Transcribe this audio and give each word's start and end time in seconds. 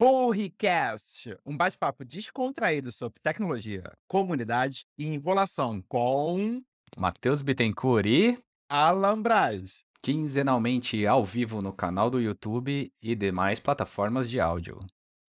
Purricast, 0.00 1.36
um 1.44 1.54
bate-papo 1.54 2.06
descontraído 2.06 2.90
sobre 2.90 3.20
tecnologia, 3.20 3.82
comunidade 4.08 4.86
e 4.96 5.04
enrolação 5.04 5.82
com 5.82 6.64
Matheus 6.96 7.42
Bittencourt 7.42 8.06
e 8.06 8.38
Alan 8.66 9.20
Braz. 9.20 9.84
quinzenalmente 10.00 11.06
ao 11.06 11.22
vivo 11.22 11.60
no 11.60 11.70
canal 11.70 12.08
do 12.08 12.18
YouTube 12.18 12.90
e 13.02 13.14
demais 13.14 13.60
plataformas 13.60 14.30
de 14.30 14.40
áudio. 14.40 14.80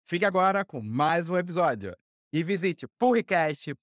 Fique 0.07 0.23
agora 0.23 0.63
com 0.63 0.79
mais 0.83 1.31
um 1.31 1.35
episódio 1.35 1.97
e 2.31 2.43
visite 2.43 2.85
purricast.dev. 2.99 3.73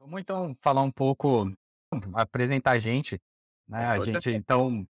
Vamos 0.00 0.20
então 0.20 0.52
falar 0.60 0.82
um 0.82 0.90
pouco, 0.90 1.48
apresentar 2.12 2.72
a 2.72 2.78
gente, 2.80 3.20
né? 3.68 3.86
A 3.86 3.98
Com 3.98 4.04
gente, 4.04 4.30
então, 4.30 4.84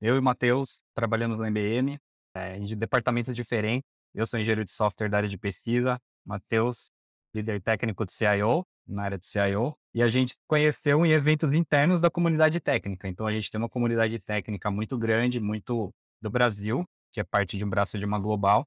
eu 0.00 0.16
e 0.16 0.18
o 0.18 0.22
Matheus 0.22 0.80
trabalhamos 0.96 1.38
na 1.38 1.46
IBM, 1.46 1.96
é, 2.36 2.56
em 2.56 2.64
departamentos 2.76 3.34
diferentes. 3.34 3.88
Eu 4.14 4.26
sou 4.26 4.38
engenheiro 4.38 4.64
de 4.64 4.70
software 4.70 5.08
da 5.08 5.18
área 5.18 5.28
de 5.28 5.38
pesquisa, 5.38 5.98
Matheus, 6.24 6.90
líder 7.34 7.60
técnico 7.60 8.04
do 8.04 8.10
CIO, 8.10 8.64
na 8.86 9.04
área 9.04 9.18
do 9.18 9.24
CIO, 9.24 9.74
e 9.94 10.02
a 10.02 10.08
gente 10.08 10.36
conheceu 10.46 11.04
em 11.04 11.10
eventos 11.10 11.52
internos 11.52 12.00
da 12.00 12.10
comunidade 12.10 12.60
técnica. 12.60 13.08
Então, 13.08 13.26
a 13.26 13.32
gente 13.32 13.50
tem 13.50 13.60
uma 13.60 13.68
comunidade 13.68 14.18
técnica 14.18 14.70
muito 14.70 14.96
grande, 14.96 15.40
muito 15.40 15.92
do 16.20 16.30
Brasil, 16.30 16.84
que 17.12 17.20
é 17.20 17.24
parte 17.24 17.56
de 17.56 17.64
um 17.64 17.70
braço 17.70 17.98
de 17.98 18.04
uma 18.04 18.18
global, 18.18 18.66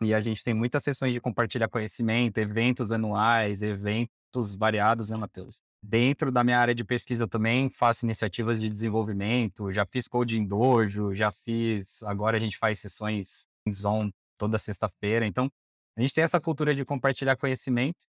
e 0.00 0.12
a 0.12 0.20
gente 0.20 0.42
tem 0.42 0.52
muitas 0.52 0.82
sessões 0.82 1.12
de 1.12 1.20
compartilhar 1.20 1.68
conhecimento, 1.68 2.38
eventos 2.38 2.90
anuais, 2.90 3.62
eventos 3.62 4.56
variados, 4.56 5.10
né, 5.10 5.16
Matheus? 5.16 5.62
Dentro 5.82 6.30
da 6.30 6.44
minha 6.44 6.58
área 6.58 6.74
de 6.74 6.84
pesquisa 6.84 7.26
também 7.26 7.68
faço 7.68 8.06
iniciativas 8.06 8.60
de 8.60 8.70
desenvolvimento, 8.70 9.72
já 9.72 9.84
fiz 9.84 10.06
coding 10.06 10.46
dojo, 10.46 11.12
já 11.12 11.32
fiz, 11.32 12.02
agora 12.04 12.36
a 12.36 12.40
gente 12.40 12.56
faz 12.56 12.78
sessões 12.78 13.46
hands-on 13.66 14.10
toda 14.38 14.58
sexta-feira. 14.58 15.26
Então, 15.26 15.50
a 15.96 16.00
gente 16.00 16.14
tem 16.14 16.22
essa 16.24 16.40
cultura 16.40 16.74
de 16.74 16.84
compartilhar 16.84 17.36
conhecimento 17.36 18.06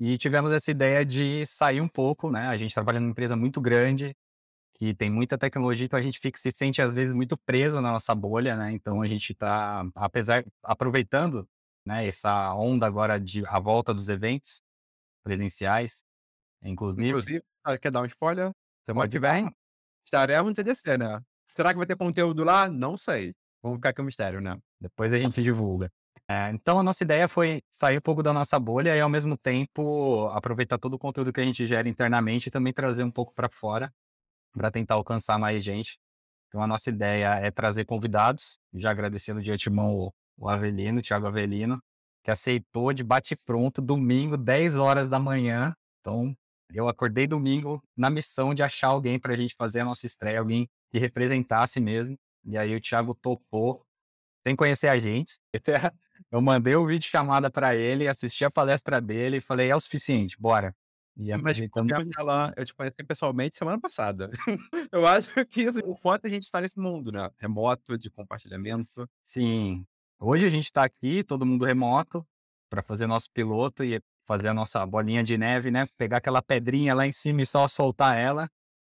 e 0.00 0.16
tivemos 0.16 0.52
essa 0.52 0.70
ideia 0.70 1.04
de 1.04 1.44
sair 1.46 1.80
um 1.80 1.88
pouco, 1.88 2.30
né? 2.30 2.48
A 2.48 2.56
gente 2.56 2.74
trabalha 2.74 2.98
numa 2.98 3.10
empresa 3.10 3.36
muito 3.36 3.60
grande, 3.60 4.16
que 4.74 4.94
tem 4.94 5.10
muita 5.10 5.38
tecnologia, 5.38 5.84
então 5.84 5.98
a 5.98 6.02
gente 6.02 6.18
fica, 6.18 6.38
se 6.38 6.50
sente 6.50 6.82
às 6.82 6.94
vezes 6.94 7.14
muito 7.14 7.36
preso 7.36 7.80
na 7.80 7.92
nossa 7.92 8.14
bolha, 8.14 8.56
né? 8.56 8.72
Então 8.72 9.02
a 9.02 9.06
gente 9.06 9.32
está, 9.32 9.84
apesar, 9.94 10.44
aproveitando, 10.62 11.46
né, 11.86 12.06
essa 12.06 12.54
onda 12.54 12.86
agora 12.86 13.20
de 13.20 13.46
a 13.46 13.58
volta 13.60 13.92
dos 13.94 14.08
eventos 14.08 14.60
presenciais, 15.22 16.02
inclusive. 16.62 17.08
Inclusive, 17.08 17.42
ah, 17.64 17.78
quer 17.78 17.90
dar 17.90 18.02
um 18.02 18.06
spoiler? 18.06 18.52
Semana 18.84 19.04
Pode 19.04 19.12
que 19.12 19.20
vem 19.20 19.54
estaremos 20.04 20.50
no 20.50 20.54
TDC, 20.54 20.98
né? 20.98 21.20
Será 21.54 21.70
que 21.70 21.78
vai 21.78 21.86
ter 21.86 21.96
conteúdo 21.96 22.44
lá? 22.44 22.68
Não 22.68 22.96
sei. 22.96 23.34
Vamos 23.62 23.78
ficar 23.78 23.92
com 23.94 24.02
o 24.02 24.04
mistério, 24.04 24.40
né? 24.40 24.58
Depois 24.80 25.12
a 25.12 25.18
gente 25.18 25.42
divulga. 25.42 25.90
É, 26.28 26.50
então 26.50 26.78
a 26.78 26.82
nossa 26.82 27.02
ideia 27.02 27.28
foi 27.28 27.62
sair 27.70 27.98
um 27.98 28.00
pouco 28.00 28.22
da 28.22 28.32
nossa 28.32 28.58
bolha 28.58 28.96
e 28.96 29.00
ao 29.00 29.08
mesmo 29.08 29.36
tempo 29.36 30.28
aproveitar 30.28 30.78
todo 30.78 30.94
o 30.94 30.98
conteúdo 30.98 31.32
que 31.32 31.40
a 31.40 31.44
gente 31.44 31.66
gera 31.66 31.88
internamente 31.88 32.48
e 32.48 32.50
também 32.50 32.72
trazer 32.72 33.04
um 33.04 33.10
pouco 33.10 33.34
para 33.34 33.48
fora 33.48 33.92
para 34.52 34.70
tentar 34.70 34.94
alcançar 34.94 35.38
mais 35.38 35.62
gente. 35.64 35.98
Então 36.48 36.62
a 36.62 36.66
nossa 36.66 36.90
ideia 36.90 37.34
é 37.36 37.50
trazer 37.50 37.84
convidados, 37.84 38.58
já 38.74 38.90
agradecendo 38.90 39.40
de 39.40 39.50
antemão 39.50 39.94
o, 39.94 40.12
o 40.36 40.48
Avelino, 40.48 40.98
o 40.98 41.02
Thiago 41.02 41.26
Avelino, 41.26 41.80
que 42.22 42.30
aceitou 42.30 42.92
de 42.92 43.02
bate-pronto 43.02 43.80
domingo, 43.80 44.36
10 44.36 44.76
horas 44.76 45.08
da 45.08 45.18
manhã. 45.18 45.74
Então 46.00 46.36
eu 46.78 46.88
acordei 46.88 47.26
domingo 47.26 47.82
na 47.96 48.08
missão 48.10 48.54
de 48.54 48.62
achar 48.62 48.88
alguém 48.88 49.18
para 49.18 49.34
a 49.34 49.36
gente 49.36 49.54
fazer 49.54 49.80
a 49.80 49.84
nossa 49.84 50.06
estreia, 50.06 50.38
alguém 50.38 50.68
que 50.90 50.98
representasse 50.98 51.80
mesmo. 51.80 52.18
E 52.44 52.56
aí 52.58 52.74
o 52.74 52.80
Thiago 52.80 53.14
topou, 53.14 53.84
sem 54.46 54.56
conhecer 54.56 54.88
a 54.88 54.98
gente. 54.98 55.38
Eu 56.30 56.40
mandei 56.40 56.74
o 56.74 56.86
vídeo 56.86 57.08
chamada 57.08 57.50
para 57.50 57.76
ele, 57.76 58.08
assisti 58.08 58.44
a 58.44 58.50
palestra 58.50 59.00
dele 59.00 59.36
e 59.36 59.40
falei, 59.40 59.68
é 59.68 59.76
o 59.76 59.80
suficiente, 59.80 60.36
bora. 60.40 60.74
E 61.16 61.30
Mas 61.30 61.40
apresentamos. 61.40 61.92
porque, 61.92 62.20
Alan, 62.20 62.52
eu 62.56 62.64
te 62.64 62.74
conheci 62.74 63.04
pessoalmente 63.06 63.56
semana 63.56 63.78
passada. 63.78 64.30
eu 64.90 65.06
acho 65.06 65.44
que 65.46 65.66
assim, 65.66 65.80
o 65.84 65.94
quanto 65.94 66.26
a 66.26 66.30
gente 66.30 66.44
está 66.44 66.60
nesse 66.60 66.78
mundo, 66.78 67.12
né? 67.12 67.30
Remoto, 67.38 67.98
de 67.98 68.08
compartilhamento. 68.08 69.06
Sim. 69.22 69.84
Hoje 70.18 70.46
a 70.46 70.50
gente 70.50 70.64
está 70.64 70.84
aqui, 70.84 71.22
todo 71.22 71.44
mundo 71.44 71.64
remoto, 71.64 72.26
para 72.70 72.82
fazer 72.82 73.06
nosso 73.06 73.30
piloto 73.30 73.84
e 73.84 74.00
fazer 74.32 74.48
a 74.48 74.54
nossa 74.54 74.84
bolinha 74.86 75.22
de 75.22 75.36
neve, 75.36 75.70
né? 75.70 75.86
Pegar 75.98 76.16
aquela 76.16 76.40
pedrinha 76.40 76.94
lá 76.94 77.06
em 77.06 77.12
cima 77.12 77.42
e 77.42 77.46
só 77.46 77.68
soltar 77.68 78.16
ela 78.16 78.48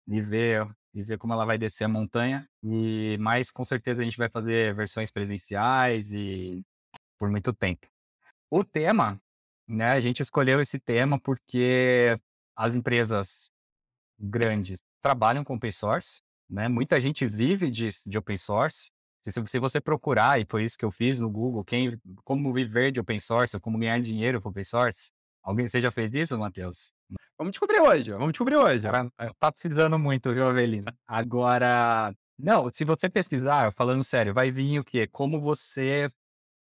e 0.07 0.21
ver, 0.21 0.69
e 0.93 1.03
ver 1.03 1.17
como 1.17 1.33
ela 1.33 1.47
vai 1.47 1.57
descer 1.57 1.85
a 1.85 1.89
montanha. 1.89 2.47
E 2.63 3.17
mais 3.19 3.51
com 3.51 3.65
certeza 3.65 4.03
a 4.03 4.05
gente 4.05 4.19
vai 4.19 4.29
fazer 4.29 4.75
versões 4.75 5.11
presenciais 5.11 6.13
e 6.13 6.63
por 7.19 7.31
muito 7.31 7.53
tempo. 7.55 7.87
O 8.51 8.63
tema, 8.63 9.19
né? 9.67 9.93
A 9.93 10.01
gente 10.01 10.21
escolheu 10.21 10.61
esse 10.61 10.79
tema 10.79 11.19
porque 11.19 12.19
as 12.55 12.75
empresas 12.75 13.51
grandes 14.19 14.81
trabalham 15.01 15.43
com 15.43 15.55
open 15.55 15.73
source, 15.73 16.21
né? 16.49 16.69
Muita 16.69 17.01
gente 17.01 17.27
vive 17.27 17.71
de, 17.71 17.89
de 18.07 18.19
open 18.19 18.37
source. 18.37 18.91
Se, 19.23 19.31
se 19.47 19.59
você 19.61 19.81
procurar, 19.81 20.41
e 20.41 20.47
foi 20.49 20.65
isso 20.65 20.77
que 20.77 20.85
eu 20.85 20.91
fiz 20.91 21.21
no 21.21 21.31
Google, 21.31 21.65
quem, 21.65 21.97
como 22.25 22.53
viver 22.53 22.91
de 22.91 22.99
open 22.99 23.21
source, 23.21 23.59
como 23.61 23.79
ganhar 23.79 24.01
dinheiro 24.01 24.43
com 24.43 24.49
open 24.49 24.65
source. 24.65 25.13
Alguém, 25.43 25.67
você 25.67 25.81
já 25.81 25.91
fez 25.91 26.13
isso, 26.15 26.39
Matheus? 26.39 26.93
Vamos 27.37 27.53
descobrir 27.53 27.81
hoje, 27.81 28.13
vamos 28.13 28.33
descobrir 28.33 28.57
hoje. 28.57 28.83
Cara, 28.83 29.11
tá 29.39 29.51
precisando 29.51 29.99
muito, 29.99 30.33
viu, 30.33 30.47
Avelina? 30.47 30.97
Agora, 31.07 32.15
não, 32.39 32.69
se 32.69 32.85
você 32.85 33.09
pesquisar, 33.09 33.73
falando 33.73 34.05
sério, 34.05 34.33
vai 34.33 34.51
vir 34.51 34.79
o 34.79 34.85
quê? 34.85 35.07
Como 35.07 35.41
você, 35.41 36.11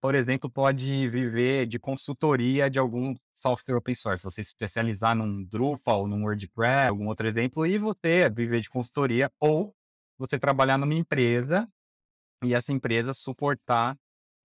por 0.00 0.14
exemplo, 0.14 0.50
pode 0.50 1.08
viver 1.08 1.66
de 1.66 1.78
consultoria 1.78 2.68
de 2.68 2.78
algum 2.78 3.14
software 3.32 3.76
open 3.76 3.94
source. 3.94 4.24
Você 4.24 4.42
se 4.42 4.50
especializar 4.50 5.14
num 5.14 5.44
Drupal, 5.44 6.06
num 6.06 6.24
WordPress, 6.24 6.88
algum 6.88 7.06
outro 7.06 7.28
exemplo, 7.28 7.66
e 7.66 7.78
você 7.78 8.28
viver 8.28 8.60
de 8.60 8.68
consultoria, 8.68 9.30
ou 9.38 9.74
você 10.18 10.38
trabalhar 10.38 10.78
numa 10.78 10.94
empresa 10.94 11.68
e 12.42 12.54
essa 12.54 12.72
empresa 12.72 13.14
suportar 13.14 13.96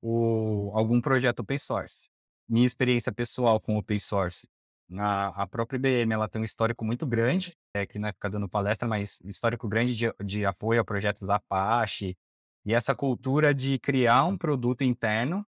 o, 0.01 0.72
algum 0.73 1.01
projeto 1.01 1.39
open 1.39 1.57
source. 1.57 2.09
Minha 2.49 2.65
experiência 2.65 3.11
pessoal 3.11 3.59
com 3.59 3.77
open 3.77 3.99
source, 3.99 4.47
na, 4.89 5.27
a 5.29 5.45
própria 5.45 5.77
IBM 5.77 6.13
ela 6.13 6.27
tem 6.27 6.41
um 6.41 6.45
histórico 6.45 6.83
muito 6.83 7.05
grande, 7.05 7.55
é 7.75 7.85
que 7.85 7.99
não 7.99 8.09
é 8.09 8.11
ficar 8.13 8.29
dando 8.29 8.49
palestra, 8.49 8.87
mas 8.87 9.19
um 9.23 9.29
histórico 9.29 9.67
grande 9.67 9.95
de, 9.95 10.11
de 10.25 10.45
apoio 10.45 10.81
a 10.81 10.83
projetos 10.85 11.27
da 11.27 11.35
Apache, 11.35 12.17
e 12.65 12.73
essa 12.73 12.95
cultura 12.95 13.53
de 13.53 13.77
criar 13.79 14.25
um 14.25 14.35
produto 14.38 14.83
interno, 14.83 15.45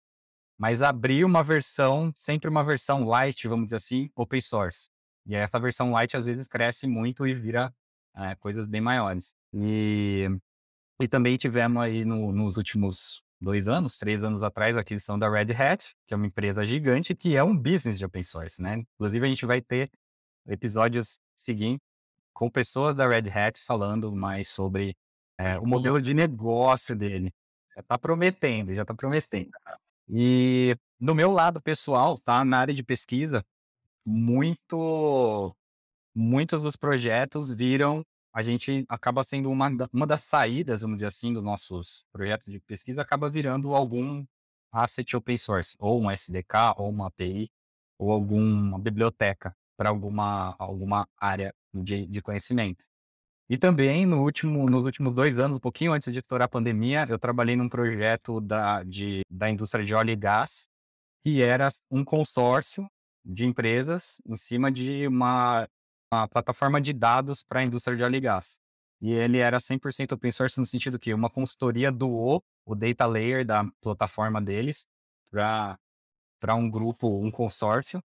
mas 0.59 0.81
abrir 0.81 1.25
uma 1.25 1.43
versão, 1.43 2.11
sempre 2.15 2.49
uma 2.49 2.63
versão 2.63 3.05
light, 3.05 3.47
vamos 3.47 3.67
dizer 3.67 3.77
assim, 3.77 4.09
open 4.15 4.41
source. 4.41 4.89
E 5.25 5.35
essa 5.35 5.59
versão 5.59 5.91
light 5.91 6.15
às 6.17 6.25
vezes 6.27 6.47
cresce 6.47 6.87
muito 6.87 7.27
e 7.27 7.33
vira 7.33 7.73
é, 8.15 8.35
coisas 8.35 8.67
bem 8.67 8.81
maiores. 8.81 9.33
E 9.53 10.29
e 11.01 11.07
também 11.07 11.37
tivemos 11.37 11.81
aí 11.81 12.05
no- 12.05 12.31
nos 12.31 12.57
últimos 12.57 13.23
dois 13.41 13.67
anos, 13.67 13.97
três 13.97 14.23
anos 14.23 14.43
atrás, 14.43 14.77
a 14.77 14.81
aquisição 14.81 15.17
da 15.17 15.29
Red 15.29 15.53
Hat, 15.53 15.95
que 16.07 16.13
é 16.13 16.17
uma 16.17 16.27
empresa 16.27 16.65
gigante 16.65 17.15
que 17.15 17.35
é 17.35 17.43
um 17.43 17.57
business 17.57 17.97
de 17.97 18.05
open 18.05 18.23
source, 18.23 18.61
né? 18.61 18.83
Inclusive, 18.95 19.25
a 19.25 19.29
gente 19.29 19.45
vai 19.45 19.61
ter 19.61 19.89
episódios 20.47 21.19
seguintes 21.35 21.85
com 22.33 22.49
pessoas 22.49 22.95
da 22.95 23.07
Red 23.07 23.29
Hat 23.29 23.59
falando 23.59 24.11
mais 24.11 24.49
sobre 24.49 24.95
é, 25.37 25.57
o 25.57 25.65
modelo 25.65 26.01
de 26.01 26.13
negócio 26.13 26.95
dele. 26.95 27.33
Já 27.75 27.83
tá 27.83 27.97
prometendo, 27.97 28.73
já 28.73 28.85
tá 28.85 28.93
prometendo. 28.93 29.51
E 30.07 30.75
no 30.99 31.15
meu 31.15 31.31
lado 31.31 31.61
pessoal, 31.61 32.17
tá? 32.19 32.45
Na 32.45 32.59
área 32.59 32.73
de 32.73 32.83
pesquisa, 32.83 33.43
muito, 34.05 35.55
muitos 36.13 36.61
dos 36.61 36.75
projetos 36.75 37.51
viram 37.51 38.03
a 38.33 38.41
gente 38.41 38.85
acaba 38.87 39.23
sendo 39.23 39.49
uma, 39.49 39.69
uma 39.91 40.07
das 40.07 40.23
saídas, 40.23 40.81
vamos 40.81 40.97
dizer 40.97 41.07
assim, 41.07 41.33
dos 41.33 41.43
nossos 41.43 42.05
projetos 42.11 42.51
de 42.51 42.59
pesquisa, 42.59 43.01
acaba 43.01 43.29
virando 43.29 43.75
algum 43.75 44.25
asset 44.71 45.15
open 45.15 45.37
source, 45.37 45.75
ou 45.79 46.01
um 46.01 46.09
SDK, 46.09 46.75
ou 46.77 46.89
uma 46.89 47.07
API, 47.07 47.51
ou 47.99 48.11
alguma 48.11 48.79
biblioteca 48.79 49.55
para 49.77 49.89
alguma, 49.89 50.55
alguma 50.57 51.07
área 51.17 51.53
de, 51.73 52.05
de 52.07 52.21
conhecimento. 52.21 52.85
E 53.49 53.57
também, 53.57 54.05
no 54.05 54.23
último, 54.23 54.65
nos 54.69 54.85
últimos 54.85 55.13
dois 55.13 55.37
anos, 55.37 55.57
um 55.57 55.59
pouquinho 55.59 55.91
antes 55.91 56.11
de 56.11 56.19
estourar 56.19 56.45
a 56.45 56.49
pandemia, 56.49 57.05
eu 57.09 57.19
trabalhei 57.19 57.55
num 57.57 57.67
projeto 57.67 58.39
da, 58.39 58.81
de, 58.83 59.21
da 59.29 59.49
indústria 59.49 59.83
de 59.83 59.93
óleo 59.93 60.11
e 60.11 60.15
gás, 60.15 60.69
que 61.21 61.41
era 61.41 61.69
um 61.89 62.03
consórcio 62.05 62.89
de 63.25 63.45
empresas 63.45 64.21
em 64.25 64.37
cima 64.37 64.71
de 64.71 65.05
uma 65.05 65.67
uma 66.11 66.27
plataforma 66.27 66.81
de 66.81 66.91
dados 66.91 67.41
para 67.41 67.61
a 67.61 67.63
indústria 67.63 67.95
de 67.95 68.03
óleo 68.03 68.17
e 68.17 68.19
gás. 68.19 68.59
E 69.01 69.11
ele 69.11 69.37
era 69.37 69.57
100% 69.57 70.11
open 70.11 70.31
source 70.31 70.59
no 70.59 70.65
sentido 70.65 70.99
que 70.99 71.13
uma 71.13 71.29
consultoria 71.29 71.91
doou 71.91 72.43
o 72.65 72.75
data 72.75 73.05
layer 73.05 73.45
da 73.45 73.65
plataforma 73.81 74.41
deles 74.41 74.85
para 75.31 75.77
um 76.53 76.69
grupo, 76.69 77.07
um 77.07 77.31
consórcio. 77.31 78.03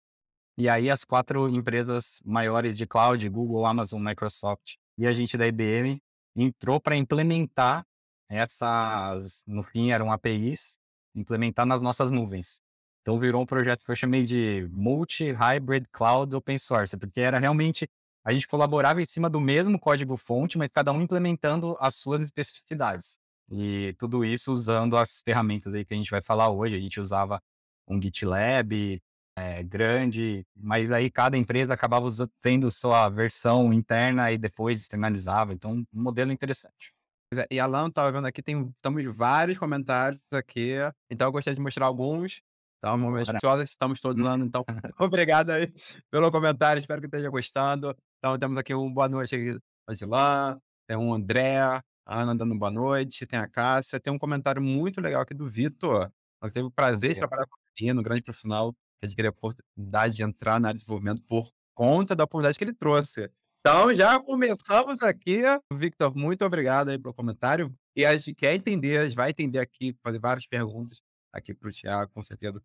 E 0.57 0.69
aí 0.69 0.89
as 0.89 1.03
quatro 1.03 1.49
empresas 1.49 2.21
maiores 2.25 2.77
de 2.77 2.87
cloud, 2.87 3.29
Google, 3.29 3.67
Amazon, 3.67 4.01
Microsoft 4.01 4.75
e 4.97 5.07
a 5.07 5.13
gente 5.13 5.37
da 5.37 5.47
IBM 5.47 6.01
entrou 6.37 6.81
para 6.81 6.97
implementar 6.97 7.85
essas, 8.29 9.43
no 9.47 9.63
fim 9.63 9.91
eram 9.91 10.13
APIs, 10.13 10.79
implementar 11.15 11.67
nas 11.67 11.81
nossas 11.81 12.11
nuvens. 12.11 12.61
Então 13.05 13.19
virou 13.19 13.43
um 13.43 13.47
projeto 13.47 13.85
que 13.85 13.91
eu 13.91 13.95
chamei 13.95 14.25
de 14.25 14.67
Multi-Hybrid 14.73 15.85
Cloud 15.93 16.35
Open 16.35 16.57
Source, 16.57 16.97
porque 16.97 17.21
era 17.21 17.39
realmente 17.39 17.87
a 18.25 18.33
gente 18.33 18.49
colaborava 18.49 19.03
em 19.03 19.05
cima 19.05 19.29
do 19.29 19.39
mesmo 19.39 19.79
código-fonte, 19.79 20.57
mas 20.57 20.71
cada 20.73 20.91
um 20.91 21.03
implementando 21.03 21.77
as 21.79 21.97
suas 21.97 22.23
especificidades. 22.23 23.19
E 23.51 23.95
tudo 23.99 24.25
isso 24.25 24.51
usando 24.51 24.97
as 24.97 25.21
ferramentas 25.21 25.75
aí 25.75 25.85
que 25.85 25.93
a 25.93 25.97
gente 25.99 26.11
vai 26.11 26.23
falar 26.23 26.49
hoje. 26.49 26.77
A 26.77 26.81
gente 26.81 26.99
usava 26.99 27.43
um 27.87 28.01
GitLab 28.01 29.03
é, 29.37 29.63
grande, 29.63 30.47
mas 30.57 30.91
aí 30.91 31.11
cada 31.11 31.37
empresa 31.37 31.75
acabava 31.75 32.09
tendo 32.41 32.71
sua 32.71 33.11
versão 33.11 33.71
interna 33.71 34.33
e 34.33 34.39
depois 34.39 34.81
externalizava. 34.81 35.53
Então, 35.53 35.85
um 35.93 36.03
modelo 36.03 36.33
interessante. 36.33 36.95
É, 37.35 37.47
e 37.51 37.61
Alan, 37.61 37.89
estava 37.89 38.11
vendo 38.11 38.27
aqui, 38.27 38.43
tem 38.43 38.73
estamos 38.75 39.05
vários 39.15 39.59
comentários 39.59 40.23
aqui, 40.33 40.77
então 41.11 41.29
eu 41.29 41.33
gostaria 41.33 41.55
de 41.55 41.61
mostrar 41.61 41.85
alguns. 41.85 42.41
Então, 42.85 43.17
ansiosas, 43.17 43.71
estamos 43.71 43.99
todos 43.99 44.23
lá, 44.23 44.37
então 44.37 44.63
obrigado 45.01 45.49
aí 45.49 45.73
pelo 46.11 46.31
comentário, 46.31 46.81
espero 46.81 47.01
que 47.01 47.07
esteja 47.07 47.31
gostando. 47.31 47.97
Então, 48.19 48.39
temos 48.39 48.59
aqui 48.59 48.75
um 48.75 48.93
boa 48.93 49.09
noite 49.09 49.35
aqui, 49.35 49.59
Osilan, 49.89 50.61
tem 50.87 50.95
um 50.95 51.15
André, 51.15 51.57
a 51.61 51.83
Ana 52.07 52.35
dando 52.35 52.55
boa 52.55 52.71
noite, 52.71 53.25
tem 53.25 53.39
a 53.39 53.49
Cássia, 53.49 53.99
tem 53.99 54.13
um 54.13 54.19
comentário 54.19 54.61
muito 54.61 55.01
legal 55.01 55.23
aqui 55.23 55.33
do 55.33 55.49
Vitor. 55.49 56.13
Nós 56.43 56.53
teve 56.53 56.67
o 56.67 56.71
prazer 56.71 57.15
de 57.15 57.21
trabalhar 57.21 57.47
com 57.47 57.57
o 57.57 58.01
um 58.01 58.03
grande 58.03 58.21
profissional, 58.21 58.75
que 59.01 59.07
adquiriu 59.07 59.31
a 59.31 59.33
oportunidade 59.33 60.15
de 60.15 60.23
entrar 60.23 60.61
na 60.61 60.69
área 60.69 60.77
de 60.77 60.81
desenvolvimento 60.81 61.23
por 61.23 61.49
conta 61.75 62.15
da 62.15 62.25
oportunidade 62.25 62.59
que 62.59 62.65
ele 62.65 62.75
trouxe. 62.75 63.31
Então, 63.61 63.95
já 63.95 64.21
começamos 64.21 65.01
aqui. 65.01 65.41
Victor, 65.73 66.15
muito 66.15 66.45
obrigado 66.45 66.91
aí 66.91 66.99
pelo 66.99 67.15
comentário. 67.15 67.75
E 67.97 68.05
a 68.05 68.15
gente 68.15 68.35
quer 68.35 68.55
entender, 68.55 68.99
a 68.99 69.07
gente 69.07 69.17
vai 69.17 69.31
entender 69.31 69.59
aqui, 69.59 69.97
fazer 70.03 70.19
várias 70.19 70.47
perguntas 70.47 71.01
aqui 71.33 71.55
para 71.55 71.69
o 71.69 71.73
Thiago, 71.73 72.13
com 72.13 72.23
certeza, 72.23 72.63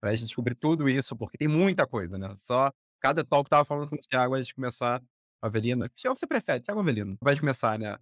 para 0.00 0.10
a 0.10 0.14
gente 0.14 0.26
descobrir 0.26 0.54
tudo 0.54 0.88
isso, 0.88 1.16
porque 1.16 1.36
tem 1.36 1.48
muita 1.48 1.86
coisa, 1.86 2.16
né? 2.18 2.34
Só 2.38 2.72
cada 3.00 3.24
talk 3.24 3.44
que 3.44 3.50
tava 3.50 3.64
falando 3.64 3.88
com 3.88 3.96
o 3.96 4.00
Thiago, 4.00 4.34
a 4.34 4.42
gente 4.42 4.54
começar. 4.54 5.02
Avelino. 5.42 5.88
Que 5.96 6.06
você 6.06 6.26
prefere? 6.26 6.60
Thiago 6.60 6.80
Avelino. 6.80 7.16
Vai 7.22 7.38
começar, 7.38 7.78
né? 7.78 7.96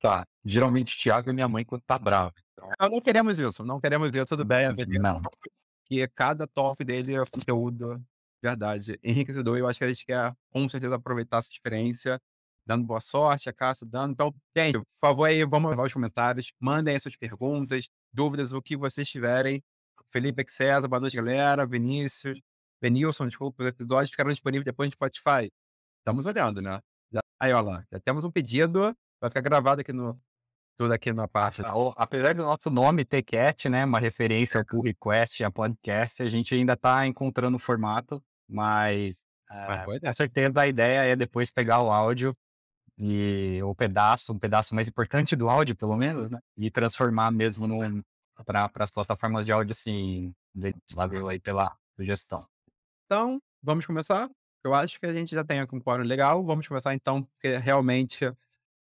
Tá. 0.00 0.24
Geralmente, 0.44 0.96
Thiago 0.96 1.30
é 1.30 1.32
minha 1.32 1.48
mãe 1.48 1.64
quando 1.64 1.82
tá 1.82 1.98
bravo. 1.98 2.32
Então... 2.52 2.70
Não, 2.80 2.88
não 2.90 3.00
queremos 3.00 3.38
isso. 3.40 3.64
Não 3.64 3.80
queremos 3.80 4.14
isso. 4.14 4.26
Tudo 4.26 4.44
bem, 4.44 4.66
Avelino. 4.66 5.02
Não. 5.02 5.22
Que 5.88 6.04
cada 6.08 6.48
talk 6.48 6.82
dele 6.82 7.14
é 7.14 7.24
conteúdo 7.26 8.04
verdade, 8.42 8.98
enriquecedor. 9.02 9.58
Eu 9.58 9.66
acho 9.66 9.78
que 9.78 9.84
a 9.84 9.88
gente 9.88 10.04
quer, 10.04 10.34
com 10.50 10.68
certeza, 10.68 10.96
aproveitar 10.96 11.38
essa 11.38 11.50
experiência, 11.50 12.20
dando 12.66 12.84
boa 12.84 13.00
sorte, 13.00 13.48
a 13.48 13.52
caça, 13.52 13.84
dando. 13.84 14.12
Então, 14.12 14.34
gente, 14.56 14.78
por 14.78 14.98
favor, 14.98 15.24
aí, 15.24 15.44
vamos 15.44 15.70
levar 15.70 15.84
os 15.84 15.92
comentários, 15.92 16.52
mandem 16.60 16.94
essas 16.94 17.16
perguntas, 17.16 17.88
dúvidas, 18.12 18.52
o 18.52 18.62
que 18.62 18.76
vocês 18.76 19.08
tiverem. 19.08 19.62
Felipe 20.16 20.46
César, 20.48 20.88
boa 20.88 20.98
noite, 20.98 21.14
galera. 21.14 21.66
Vinícius, 21.66 22.40
Benilson, 22.80 23.26
desculpa, 23.26 23.62
os 23.62 23.68
episódios 23.68 24.10
ficaram 24.10 24.30
disponíveis 24.30 24.64
depois 24.64 24.88
no 24.88 24.94
Spotify. 24.94 25.52
Estamos 25.98 26.24
olhando, 26.24 26.62
né? 26.62 26.80
Já, 27.12 27.20
aí, 27.38 27.52
olha 27.52 27.66
lá, 27.66 27.84
já 27.92 28.00
temos 28.00 28.24
um 28.24 28.30
pedido, 28.30 28.96
vai 29.20 29.28
ficar 29.28 29.42
gravado 29.42 29.82
aqui 29.82 29.92
no, 29.92 30.18
tudo 30.74 30.94
aqui 30.94 31.12
na 31.12 31.28
parte. 31.28 31.60
Ah, 31.60 31.74
apesar 31.96 32.34
do 32.34 32.44
nosso 32.44 32.70
nome 32.70 33.04
TCAT, 33.04 33.68
né, 33.68 33.84
uma 33.84 34.00
referência 34.00 34.58
ao 34.58 34.64
pull 34.64 34.84
request, 34.84 35.44
a 35.44 35.50
podcast, 35.50 36.22
a 36.22 36.30
gente 36.30 36.54
ainda 36.54 36.72
está 36.72 37.06
encontrando 37.06 37.58
o 37.58 37.60
formato, 37.60 38.24
mas 38.48 39.22
é, 39.50 40.00
com 40.00 40.14
certeza 40.14 40.58
a 40.58 40.66
ideia 40.66 41.12
é 41.12 41.14
depois 41.14 41.52
pegar 41.52 41.82
o 41.82 41.90
áudio 41.90 42.34
e 42.96 43.60
o 43.62 43.74
pedaço, 43.74 44.32
um 44.32 44.38
pedaço 44.38 44.74
mais 44.74 44.88
importante 44.88 45.36
do 45.36 45.50
áudio, 45.50 45.76
pelo 45.76 45.94
menos, 45.94 46.30
né, 46.30 46.38
e 46.56 46.70
transformar 46.70 47.30
mesmo 47.30 47.66
para 48.44 48.70
as 48.78 48.90
plataformas 48.90 49.46
de 49.46 49.52
áudio, 49.52 49.72
assim, 49.72 50.34
valeu 50.92 51.28
aí 51.28 51.38
pela 51.38 51.76
sugestão. 51.96 52.46
Então, 53.06 53.40
vamos 53.62 53.86
começar? 53.86 54.30
Eu 54.64 54.74
acho 54.74 54.98
que 54.98 55.06
a 55.06 55.12
gente 55.12 55.34
já 55.34 55.44
tem 55.44 55.62
um 55.62 55.80
quórum 55.80 56.02
legal, 56.02 56.44
vamos 56.44 56.66
começar 56.66 56.92
então, 56.94 57.22
porque 57.22 57.56
realmente 57.56 58.24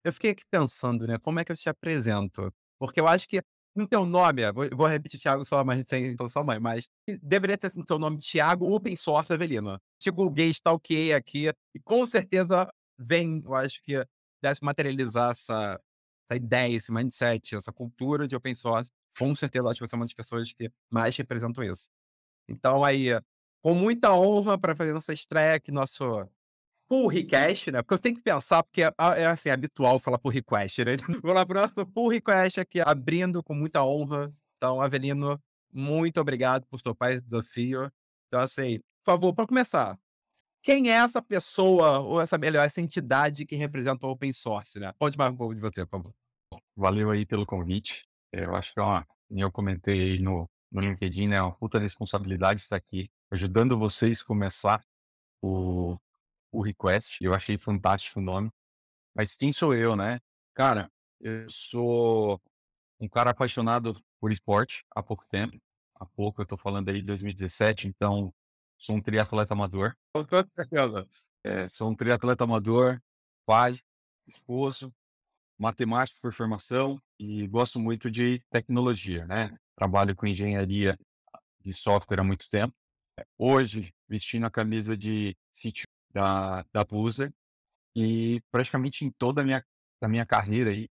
eu 0.03 0.13
fiquei 0.13 0.31
aqui 0.31 0.43
pensando, 0.49 1.05
né, 1.07 1.17
como 1.17 1.39
é 1.39 1.45
que 1.45 1.51
eu 1.51 1.55
te 1.55 1.69
apresento? 1.69 2.53
Porque 2.79 2.99
eu 2.99 3.07
acho 3.07 3.27
que 3.27 3.41
no 3.75 3.87
teu 3.87 4.05
nome, 4.05 4.49
vou, 4.51 4.69
vou 4.71 4.87
repetir 4.87 5.19
Thiago 5.19 5.43
só, 5.43 5.63
mas 5.63 5.83
sem 5.87 6.15
sua 6.29 6.43
mãe, 6.43 6.59
mas 6.59 6.87
deveria 7.21 7.57
ter 7.57 7.71
no 7.75 7.83
teu 7.83 7.97
nome 7.97 8.17
Thiago 8.17 8.71
Open 8.71 8.95
Source 8.95 9.33
Avelino. 9.33 9.79
Te 9.99 10.11
googlei, 10.11 10.49
stalkeei 10.49 11.13
aqui, 11.13 11.49
e 11.73 11.79
com 11.83 12.05
certeza 12.05 12.71
vem, 12.97 13.41
eu 13.43 13.55
acho 13.55 13.81
que 13.81 14.05
deve 14.41 14.59
materializar 14.61 15.31
essa, 15.31 15.79
essa 16.25 16.35
ideia, 16.35 16.75
esse 16.75 16.91
mindset, 16.91 17.55
essa 17.55 17.71
cultura 17.71 18.27
de 18.27 18.35
open 18.35 18.53
source. 18.53 18.91
Com 19.17 19.33
certeza, 19.35 19.67
acho 19.67 19.79
que 19.79 19.87
você 19.87 19.95
é 19.95 19.97
uma 19.97 20.05
das 20.05 20.13
pessoas 20.13 20.53
que 20.53 20.71
mais 20.89 21.15
representam 21.15 21.63
isso. 21.63 21.89
Então, 22.47 22.83
aí, 22.83 23.09
com 23.61 23.73
muita 23.73 24.13
honra 24.13 24.57
para 24.57 24.75
fazer 24.75 24.93
nossa 24.93 25.13
estreia 25.13 25.55
aqui, 25.55 25.71
nosso 25.71 26.03
pull 26.87 27.07
request, 27.07 27.71
né? 27.71 27.81
Porque 27.81 27.93
eu 27.93 27.99
tenho 27.99 28.15
que 28.15 28.21
pensar, 28.21 28.63
porque 28.63 28.83
é, 28.83 28.93
é 29.17 29.25
assim, 29.25 29.49
é 29.49 29.53
habitual 29.53 29.99
falar 29.99 30.19
pull 30.19 30.31
request, 30.31 30.83
né? 30.83 30.97
Vou 31.23 31.33
lá 31.33 31.45
pro 31.45 31.59
nosso 31.59 31.85
pull 31.87 32.09
request 32.09 32.59
aqui, 32.59 32.81
abrindo 32.81 33.43
com 33.43 33.53
muita 33.53 33.83
honra. 33.83 34.33
Então, 34.57 34.81
Avelino, 34.81 35.41
muito 35.71 36.19
obrigado 36.19 36.65
por 36.67 36.81
topar 36.81 37.11
esse 37.11 37.23
desafio. 37.23 37.91
Então, 38.27 38.39
assim, 38.39 38.79
por 39.03 39.13
favor, 39.13 39.33
para 39.33 39.47
começar, 39.47 39.97
quem 40.61 40.89
é 40.89 40.93
essa 40.93 41.21
pessoa, 41.21 41.99
ou 41.99 42.21
essa 42.21 42.37
melhor, 42.37 42.65
essa 42.65 42.79
entidade 42.79 43.45
que 43.45 43.55
representa 43.55 44.05
o 44.05 44.11
open 44.11 44.31
source, 44.31 44.79
né? 44.79 44.93
Conte 44.97 45.17
mais 45.17 45.33
um 45.33 45.35
pouco 45.35 45.53
de 45.53 45.61
você, 45.61 45.85
por 45.85 45.91
favor. 45.91 46.13
Valeu 46.75 47.11
aí 47.11 47.25
pelo 47.25 47.45
convite. 47.45 48.07
Eu 48.33 48.55
acho 48.55 48.73
que 48.73 48.79
é 48.79 48.83
uma, 48.83 49.07
eu 49.29 49.51
comentei 49.51 50.01
aí 50.01 50.19
no, 50.19 50.49
no 50.71 50.81
LinkedIn, 50.81 51.27
né? 51.27 51.37
É 51.37 51.41
uma 51.41 51.55
puta 51.55 51.77
responsabilidade 51.77 52.61
estar 52.61 52.75
aqui 52.75 53.09
ajudando 53.31 53.77
vocês 53.77 54.21
a 54.21 54.25
começar 54.25 54.83
o, 55.39 55.95
o 56.51 56.61
Request. 56.63 57.23
Eu 57.23 57.33
achei 57.33 57.59
fantástico 57.59 58.19
o 58.19 58.23
nome. 58.23 58.49
Mas 59.15 59.37
quem 59.37 59.51
sou 59.53 59.75
eu, 59.75 59.95
né? 59.95 60.19
Cara, 60.55 60.91
eu 61.21 61.47
sou 61.47 62.41
um 62.99 63.07
cara 63.07 63.29
apaixonado 63.29 64.01
por 64.19 64.31
esporte 64.31 64.83
há 64.95 65.03
pouco 65.03 65.27
tempo. 65.27 65.55
Há 65.95 66.05
pouco, 66.05 66.41
eu 66.41 66.45
tô 66.45 66.57
falando 66.57 66.89
aí 66.89 66.95
de 66.95 67.03
2017, 67.03 67.87
então 67.87 68.33
sou 68.79 68.95
um 68.95 69.01
triatleta 69.01 69.53
amador. 69.53 69.95
É, 71.45 71.67
sou 71.67 71.91
um 71.91 71.95
triatleta 71.95 72.45
amador, 72.45 73.01
pai, 73.45 73.77
esposo, 74.25 74.93
matemático 75.63 76.19
por 76.21 76.33
formação 76.33 77.01
e 77.17 77.47
gosto 77.47 77.79
muito 77.79 78.11
de 78.11 78.43
tecnologia, 78.51 79.25
né? 79.25 79.57
Trabalho 79.75 80.15
com 80.15 80.27
engenharia 80.27 80.99
de 81.61 81.73
software 81.73 82.19
há 82.19 82.23
muito 82.23 82.49
tempo. 82.49 82.73
Hoje, 83.37 83.93
vestindo 84.07 84.45
a 84.45 84.51
camisa 84.51 84.97
de 84.97 85.35
CTO 85.53 85.87
da, 86.13 86.65
da 86.73 86.83
Boozer 86.83 87.33
e 87.95 88.41
praticamente 88.51 89.05
em 89.05 89.11
toda 89.11 89.41
a 89.41 89.43
minha, 89.43 89.63
a 90.01 90.07
minha 90.07 90.25
carreira 90.25 90.71
aí, 90.71 90.89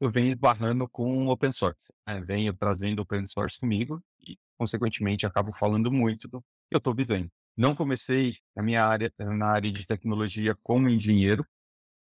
eu 0.00 0.10
venho 0.10 0.28
esbarrando 0.28 0.88
com 0.88 1.26
open 1.26 1.52
source. 1.52 1.92
Né? 2.06 2.20
Venho 2.20 2.54
trazendo 2.54 3.02
open 3.02 3.26
source 3.26 3.58
comigo 3.58 4.02
e, 4.20 4.38
consequentemente, 4.56 5.26
acabo 5.26 5.52
falando 5.52 5.92
muito 5.92 6.28
do 6.28 6.40
que 6.40 6.74
eu 6.74 6.78
estou 6.78 6.94
vivendo. 6.94 7.28
Não 7.56 7.74
comecei 7.74 8.36
na 8.56 8.62
minha 8.62 8.86
área, 8.86 9.12
na 9.18 9.48
área 9.48 9.70
de 9.70 9.84
tecnologia 9.84 10.56
como 10.62 10.88
engenheiro, 10.88 11.44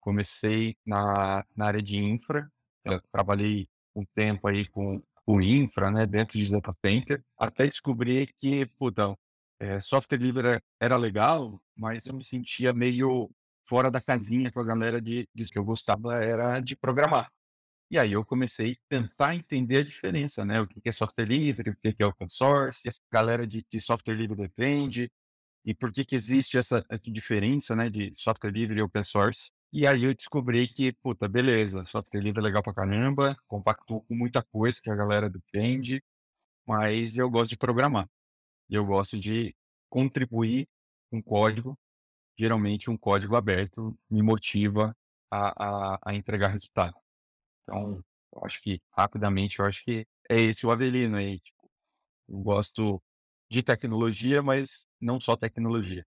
comecei 0.02 0.76
na, 0.84 1.44
na 1.56 1.66
área 1.66 1.80
de 1.80 1.96
infra, 1.96 2.50
eu 2.84 3.00
trabalhei 3.12 3.68
um 3.94 4.04
tempo 4.14 4.48
aí 4.48 4.66
com, 4.66 5.02
com 5.24 5.40
infra, 5.40 5.90
né, 5.90 6.04
dentro 6.04 6.38
de 6.38 6.50
data 6.50 6.72
center, 6.84 7.24
até 7.38 7.66
descobrir 7.66 8.34
que, 8.36 8.66
puta, 8.66 9.16
é, 9.60 9.80
software 9.80 10.18
livre 10.18 10.60
era 10.80 10.96
legal, 10.96 11.62
mas 11.76 12.06
eu 12.06 12.14
me 12.14 12.24
sentia 12.24 12.72
meio 12.72 13.30
fora 13.64 13.90
da 13.90 14.00
casinha 14.00 14.50
com 14.50 14.60
a 14.60 14.64
galera 14.64 15.00
de, 15.00 15.28
de 15.34 15.44
que 15.46 15.58
eu 15.58 15.64
gostava 15.64 16.16
era 16.16 16.60
de 16.60 16.76
programar. 16.76 17.30
E 17.90 17.98
aí 17.98 18.12
eu 18.12 18.24
comecei 18.24 18.72
a 18.72 18.76
tentar 18.88 19.36
entender 19.36 19.78
a 19.78 19.84
diferença, 19.84 20.44
né? 20.44 20.60
O 20.60 20.66
que 20.66 20.88
é 20.88 20.92
software 20.92 21.26
livre, 21.26 21.70
o 21.70 21.76
que 21.76 21.94
é 21.98 22.06
open 22.06 22.28
source, 22.28 22.88
a 22.88 22.92
galera 23.12 23.46
de, 23.46 23.64
de 23.70 23.80
software 23.80 24.14
livre 24.14 24.36
depende, 24.36 25.10
e 25.64 25.74
por 25.74 25.92
que 25.92 26.04
que 26.04 26.16
existe 26.16 26.58
essa 26.58 26.84
diferença, 27.02 27.76
né, 27.76 27.88
de 27.88 28.12
software 28.14 28.50
livre 28.50 28.78
e 28.78 28.82
open 28.82 29.02
source. 29.02 29.50
E 29.72 29.86
aí 29.86 30.04
eu 30.04 30.14
descobri 30.14 30.68
que, 30.68 30.92
puta, 30.92 31.28
beleza, 31.28 31.84
software 31.86 32.20
livre 32.20 32.40
é 32.40 32.42
legal 32.42 32.62
pra 32.62 32.74
caramba, 32.74 33.34
compactou 33.46 34.02
com 34.02 34.14
muita 34.14 34.42
coisa 34.42 34.78
que 34.82 34.90
a 34.90 34.94
galera 34.94 35.30
depende, 35.30 36.02
mas 36.66 37.18
eu 37.18 37.30
gosto 37.30 37.50
de 37.50 37.58
programar. 37.58 38.08
Eu 38.70 38.86
gosto 38.86 39.18
de 39.18 39.54
contribuir 39.90 40.68
com 41.10 41.22
código. 41.22 41.78
Geralmente, 42.38 42.90
um 42.90 42.98
código 42.98 43.36
aberto 43.36 43.96
me 44.10 44.22
motiva 44.22 44.96
a, 45.30 45.94
a, 45.96 46.00
a 46.06 46.14
entregar 46.14 46.48
resultado. 46.48 46.94
Então, 47.64 48.02
eu 48.34 48.44
acho 48.44 48.60
que, 48.62 48.80
rapidamente, 48.96 49.60
eu 49.60 49.66
acho 49.66 49.84
que 49.84 50.06
é 50.30 50.40
esse 50.40 50.66
o 50.66 50.70
Avelino 50.70 51.16
aí. 51.16 51.40
Tipo, 51.40 51.70
eu 52.28 52.38
gosto 52.40 53.02
de 53.50 53.62
tecnologia, 53.62 54.42
mas 54.42 54.86
não 55.00 55.20
só 55.20 55.36
tecnologia. 55.36 56.06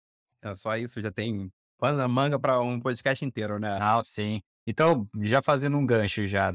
É 0.43 0.55
só 0.57 0.77
isso, 0.77 1.01
já 1.03 1.13
tem 1.13 1.53
pano 1.79 1.97
na 1.97 2.09
manga 2.09 2.39
para 2.39 2.61
um 2.61 2.81
podcast 2.81 3.25
inteiro, 3.25 3.59
né? 3.59 3.79
Ah, 3.81 4.03
sim. 4.05 4.43
Então, 4.67 5.09
já 5.23 5.41
fazendo 5.41 5.79
um 5.79 5.87
gancho 5.87 6.27
já, 6.27 6.55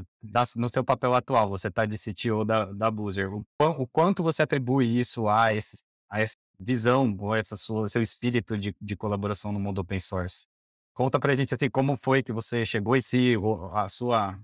no 0.54 0.68
seu 0.68 0.84
papel 0.84 1.14
atual, 1.14 1.48
você 1.48 1.66
está 1.66 1.84
de 1.84 1.96
CTO 1.98 2.44
da, 2.44 2.66
da 2.66 2.88
Boozer, 2.88 3.32
o, 3.34 3.44
o, 3.58 3.86
quanto 3.88 4.22
você 4.22 4.42
atribui 4.44 4.86
isso 4.86 5.26
a, 5.28 5.52
esse, 5.52 5.82
a 6.08 6.20
essa 6.20 6.36
visão, 6.60 7.16
ou 7.18 7.34
essa 7.34 7.56
sua, 7.56 7.88
seu 7.88 8.00
espírito 8.00 8.56
de, 8.56 8.76
de 8.80 8.96
colaboração 8.96 9.50
no 9.50 9.58
mundo 9.58 9.80
open 9.80 9.98
source? 9.98 10.46
Conta 10.92 11.18
pra 11.18 11.34
gente 11.34 11.52
assim, 11.52 11.68
como 11.68 11.96
foi 11.96 12.22
que 12.22 12.32
você 12.32 12.64
chegou 12.64 12.94
e 12.94 13.02
se 13.02 13.34
a 13.72 13.88
sua 13.88 14.38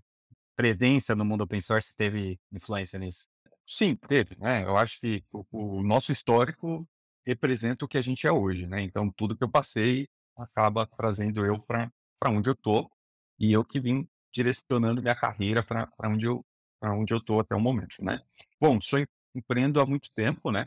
presença 0.56 1.14
no 1.14 1.24
mundo 1.24 1.42
open 1.42 1.60
source 1.60 1.94
teve 1.94 2.40
influência 2.52 2.98
nisso? 2.98 3.28
Sim, 3.64 3.94
teve, 3.94 4.36
né? 4.36 4.64
Eu 4.64 4.76
acho 4.76 4.98
que 4.98 5.22
o, 5.32 5.44
o 5.52 5.82
nosso 5.84 6.10
histórico 6.10 6.84
representa 7.24 7.84
o 7.84 7.88
que 7.88 7.96
a 7.96 8.02
gente 8.02 8.26
é 8.26 8.32
hoje, 8.32 8.66
né? 8.66 8.82
Então, 8.82 9.12
tudo 9.12 9.36
que 9.36 9.44
eu 9.44 9.48
passei 9.48 10.08
acaba 10.36 10.86
trazendo 10.86 11.44
eu 11.44 11.58
para 11.60 11.90
onde 12.26 12.50
eu 12.50 12.54
tô 12.54 12.90
e 13.38 13.52
eu 13.52 13.64
que 13.64 13.80
vim 13.80 14.08
direcionando 14.32 15.02
minha 15.02 15.14
carreira 15.14 15.62
para 15.62 15.88
onde 16.04 16.26
eu 16.26 16.44
para 16.80 16.94
onde 16.94 17.12
eu 17.12 17.20
tô 17.20 17.38
até 17.38 17.54
o 17.54 17.60
momento, 17.60 18.02
né? 18.02 18.22
Bom, 18.58 18.80
sou 18.80 19.04
empreendo 19.34 19.80
há 19.80 19.86
muito 19.86 20.10
tempo, 20.14 20.50
né? 20.50 20.66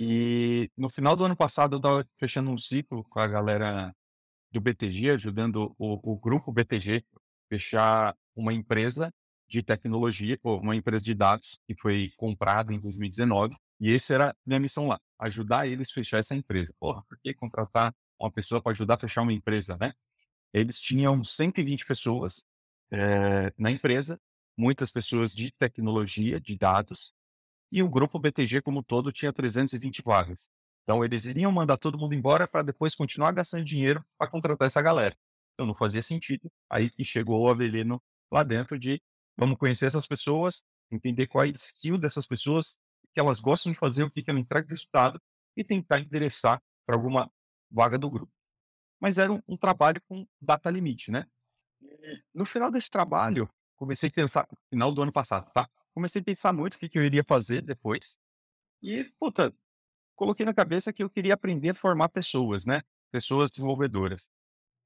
E 0.00 0.68
no 0.76 0.88
final 0.88 1.14
do 1.14 1.24
ano 1.24 1.36
passado 1.36 1.74
eu 1.74 1.76
estava 1.76 2.04
fechando 2.18 2.50
um 2.50 2.58
ciclo 2.58 3.04
com 3.04 3.20
a 3.20 3.26
galera 3.28 3.94
do 4.52 4.60
BTG, 4.60 5.10
ajudando 5.10 5.74
o, 5.78 6.12
o 6.12 6.18
grupo 6.18 6.52
BTG 6.52 7.04
fechar 7.48 8.16
uma 8.34 8.52
empresa 8.52 9.12
de 9.48 9.62
tecnologia, 9.62 10.38
ou 10.42 10.60
uma 10.60 10.74
empresa 10.74 11.02
de 11.02 11.14
dados 11.14 11.58
que 11.66 11.74
foi 11.80 12.10
comprada 12.16 12.72
em 12.72 12.80
2019. 12.80 13.54
E 13.80 13.92
essa 13.94 14.14
era 14.14 14.36
minha 14.44 14.58
missão 14.58 14.88
lá, 14.88 14.98
ajudar 15.20 15.68
eles 15.68 15.90
a 15.90 15.94
fechar 15.94 16.18
essa 16.18 16.34
empresa. 16.34 16.74
Porra, 16.80 17.02
por 17.08 17.18
que 17.22 17.34
contratar 17.34 17.94
uma 18.18 18.30
pessoa 18.30 18.60
para 18.60 18.72
ajudar 18.72 18.94
a 18.94 18.98
fechar 18.98 19.22
uma 19.22 19.32
empresa, 19.32 19.76
né? 19.78 19.92
Eles 20.52 20.80
tinham 20.80 21.22
120 21.22 21.84
pessoas 21.86 22.44
é, 22.90 23.52
na 23.58 23.70
empresa, 23.70 24.20
muitas 24.56 24.90
pessoas 24.90 25.34
de 25.34 25.50
tecnologia, 25.52 26.40
de 26.40 26.56
dados, 26.56 27.12
e 27.72 27.82
o 27.82 27.88
grupo 27.88 28.18
BTG 28.18 28.62
como 28.62 28.82
todo 28.82 29.10
tinha 29.10 29.32
320 29.32 30.02
vagas. 30.02 30.48
Então 30.84 31.04
eles 31.04 31.24
iriam 31.24 31.50
mandar 31.50 31.76
todo 31.76 31.98
mundo 31.98 32.14
embora 32.14 32.46
para 32.46 32.62
depois 32.62 32.94
continuar 32.94 33.32
gastando 33.32 33.64
dinheiro 33.64 34.04
para 34.16 34.30
contratar 34.30 34.66
essa 34.66 34.80
galera. 34.80 35.16
Então 35.54 35.66
não 35.66 35.74
fazia 35.74 36.02
sentido. 36.02 36.50
Aí 36.70 36.90
que 36.90 37.04
chegou 37.04 37.42
o 37.42 37.48
Avelino 37.48 38.00
lá 38.30 38.42
dentro 38.42 38.78
de 38.78 39.02
vamos 39.36 39.58
conhecer 39.58 39.86
essas 39.86 40.06
pessoas, 40.06 40.62
entender 40.90 41.26
qual 41.26 41.44
é 41.44 41.48
a 41.48 41.50
skill 41.50 41.98
dessas 41.98 42.26
pessoas, 42.26 42.78
que 43.12 43.20
elas 43.20 43.40
gostam 43.40 43.72
de 43.72 43.78
fazer, 43.78 44.04
o 44.04 44.10
que, 44.10 44.22
que 44.22 44.30
ela 44.30 44.38
entrega 44.38 44.68
resultado 44.68 45.20
e 45.56 45.64
tentar 45.64 46.00
endereçar 46.00 46.62
para 46.86 46.96
alguma 46.96 47.30
vaga 47.74 47.98
do 47.98 48.10
grupo 48.10 48.32
mas 49.04 49.18
era 49.18 49.30
um, 49.30 49.42
um 49.46 49.54
trabalho 49.54 50.00
com 50.08 50.26
data 50.40 50.70
limite, 50.70 51.10
né? 51.10 51.26
No 52.32 52.46
final 52.46 52.70
desse 52.70 52.88
trabalho, 52.88 53.46
comecei 53.76 54.08
a 54.08 54.12
pensar, 54.12 54.48
final 54.70 54.90
do 54.92 55.02
ano 55.02 55.12
passado, 55.12 55.52
tá? 55.52 55.68
Comecei 55.92 56.22
a 56.22 56.24
pensar 56.24 56.54
muito 56.54 56.76
o 56.76 56.78
que, 56.78 56.88
que 56.88 56.98
eu 56.98 57.04
iria 57.04 57.22
fazer 57.22 57.60
depois. 57.60 58.18
E, 58.82 59.04
puta, 59.20 59.54
coloquei 60.16 60.46
na 60.46 60.54
cabeça 60.54 60.90
que 60.90 61.02
eu 61.02 61.10
queria 61.10 61.34
aprender 61.34 61.68
a 61.68 61.74
formar 61.74 62.08
pessoas, 62.08 62.64
né? 62.64 62.80
Pessoas 63.12 63.50
desenvolvedoras. 63.50 64.30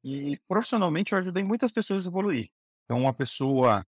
E 0.03 0.37
profissionalmente 0.49 1.13
eu 1.13 1.19
ajudei 1.19 1.45
muitas 1.45 1.71
pessoas 1.71 2.05
a 2.05 2.11
evoluir. 2.11 2.51
Então, 2.87 3.01
uma 3.01 3.15
pessoa, 3.15 3.87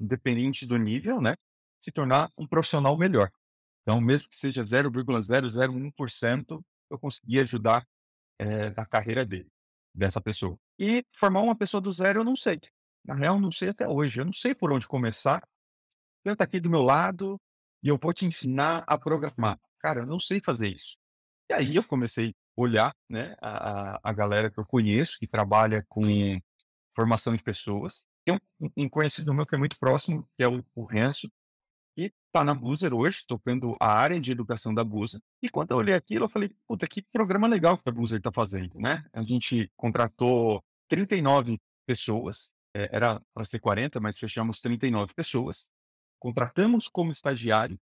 independente 0.00 0.66
do 0.66 0.76
nível, 0.76 1.20
né? 1.20 1.36
Se 1.78 1.92
tornar 1.92 2.28
um 2.36 2.44
profissional 2.44 2.96
melhor. 2.96 3.30
Então, 3.82 4.00
mesmo 4.00 4.28
que 4.28 4.36
seja 4.36 4.62
0,001%, 4.62 6.64
eu 6.90 6.98
consegui 6.98 7.38
ajudar 7.38 7.86
é, 8.40 8.70
na 8.70 8.86
carreira 8.86 9.24
dele 9.24 9.48
dessa 9.94 10.20
pessoa. 10.20 10.58
E 10.78 11.04
formar 11.14 11.42
uma 11.42 11.54
pessoa 11.54 11.80
do 11.80 11.92
zero 11.92 12.20
eu 12.20 12.24
não 12.24 12.34
sei. 12.34 12.58
Na 13.04 13.14
real, 13.14 13.38
não 13.38 13.50
sei 13.50 13.68
até 13.68 13.86
hoje. 13.86 14.20
Eu 14.20 14.24
não 14.24 14.32
sei 14.32 14.54
por 14.54 14.72
onde 14.72 14.88
começar. 14.88 15.46
Tenta 16.24 16.44
aqui 16.44 16.58
do 16.58 16.70
meu 16.70 16.82
lado 16.82 17.38
e 17.82 17.88
eu 17.88 17.98
vou 18.00 18.12
te 18.12 18.24
ensinar 18.24 18.84
a 18.86 18.98
programar. 18.98 19.58
Cara, 19.78 20.00
eu 20.00 20.06
não 20.06 20.18
sei 20.18 20.40
fazer 20.40 20.68
isso. 20.68 20.96
E 21.50 21.54
aí 21.54 21.76
eu 21.76 21.84
comecei 21.84 22.30
a 22.30 22.60
olhar 22.60 22.94
né, 23.08 23.34
a, 23.40 24.00
a 24.02 24.12
galera 24.12 24.50
que 24.50 24.58
eu 24.58 24.64
conheço, 24.64 25.18
que 25.18 25.26
trabalha 25.26 25.84
com 25.88 26.02
formação 26.94 27.34
de 27.34 27.42
pessoas. 27.42 28.04
Tem 28.24 28.38
um, 28.60 28.70
um 28.84 28.88
conhecido 28.88 29.34
meu 29.34 29.46
que 29.46 29.54
é 29.54 29.58
muito 29.58 29.78
próximo, 29.78 30.26
que 30.36 30.42
é 30.42 30.48
o, 30.48 30.64
o 30.74 30.84
Renzo, 30.84 31.30
está 32.30 32.44
na 32.44 32.54
Buzer 32.54 32.94
hoje, 32.94 33.24
tocando 33.26 33.76
a 33.80 33.92
área 33.92 34.20
de 34.20 34.32
educação 34.32 34.72
da 34.72 34.84
Buzer. 34.84 35.20
E 35.42 35.48
quando 35.48 35.72
eu 35.72 35.76
olhei 35.76 35.94
aquilo, 35.94 36.24
eu 36.24 36.28
falei, 36.28 36.50
puta, 36.66 36.86
que 36.86 37.02
programa 37.12 37.46
legal 37.48 37.76
que 37.76 37.88
a 37.88 37.92
Buzer 37.92 38.18
está 38.18 38.32
fazendo, 38.32 38.78
né? 38.78 39.04
A 39.12 39.22
gente 39.22 39.70
contratou 39.76 40.62
39 40.88 41.60
pessoas, 41.86 42.52
é, 42.74 42.88
era 42.92 43.20
para 43.34 43.44
ser 43.44 43.58
40, 43.58 44.00
mas 44.00 44.16
fechamos 44.16 44.60
39 44.60 45.12
pessoas. 45.12 45.70
Contratamos 46.20 46.88
como 46.88 47.10
estagiário, 47.10 47.78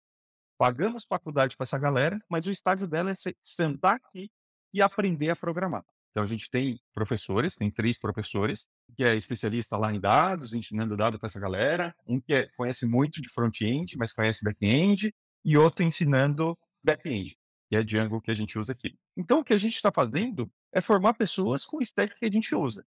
pagamos 0.58 1.04
faculdade 1.04 1.56
para 1.56 1.64
essa 1.64 1.78
galera, 1.78 2.22
mas 2.28 2.46
o 2.46 2.50
estágio 2.50 2.86
dela 2.86 3.10
é 3.10 3.14
sentar 3.42 3.96
aqui 3.96 4.30
e 4.74 4.82
aprender 4.82 5.30
a 5.30 5.36
programar. 5.36 5.84
Então 6.14 6.22
a 6.22 6.26
gente 6.26 6.48
tem 6.48 6.78
professores, 6.94 7.56
tem 7.56 7.68
três 7.72 7.98
professores, 7.98 8.68
que 8.96 9.02
é 9.02 9.16
especialista 9.16 9.76
lá 9.76 9.92
em 9.92 9.98
dados, 9.98 10.54
ensinando 10.54 10.96
dados 10.96 11.18
para 11.18 11.26
essa 11.26 11.40
galera, 11.40 11.92
um 12.06 12.20
que 12.20 12.32
é, 12.32 12.48
conhece 12.56 12.86
muito 12.86 13.20
de 13.20 13.28
front-end, 13.28 13.98
mas 13.98 14.12
conhece 14.12 14.44
back-end, 14.44 15.12
e 15.44 15.58
outro 15.58 15.84
ensinando 15.84 16.56
back-end, 16.84 17.36
que 17.68 17.74
é 17.74 17.82
Django 17.82 18.20
que 18.20 18.30
a 18.30 18.34
gente 18.34 18.56
usa 18.56 18.70
aqui. 18.70 18.96
Então 19.16 19.40
o 19.40 19.44
que 19.44 19.52
a 19.52 19.58
gente 19.58 19.74
está 19.74 19.90
fazendo 19.90 20.48
é 20.72 20.80
formar 20.80 21.14
pessoas 21.14 21.66
com 21.66 21.78
o 21.78 21.82
stack 21.82 22.16
que 22.16 22.26
a 22.26 22.30
gente 22.30 22.54
usa. 22.54 22.86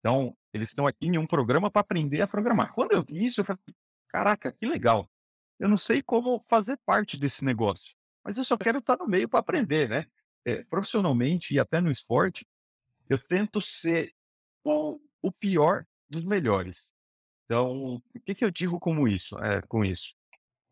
Então, 0.00 0.36
eles 0.52 0.68
estão 0.68 0.86
aqui 0.86 1.06
em 1.06 1.16
um 1.16 1.26
programa 1.26 1.70
para 1.70 1.80
aprender 1.80 2.20
a 2.20 2.28
programar. 2.28 2.74
Quando 2.74 2.92
eu 2.92 3.02
vi 3.02 3.24
isso, 3.24 3.40
eu 3.40 3.44
falei, 3.46 3.58
caraca, 4.08 4.52
que 4.52 4.66
legal. 4.66 5.10
Eu 5.58 5.66
não 5.66 5.78
sei 5.78 6.02
como 6.02 6.44
fazer 6.46 6.78
parte 6.84 7.18
desse 7.18 7.42
negócio, 7.42 7.96
mas 8.22 8.36
eu 8.36 8.44
só 8.44 8.58
quero 8.58 8.80
estar 8.80 8.98
no 8.98 9.08
meio 9.08 9.26
para 9.28 9.40
aprender, 9.40 9.88
né? 9.88 10.06
É, 10.44 10.62
profissionalmente 10.64 11.54
e 11.54 11.58
até 11.58 11.80
no 11.80 11.90
esporte, 11.90 12.46
eu 13.08 13.18
tento 13.18 13.60
ser 13.60 14.14
o, 14.64 15.00
o 15.22 15.32
pior 15.32 15.86
dos 16.08 16.24
melhores. 16.24 16.92
Então, 17.44 17.94
o 17.96 18.20
que, 18.24 18.34
que 18.34 18.44
eu 18.44 18.50
digo 18.50 18.78
como 18.80 19.06
isso, 19.06 19.38
é, 19.38 19.62
com 19.62 19.84
isso? 19.84 20.14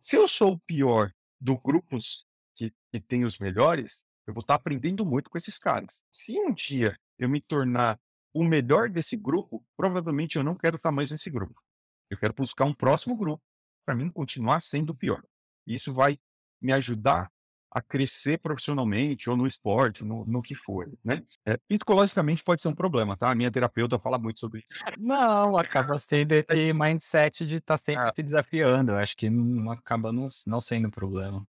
Se 0.00 0.16
eu 0.16 0.26
sou 0.26 0.54
o 0.54 0.60
pior 0.60 1.12
do 1.40 1.56
grupos 1.56 2.26
que, 2.54 2.72
que 2.92 3.00
tem 3.00 3.24
os 3.24 3.38
melhores, 3.38 4.04
eu 4.26 4.34
vou 4.34 4.40
estar 4.40 4.54
aprendendo 4.54 5.04
muito 5.04 5.30
com 5.30 5.38
esses 5.38 5.58
caras. 5.58 6.04
Se 6.12 6.38
um 6.40 6.52
dia 6.52 6.98
eu 7.18 7.28
me 7.28 7.40
tornar 7.40 8.00
o 8.32 8.44
melhor 8.44 8.90
desse 8.90 9.16
grupo, 9.16 9.64
provavelmente 9.76 10.36
eu 10.36 10.42
não 10.42 10.56
quero 10.56 10.76
estar 10.76 10.90
mais 10.90 11.10
nesse 11.10 11.30
grupo. 11.30 11.62
Eu 12.10 12.18
quero 12.18 12.34
buscar 12.34 12.64
um 12.64 12.74
próximo 12.74 13.16
grupo 13.16 13.42
para 13.86 13.94
mim 13.94 14.10
continuar 14.10 14.60
sendo 14.60 14.90
o 14.90 14.96
pior. 14.96 15.22
Isso 15.66 15.92
vai 15.92 16.18
me 16.60 16.72
ajudar 16.72 17.30
a 17.74 17.82
crescer 17.82 18.38
profissionalmente 18.38 19.28
ou 19.28 19.36
no 19.36 19.48
esporte, 19.48 20.04
no, 20.04 20.24
no 20.24 20.40
que 20.40 20.54
for, 20.54 20.88
né? 21.04 21.24
É, 21.44 21.56
psicologicamente 21.68 22.44
pode 22.44 22.62
ser 22.62 22.68
um 22.68 22.74
problema, 22.74 23.16
tá? 23.16 23.32
A 23.32 23.34
minha 23.34 23.50
terapeuta 23.50 23.98
fala 23.98 24.16
muito 24.16 24.38
sobre 24.38 24.60
isso. 24.60 24.68
Não, 24.96 25.56
acaba 25.56 25.98
sendo 25.98 26.32
esse 26.48 26.72
mindset 26.72 27.44
de 27.44 27.56
estar 27.56 27.76
tá 27.76 27.84
sempre 27.84 28.08
ah. 28.08 28.12
se 28.14 28.22
desafiando. 28.22 28.92
Eu 28.92 28.98
acho 28.98 29.16
que 29.16 29.28
não 29.28 29.72
acaba 29.72 30.12
não, 30.12 30.28
não 30.46 30.60
sendo 30.60 30.86
um 30.86 30.90
problema. 30.90 31.44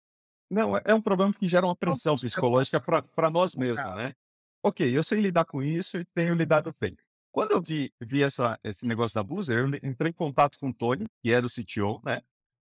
Não, 0.51 0.75
é, 0.77 0.83
é 0.87 0.95
um 0.95 1.03
problema 1.03 1.33
que 1.35 1.47
gera 1.47 1.67
uma 1.67 1.77
pressão 1.77 2.17
psicológica 2.17 2.81
para 2.81 3.31
nós 3.31 3.55
mesmos, 3.55 3.95
né? 3.95 4.15
Ok, 4.63 4.97
eu 4.97 5.03
sei 5.03 5.21
lidar 5.21 5.45
com 5.45 5.63
isso 5.63 5.99
e 5.99 6.07
tenho 6.15 6.35
lidado 6.35 6.75
bem. 6.81 6.97
Quando 7.31 7.51
eu 7.51 7.61
vi, 7.61 7.93
vi 8.01 8.23
essa, 8.23 8.59
esse 8.65 8.87
negócio 8.87 9.15
da 9.15 9.23
Boozer, 9.23 9.59
eu 9.59 9.89
entrei 9.89 10.11
em 10.11 10.15
contato 10.15 10.59
com 10.59 10.71
o 10.71 10.75
Tony, 10.75 11.05
que 11.23 11.31
era 11.31 11.45
o 11.45 11.51
CTO, 11.51 12.01
né? 12.03 12.23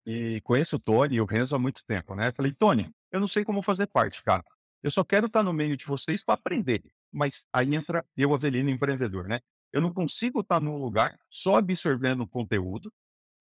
E 0.06 0.40
conheço 0.42 0.76
o 0.76 0.80
Tony 0.80 1.16
e 1.16 1.22
o 1.22 1.26
Renzo 1.26 1.56
há 1.56 1.60
muito 1.60 1.84
tempo, 1.86 2.14
né? 2.14 2.32
Falei, 2.34 2.54
Tony, 2.54 2.94
eu 3.12 3.20
não 3.20 3.28
sei 3.28 3.44
como 3.44 3.62
fazer 3.62 3.88
parte, 3.88 4.24
cara. 4.24 4.44
Eu 4.84 4.92
só 4.92 5.04
quero 5.04 5.28
estar 5.28 5.44
no 5.44 5.54
meio 5.54 5.76
de 5.76 5.86
vocês 5.86 6.24
para 6.24 6.36
aprender. 6.36 6.84
Mas 7.12 7.46
aí 7.52 7.74
entra 7.74 8.06
eu, 8.16 8.34
Avelino, 8.34 8.70
empreendedor, 8.70 9.28
né? 9.28 9.40
Eu 9.72 9.82
não 9.82 9.94
consigo 9.94 10.42
estar 10.42 10.62
num 10.62 10.78
lugar 10.78 11.18
só 11.30 11.58
absorvendo 11.58 12.28
conteúdo 12.28 12.92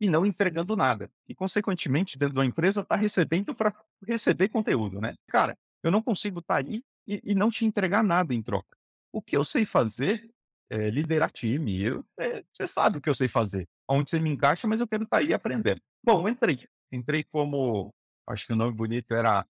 e 0.01 0.09
não 0.09 0.27
entregando 0.27 0.77
nada. 0.77 1.11
E, 1.29 1.35
consequentemente, 1.35 2.19
dentro 2.19 2.35
da 2.35 2.45
empresa, 2.45 2.83
está 2.83 2.97
recebendo 2.97 3.55
para 3.55 3.75
receber 4.07 4.49
conteúdo, 4.49 5.01
né? 5.01 5.15
Cara, 5.29 5.57
eu 5.83 5.91
não 5.91 6.03
consigo 6.03 6.41
estar 6.41 6.57
aí 6.57 6.83
e, 7.07 7.21
e, 7.25 7.35
não 7.35 7.51
te 7.51 7.65
entregar 7.65 8.03
nada 8.03 8.35
em 8.35 8.43
troca. 8.43 8.77
O 9.13 9.23
que 9.23 9.37
eu 9.37 9.45
sei 9.45 9.65
fazer 9.65 10.29
é 10.69 10.91
liderar 10.91 11.31
time. 11.31 11.81
Eu, 11.83 12.05
é, 12.19 12.43
você 12.53 12.67
sabe 12.67 12.99
o 12.99 13.01
que 13.01 13.09
eu 13.09 13.15
sei 13.15 13.29
fazer. 13.29 13.69
Onde 13.89 14.11
você 14.11 14.19
me 14.19 14.31
encaixa, 14.31 14.67
mas 14.67 14.81
eu 14.81 14.89
quero 14.89 15.05
estar 15.05 15.19
aí 15.19 15.33
aprendendo. 15.33 15.81
Bom, 16.05 16.29
entrei. 16.29 16.67
Entrei 16.93 17.25
como, 17.25 17.95
acho 18.29 18.47
que 18.47 18.53
o 18.53 18.57
nome 18.57 18.75
bonito 18.75 19.15
era 19.15 19.47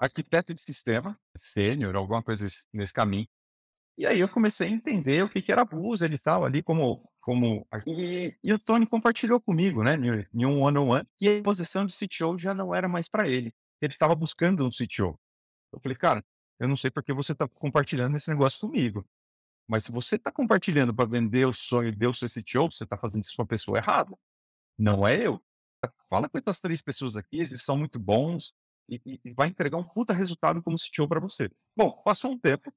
arquiteto 0.00 0.54
de 0.54 0.62
sistema, 0.62 1.18
sênior, 1.36 1.94
alguma 1.94 2.22
coisa 2.22 2.46
nesse 2.72 2.92
caminho. 2.92 3.28
E 3.98 4.06
aí 4.06 4.18
eu 4.18 4.28
comecei 4.28 4.66
a 4.66 4.70
entender 4.70 5.22
o 5.22 5.28
que, 5.28 5.42
que 5.42 5.52
era 5.52 5.60
abuso 5.60 6.06
e 6.06 6.18
tal, 6.18 6.44
ali 6.44 6.62
como. 6.62 7.06
como... 7.20 7.66
E, 7.86 8.34
e, 8.42 8.52
o 8.52 8.58
Tony 8.58 8.86
compartilhou 8.86 9.38
comigo, 9.38 9.84
né, 9.84 9.96
em 10.32 10.46
um 10.46 10.62
one-on-one, 10.62 11.06
que 11.18 11.28
a 11.28 11.42
posição 11.42 11.84
de 11.84 11.94
CTO 11.94 12.38
já 12.38 12.54
não 12.54 12.74
era 12.74 12.88
mais 12.88 13.08
para 13.08 13.28
ele. 13.28 13.52
Ele 13.80 13.92
estava 13.92 14.14
buscando 14.14 14.64
um 14.64 14.70
CTO. 14.70 15.20
Eu 15.72 15.80
falei, 15.82 15.96
cara, 15.96 16.24
eu 16.58 16.66
não 16.66 16.76
sei 16.76 16.90
porque 16.90 17.12
você 17.12 17.32
está 17.32 17.46
compartilhando 17.46 18.16
esse 18.16 18.30
negócio 18.30 18.60
comigo, 18.60 19.06
Mas 19.68 19.84
se 19.84 19.92
você 19.92 20.16
está 20.16 20.32
compartilhando 20.32 20.94
para 20.94 21.08
vender 21.08 21.46
o 21.46 21.52
sonho 21.52 21.94
de 21.94 22.04
eu 22.06 22.14
ser 22.14 22.28
CTO, 22.28 22.72
você 22.72 22.84
está 22.84 22.96
fazendo 22.96 23.22
isso 23.22 23.36
com 23.36 23.42
a 23.42 23.46
pessoa 23.46 23.78
errada. 23.78 24.16
Não 24.78 25.06
é 25.06 25.26
eu. 25.26 25.42
Fala 26.08 26.28
com 26.28 26.38
essas 26.38 26.58
três 26.58 26.80
pessoas 26.82 27.16
aqui, 27.16 27.36
eles 27.36 27.62
são 27.62 27.76
muito 27.76 27.98
bons 27.98 28.54
e, 28.90 29.20
e, 29.24 29.32
vai 29.32 29.48
entregar 29.48 29.76
um 29.78 29.84
puta 29.84 30.12
resultado 30.12 30.62
como 30.62 30.76
CTO 30.76 31.06
para 31.06 31.20
você. 31.20 31.50
Bom, 31.76 31.92
passou 32.04 32.32
um 32.32 32.38
tempo, 32.38 32.72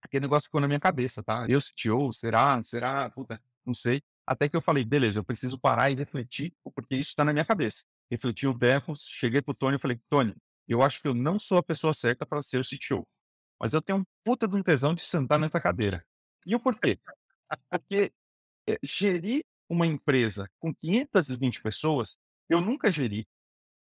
aquele 0.00 0.22
negócio 0.22 0.46
ficou 0.46 0.60
na 0.60 0.68
minha 0.68 0.80
cabeça, 0.80 1.22
tá? 1.22 1.46
Eu 1.48 1.58
CTO, 1.60 2.12
será? 2.12 2.62
Será? 2.62 3.10
Puta, 3.10 3.42
não 3.64 3.74
sei. 3.74 4.02
Até 4.26 4.48
que 4.48 4.56
eu 4.56 4.60
falei, 4.60 4.84
beleza, 4.84 5.20
eu 5.20 5.24
preciso 5.24 5.58
parar 5.58 5.90
e 5.90 5.94
refletir, 5.94 6.54
porque 6.62 6.96
isso 6.96 7.10
está 7.10 7.24
na 7.24 7.32
minha 7.32 7.44
cabeça. 7.44 7.84
Refleti 8.10 8.46
um 8.46 8.56
tempo, 8.56 8.94
cheguei 8.94 9.40
pro 9.42 9.54
Tony 9.54 9.76
e 9.76 9.80
falei, 9.80 10.00
Tony, 10.08 10.34
eu 10.66 10.82
acho 10.82 11.00
que 11.00 11.08
eu 11.08 11.14
não 11.14 11.38
sou 11.38 11.58
a 11.58 11.62
pessoa 11.62 11.94
certa 11.94 12.26
para 12.26 12.42
ser 12.42 12.58
o 12.58 12.62
CTO. 12.62 13.06
Mas 13.60 13.72
eu 13.72 13.82
tenho 13.82 14.00
um 14.00 14.04
puta 14.24 14.46
de 14.46 14.54
um 14.54 14.62
tesão 14.62 14.94
de 14.94 15.02
sentar 15.02 15.38
nessa 15.38 15.60
cadeira. 15.60 16.04
E 16.46 16.54
o 16.54 16.60
porquê? 16.60 16.98
Porque 17.70 18.12
é, 18.68 18.78
gerir 18.82 19.44
uma 19.68 19.86
empresa 19.86 20.48
com 20.58 20.74
520 20.74 21.62
pessoas, 21.62 22.18
eu 22.48 22.60
nunca 22.60 22.90
geri. 22.90 23.26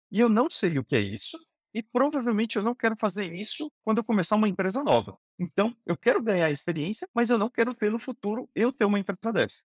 E 0.10 0.20
eu 0.20 0.30
não 0.30 0.50
sei 0.50 0.78
o 0.80 0.84
que 0.84 0.96
é 0.96 1.00
isso. 1.00 1.38
E 1.74 1.84
provavelmente 1.84 2.56
eu 2.56 2.64
não 2.64 2.74
quero 2.74 2.96
fazer 2.96 3.32
isso 3.32 3.72
quando 3.84 4.00
eu 4.00 4.04
começar 4.04 4.36
uma 4.36 4.48
empresa 4.48 4.84
nova. 4.84 5.18
Então, 5.40 5.76
eu 5.86 5.96
quero 5.98 6.22
ganhar 6.22 6.50
experiência, 6.50 7.08
mas 7.14 7.30
eu 7.30 7.38
não 7.38 7.50
quero 7.50 7.74
ter 7.74 7.92
no 7.92 8.00
futuro 8.00 8.50
eu 8.56 8.72
ter 8.72 8.86
uma 8.86 9.00
empresa 9.00 9.32
dessa. 9.32 9.64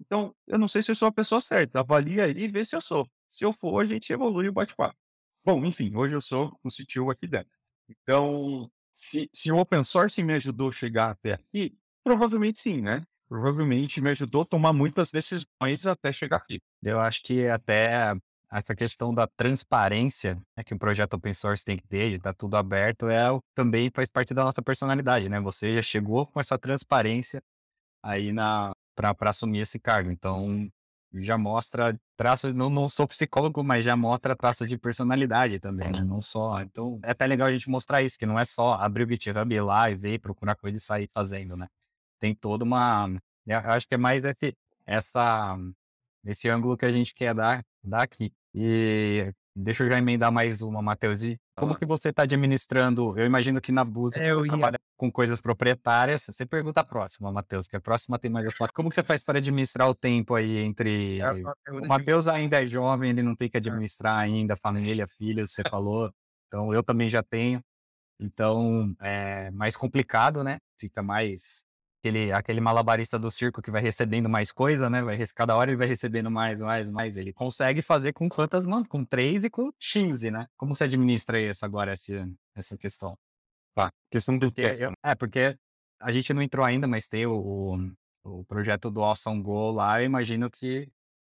Então, 0.00 0.34
eu 0.46 0.58
não 0.58 0.66
sei 0.66 0.82
se 0.82 0.90
eu 0.90 0.94
sou 0.94 1.08
a 1.08 1.12
pessoa 1.12 1.40
certa. 1.40 1.80
Avalia 1.80 2.24
aí 2.24 2.32
e 2.36 2.48
vê 2.48 2.64
se 2.64 2.74
eu 2.74 2.80
sou. 2.80 3.08
Se 3.28 3.44
eu 3.44 3.52
for, 3.52 3.80
a 3.80 3.84
gente 3.84 4.12
evolui 4.12 4.48
o 4.48 4.52
bate-papo. 4.52 4.96
Bom, 5.44 5.64
enfim, 5.64 5.94
hoje 5.94 6.14
eu 6.14 6.20
sou 6.20 6.58
um 6.64 6.68
CTO 6.68 7.10
aqui 7.10 7.26
dentro. 7.26 7.50
Então, 7.88 8.70
se, 8.94 9.28
se 9.32 9.50
o 9.50 9.58
open 9.58 9.82
source 9.82 10.22
me 10.22 10.34
ajudou 10.34 10.68
a 10.68 10.72
chegar 10.72 11.10
até 11.10 11.32
aqui, 11.34 11.76
provavelmente 12.04 12.60
sim, 12.60 12.80
né? 12.80 13.02
Provavelmente 13.28 14.00
me 14.00 14.10
ajudou 14.10 14.42
a 14.42 14.46
tomar 14.46 14.72
muitas 14.72 15.10
decisões 15.10 15.86
até 15.86 16.12
chegar 16.12 16.36
aqui. 16.36 16.60
Eu 16.82 17.00
acho 17.00 17.22
que 17.22 17.46
até 17.46 18.14
essa 18.52 18.74
questão 18.74 19.14
da 19.14 19.26
transparência 19.26 20.34
né, 20.56 20.62
que 20.62 20.74
o 20.74 20.78
projeto 20.78 21.14
open 21.14 21.32
source 21.32 21.64
tem 21.64 21.78
que 21.78 21.86
ter, 21.86 22.20
tá 22.20 22.34
tudo 22.34 22.56
aberto, 22.56 23.08
é 23.08 23.26
também 23.54 23.90
faz 23.90 24.10
parte 24.10 24.34
da 24.34 24.44
nossa 24.44 24.60
personalidade, 24.60 25.28
né? 25.28 25.40
Você 25.40 25.74
já 25.74 25.82
chegou 25.82 26.26
com 26.26 26.38
essa 26.38 26.58
transparência 26.58 27.42
aí 28.02 28.32
na 28.32 28.72
para 28.94 29.30
assumir 29.30 29.60
esse 29.60 29.78
cargo. 29.78 30.10
Então, 30.10 30.70
já 31.14 31.36
mostra 31.38 31.98
traços, 32.16 32.54
não, 32.54 32.68
não 32.68 32.88
sou 32.88 33.08
psicólogo, 33.08 33.64
mas 33.64 33.84
já 33.84 33.96
mostra 33.96 34.36
traços 34.36 34.68
de 34.68 34.76
personalidade 34.76 35.58
também, 35.58 35.90
né? 35.90 36.02
Não 36.02 36.20
só. 36.20 36.60
Então, 36.60 37.00
é 37.02 37.10
até 37.10 37.26
legal 37.26 37.48
a 37.48 37.52
gente 37.52 37.70
mostrar 37.70 38.02
isso, 38.02 38.18
que 38.18 38.26
não 38.26 38.38
é 38.38 38.44
só 38.44 38.74
abrir 38.74 39.04
o 39.04 39.08
GitHub 39.10 39.60
lá 39.60 39.90
e 39.90 39.94
ver, 39.94 40.18
procurar 40.20 40.56
coisa 40.56 40.76
e 40.76 40.80
sair 40.80 41.08
fazendo, 41.12 41.56
né? 41.56 41.68
Tem 42.18 42.34
toda 42.34 42.64
uma. 42.64 43.08
Eu 43.46 43.58
acho 43.58 43.88
que 43.88 43.94
é 43.94 43.98
mais 43.98 44.24
esse, 44.24 44.54
essa, 44.86 45.56
esse 46.24 46.48
ângulo 46.48 46.76
que 46.76 46.84
a 46.84 46.92
gente 46.92 47.14
quer 47.14 47.34
dar, 47.34 47.64
dar 47.82 48.02
aqui. 48.02 48.32
E 48.54 49.32
deixa 49.54 49.84
eu 49.84 49.90
já 49.90 49.98
emendar 49.98 50.30
mais 50.30 50.62
uma, 50.62 50.82
Matheus. 50.82 51.22
E 51.22 51.38
como 51.56 51.74
que 51.74 51.86
você 51.86 52.10
está 52.10 52.22
administrando? 52.22 53.18
Eu 53.18 53.24
imagino 53.24 53.60
que 53.60 53.72
na 53.72 53.84
Búzios 53.84 54.22
É, 54.22 54.30
eu 54.30 54.40
você 54.40 54.48
trabalha 54.48 54.78
com 54.96 55.10
coisas 55.10 55.40
proprietárias. 55.40 56.24
Você 56.24 56.44
pergunta 56.44 56.80
a 56.80 56.84
próxima, 56.84 57.32
Matheus, 57.32 57.66
que 57.66 57.76
a 57.76 57.80
próxima 57.80 58.18
tem 58.18 58.30
mais 58.30 58.46
a 58.46 58.68
Como 58.68 58.88
que 58.88 58.94
você 58.94 59.02
faz 59.02 59.22
para 59.24 59.38
administrar 59.38 59.88
o 59.88 59.94
tempo 59.94 60.34
aí 60.34 60.58
entre... 60.58 61.20
É 61.20 61.30
O 61.70 61.86
Matheus 61.86 62.28
ainda 62.28 62.62
é 62.62 62.66
jovem, 62.66 63.10
ele 63.10 63.22
não 63.22 63.34
tem 63.34 63.48
que 63.48 63.56
administrar 63.56 64.18
ainda 64.18 64.56
família, 64.56 65.06
filhos, 65.06 65.52
você 65.52 65.62
falou. 65.80 66.12
Então, 66.46 66.72
eu 66.72 66.82
também 66.82 67.08
já 67.08 67.22
tenho. 67.22 67.62
Então, 68.20 68.94
é 69.00 69.50
mais 69.50 69.74
complicado, 69.74 70.44
né? 70.44 70.58
Fica 70.78 71.02
mais 71.02 71.64
aquele, 72.02 72.32
aquele 72.32 72.60
malabarista 72.60 73.16
do 73.18 73.30
circo 73.30 73.62
que 73.62 73.70
vai 73.70 73.80
recebendo 73.80 74.28
mais 74.28 74.50
coisa, 74.50 74.90
né? 74.90 75.00
Vai, 75.02 75.16
cada 75.34 75.54
hora 75.56 75.70
ele 75.70 75.76
vai 75.78 75.86
recebendo 75.86 76.30
mais, 76.30 76.60
mais, 76.60 76.90
mais. 76.90 77.16
Ele 77.16 77.32
consegue 77.32 77.80
fazer 77.80 78.12
com 78.12 78.28
quantas 78.28 78.66
mãos? 78.66 78.88
Com 78.88 79.04
três 79.04 79.44
e 79.44 79.50
com 79.50 79.70
15, 79.78 80.30
né? 80.30 80.48
Como 80.56 80.74
você 80.74 80.84
administra 80.84 81.40
isso 81.40 81.64
agora, 81.64 81.92
essa, 81.92 82.28
essa 82.56 82.76
questão? 82.76 83.16
Tá. 83.74 83.90
Questão 84.10 84.36
do 84.36 84.46
Porque 84.46 84.62
eu- 84.62 84.92
é, 85.02 85.14
porque 85.14 85.56
a 86.00 86.10
gente 86.10 86.34
não 86.34 86.42
entrou 86.42 86.66
ainda, 86.66 86.88
mas 86.88 87.06
tem 87.06 87.24
o, 87.24 87.36
o, 88.24 88.40
o 88.40 88.44
projeto 88.44 88.90
do 88.90 89.02
Awesome 89.02 89.40
Go 89.40 89.70
lá. 89.70 90.02
Eu 90.02 90.06
imagino 90.06 90.50
que 90.50 90.88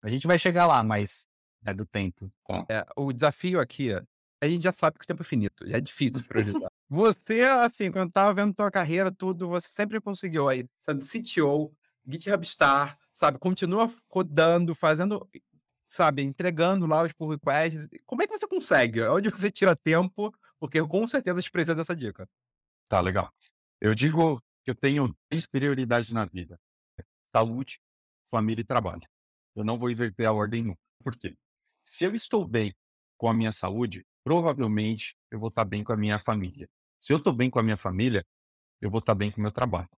a 0.03 0.09
gente 0.09 0.27
vai 0.27 0.39
chegar 0.39 0.67
lá, 0.67 0.83
mas 0.83 1.27
é 1.67 1.75
do 1.75 1.85
tempo. 1.85 2.33
É, 2.71 2.85
o 2.97 3.13
desafio 3.13 3.61
aqui, 3.61 3.91
a 4.45 4.49
gente 4.49 4.63
já 4.63 4.73
sabe 4.73 4.99
que 4.99 5.05
o 5.05 5.07
tempo 5.07 5.23
é 5.23 5.25
finito, 5.25 5.69
já 5.69 5.79
é 5.79 5.81
difícil 5.81 6.23
priorizar. 6.29 6.71
você, 6.89 7.41
assim, 7.43 7.91
quando 7.91 8.13
tava 8.13 8.35
vendo 8.35 8.55
tua 8.55 8.71
carreira, 8.71 9.11
tudo, 9.11 9.49
você 9.49 9.69
sempre 9.69 10.01
conseguiu 10.01 10.49
aí, 10.49 10.67
sendo 10.83 11.05
CTO, 11.05 11.75
GitHub 12.07 12.47
Star, 12.47 12.99
sabe, 13.13 13.39
continua 13.39 13.91
codando, 14.09 14.75
fazendo, 14.75 15.29
sabe, 15.89 16.23
entregando 16.23 16.87
lá 16.87 17.03
os 17.03 17.13
pull 17.13 17.31
requests. 17.31 17.89
Como 18.05 18.23
é 18.23 18.27
que 18.27 18.37
você 18.37 18.47
consegue? 18.47 19.03
Onde 19.03 19.31
você 19.31 19.51
tira 19.51 19.75
tempo? 19.75 20.33
Porque 20.59 20.79
eu 20.79 20.89
com 20.89 21.07
certeza 21.07 21.41
te 21.41 21.51
precisa 21.51 21.75
dessa 21.75 21.97
dica. 21.97 22.29
Tá, 22.89 23.01
legal. 23.01 23.33
Eu 23.81 23.95
digo 23.95 24.43
que 24.63 24.71
eu 24.71 24.75
tenho 24.75 25.15
três 25.29 25.47
prioridades 25.47 26.11
na 26.11 26.25
vida: 26.25 26.59
saúde, 27.35 27.81
família 28.31 28.63
e 28.63 28.65
trabalho. 28.65 29.03
Eu 29.55 29.65
não 29.65 29.79
vou 29.79 29.91
inverter 29.91 30.27
a 30.27 30.33
ordem 30.33 30.63
nunca. 30.63 30.81
Por 31.03 31.17
quê? 31.17 31.37
Se 31.83 32.05
eu 32.05 32.15
estou 32.15 32.47
bem 32.47 32.75
com 33.17 33.29
a 33.29 33.35
minha 33.35 33.53
saúde, 33.53 34.05
provavelmente 34.25 35.15
eu 35.31 35.39
vou 35.39 35.51
estar 35.51 35.65
bem 35.65 35.85
com 35.85 35.93
a 35.93 35.97
minha 35.97 36.19
família. 36.19 36.69
Se 36.99 37.13
eu 37.13 37.19
estou 37.19 37.33
bem 37.33 37.51
com 37.51 37.59
a 37.59 37.63
minha 37.63 37.77
família, 37.77 38.27
eu 38.81 38.91
vou 38.91 38.99
estar 38.99 39.15
bem 39.15 39.31
com 39.31 39.39
o 39.39 39.43
meu 39.43 39.53
trabalho. 39.53 39.89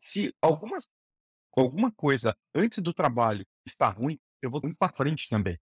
Se 0.00 0.34
algumas, 0.40 0.86
alguma 1.56 1.90
coisa 1.90 2.36
antes 2.54 2.80
do 2.80 2.92
trabalho 2.92 3.44
está 3.66 3.88
ruim, 3.88 4.20
eu 4.42 4.50
vou 4.50 4.60
ir 4.64 4.74
para 4.74 4.92
frente 4.92 5.28
também. 5.28 5.58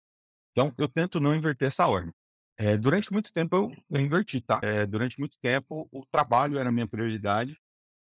Então, 0.52 0.74
eu 0.78 0.88
tento 0.88 1.20
não 1.20 1.36
inverter 1.36 1.67
essa 1.67 1.88
ordem. 1.88 2.13
É, 2.58 2.76
durante 2.76 3.12
muito 3.12 3.32
tempo 3.32 3.56
eu, 3.56 3.72
eu 3.91 4.02
inverti, 4.02 4.41
tá? 4.41 4.60
É, 4.63 4.86
durante 4.86 5.20
muito 5.20 5.38
tempo 5.39 5.88
o 5.91 6.04
trabalho 6.08 6.58
era 6.58 6.70
a 6.70 6.72
minha 6.72 6.88
prioridade 6.88 7.56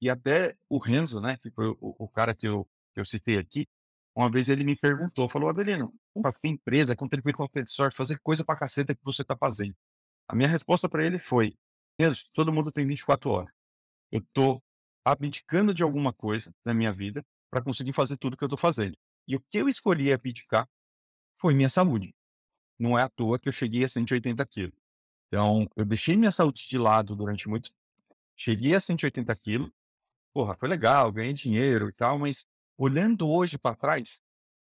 e 0.01 0.09
até 0.09 0.57
o 0.69 0.79
Renzo, 0.79 1.21
né, 1.21 1.37
que 1.37 1.51
foi 1.51 1.69
o, 1.69 1.77
o 1.81 2.09
cara 2.09 2.35
que 2.35 2.49
eu, 2.49 2.67
que 2.95 3.01
eu 3.01 3.05
citei 3.05 3.37
aqui, 3.37 3.69
uma 4.15 4.31
vez 4.31 4.49
ele 4.49 4.65
me 4.65 4.77
perguntou, 4.77 5.29
falou, 5.29 5.49
Adelino, 5.49 5.93
para 6.21 6.33
tua 6.33 6.51
empresa, 6.51 6.97
contribuir 6.97 7.35
com 7.35 7.45
o 7.45 7.51
source, 7.67 7.97
fazer 7.97 8.19
coisa 8.21 8.45
pra 8.45 8.57
caceta 8.57 8.95
que 8.95 9.05
você 9.05 9.25
tá 9.25 9.37
fazendo. 9.37 9.75
A 10.29 10.35
minha 10.35 10.49
resposta 10.49 10.89
para 10.89 11.05
ele 11.05 11.19
foi, 11.19 11.57
todo 12.33 12.53
mundo 12.53 12.73
tem 12.73 12.87
24 12.87 13.31
horas. 13.31 13.55
Eu 14.11 14.23
tô 14.33 14.63
abdicando 15.05 15.73
de 15.73 15.83
alguma 15.83 16.13
coisa 16.13 16.53
na 16.65 16.75
minha 16.75 16.93
vida 16.93 17.25
para 17.51 17.63
conseguir 17.63 17.93
fazer 17.93 18.17
tudo 18.17 18.37
que 18.37 18.45
eu 18.45 18.49
tô 18.49 18.57
fazendo. 18.57 18.97
E 19.27 19.37
o 19.37 19.41
que 19.41 19.59
eu 19.59 19.69
escolhi 19.69 20.13
abdicar 20.13 20.69
foi 21.39 21.55
minha 21.55 21.69
saúde. 21.69 22.15
Não 22.79 22.99
é 22.99 23.03
à 23.03 23.09
toa 23.09 23.39
que 23.39 23.49
eu 23.49 23.53
cheguei 23.53 23.85
a 23.85 23.89
180 23.89 24.45
quilos. 24.47 24.75
Então, 25.29 25.69
eu 25.77 25.85
deixei 25.85 26.17
minha 26.17 26.33
saúde 26.33 26.69
de 26.69 26.79
lado 26.79 27.15
durante 27.15 27.49
muito 27.49 27.73
Cheguei 28.43 28.75
a 28.75 28.81
180 28.81 29.37
quilos. 29.37 29.71
Porra, 30.33 30.57
foi 30.57 30.67
legal, 30.67 31.13
ganhei 31.13 31.35
dinheiro 31.35 31.91
e 31.91 31.93
tal, 31.93 32.19
mas 32.19 32.47
olhando 32.81 33.29
hoje 33.29 33.59
para 33.59 33.77
trás, 33.77 34.23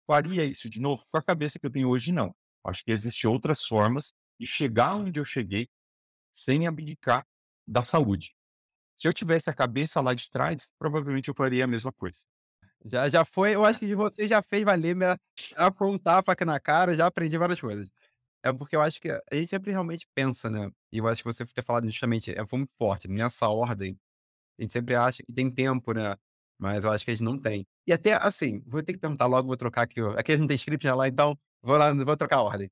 faria 0.08 0.46
isso 0.46 0.70
de 0.70 0.80
novo? 0.80 1.04
Com 1.12 1.18
a 1.18 1.22
cabeça 1.22 1.60
que 1.60 1.66
eu 1.66 1.72
tenho 1.72 1.90
hoje, 1.90 2.14
não. 2.14 2.34
Acho 2.64 2.84
que 2.84 2.92
existem 2.92 3.30
outras 3.30 3.66
formas 3.66 4.14
de 4.40 4.48
chegar 4.48 4.96
onde 4.96 5.20
eu 5.20 5.26
cheguei 5.26 5.68
sem 6.32 6.66
abdicar 6.66 7.26
da 7.68 7.84
saúde. 7.84 8.34
Se 8.96 9.08
eu 9.08 9.14
tivesse 9.14 9.50
a 9.50 9.54
cabeça 9.54 10.00
lá 10.00 10.14
de 10.14 10.30
trás, 10.30 10.72
provavelmente 10.80 11.28
eu 11.28 11.36
faria 11.36 11.66
a 11.66 11.68
mesma 11.68 11.92
coisa. 11.92 12.22
Já, 12.86 13.10
já 13.10 13.26
foi, 13.26 13.56
eu 13.56 13.66
acho 13.66 13.80
que 13.80 13.96
você 13.96 14.28
já 14.28 14.42
fez 14.42 14.64
valer 14.64 14.96
me 14.96 15.06
apontar 15.56 16.20
a 16.20 16.24
faca 16.24 16.46
na 16.46 16.60
cara, 16.60 16.96
já 16.96 17.08
aprendi 17.08 17.38
várias 17.38 17.60
coisas. 17.60 17.90
É 18.44 18.54
porque 18.54 18.76
eu 18.76 18.82
acho 18.82 19.02
que 19.02 19.10
a 19.10 19.36
gente 19.36 19.50
sempre 19.50 19.72
realmente 19.72 20.08
pensa, 20.14 20.50
né? 20.50 20.72
E 20.92 21.00
eu 21.00 21.08
acho 21.08 21.22
que 21.22 21.28
você 21.28 21.46
ter 21.46 21.64
falado 21.64 21.86
justamente, 21.88 22.32
é, 22.32 22.46
foi 22.46 22.60
muito 22.60 22.76
forte, 22.76 23.08
nessa 23.10 23.50
ordem. 23.50 24.00
A 24.58 24.62
gente 24.64 24.74
sempre 24.74 24.96
acha 24.96 25.24
que 25.24 25.34
tem 25.34 25.52
tempo, 25.52 25.94
né? 25.94 26.16
Mas 26.58 26.84
eu 26.84 26.92
acho 26.92 27.04
que 27.04 27.12
a 27.12 27.14
gente 27.14 27.24
não 27.24 27.38
tem. 27.38 27.66
E 27.88 27.94
até, 27.94 28.14
assim, 28.14 28.64
vou 28.66 28.82
ter 28.82 28.94
que 28.94 29.00
perguntar 29.00 29.26
logo, 29.26 29.48
vou 29.48 29.58
trocar 29.58 29.84
aqui. 29.84 30.00
Aqui 30.18 30.38
não 30.38 30.48
tem 30.48 30.56
script 30.56 30.86
né, 30.86 30.94
lá, 30.94 31.08
então 31.08 31.38
vou 31.62 31.78
lá, 31.78 31.94
vou 31.94 32.18
trocar 32.18 32.38
a 32.38 32.44
ordem. 32.44 32.70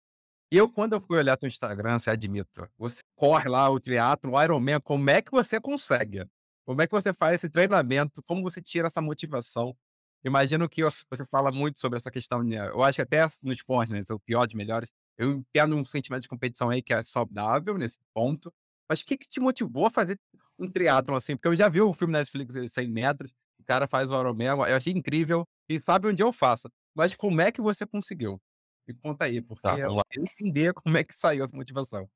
Eu, 0.52 0.69
quando 0.69 0.93
eu 0.93 1.02
fui 1.02 1.17
olhar 1.17 1.36
teu 1.36 1.48
Instagram, 1.48 1.98
você 2.00 2.12
admito, 2.12 2.69
você 2.78 3.02
corre 3.15 3.50
lá 3.50 3.69
o 3.69 3.80
triatlo, 3.80 4.34
o 4.34 4.41
Ironman, 4.41 4.80
como 4.80 5.10
é 5.10 5.22
que 5.22 5.32
você 5.32 5.60
consegue? 5.60 6.26
Como 6.65 6.82
é 6.82 6.88
que 6.88 6.91
você 6.91 7.12
faz 7.13 7.36
esse 7.36 7.50
treinamento? 7.50 8.22
Como 8.24 8.43
você 8.43 8.62
tira 8.62 8.88
essa 8.88 9.02
motivação? 9.02 9.76
Imagino 10.24 10.69
que 10.69 10.82
você 11.10 11.26
fala 11.26 11.52
muito 11.52 11.80
sobre 11.80 11.98
essa 11.98 12.10
questão, 12.10 12.41
né? 12.43 12.69
Eu 12.69 12.82
acho 12.82 12.96
que 12.98 13.02
até 13.02 13.28
no 13.41 13.52
esporte, 13.52 13.91
né? 13.91 14.02
O 14.12 14.19
pior 14.19 14.46
de 14.46 14.56
melhores. 14.56 14.91
Eu 15.17 15.32
entendo 15.32 15.76
um 15.76 15.84
sentimento 15.84 16.22
de 16.22 16.30
competição 16.30 16.69
aí 16.69 16.82
que 16.82 16.93
é 16.93 17.04
saudável 17.04 17.78
nesse 17.78 17.98
ponto. 18.13 18.54
Mas 18.89 19.02
o 19.02 19.06
que, 19.06 19.17
que 19.17 19.28
te 19.28 19.39
motivou 19.39 19.88
a 19.88 19.89
fazer 19.89 20.17
um 20.58 20.69
triatlon 20.69 21.15
assim? 21.15 21.36
Porque 21.36 21.48
eu 21.48 21.56
já 21.56 21.67
vi 21.67 21.82
o 21.82 21.93
filme 21.93 22.13
Netflix, 22.13 22.56
ele 22.56 22.69
100 22.69 22.88
metros, 22.89 23.34
o 23.63 23.65
cara 23.65 23.88
faz 23.88 24.12
o 24.12 24.19
Ironman, 24.19 24.47
eu 24.47 24.76
achei 24.76 24.93
incrível. 24.93 25.45
E 25.69 25.80
sabe 25.80 26.08
onde 26.10 26.21
eu 26.21 26.32
faço. 26.34 26.69
Mas 26.95 27.15
como 27.15 27.41
é 27.41 27.52
que 27.52 27.62
você 27.62 27.86
conseguiu? 27.86 28.39
Me 28.88 28.93
conta 28.95 29.26
aí, 29.26 29.41
porque 29.41 29.62
Tá, 29.62 29.80
eu 29.80 30.02
quero 30.10 30.26
entender 30.26 30.73
como 30.76 30.97
é 30.97 31.04
que 31.04 31.13
saiu 31.13 31.43
essa 31.45 31.56
motivação. 31.56 32.10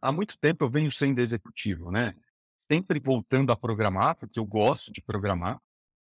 Há 0.00 0.12
muito 0.12 0.38
tempo 0.38 0.64
eu 0.64 0.70
venho 0.70 0.90
sendo 0.92 1.20
executivo, 1.20 1.90
né? 1.90 2.14
Sempre 2.70 3.00
voltando 3.00 3.52
a 3.52 3.56
programar, 3.56 4.16
porque 4.16 4.38
eu 4.38 4.44
gosto 4.46 4.92
de 4.92 5.02
programar. 5.02 5.60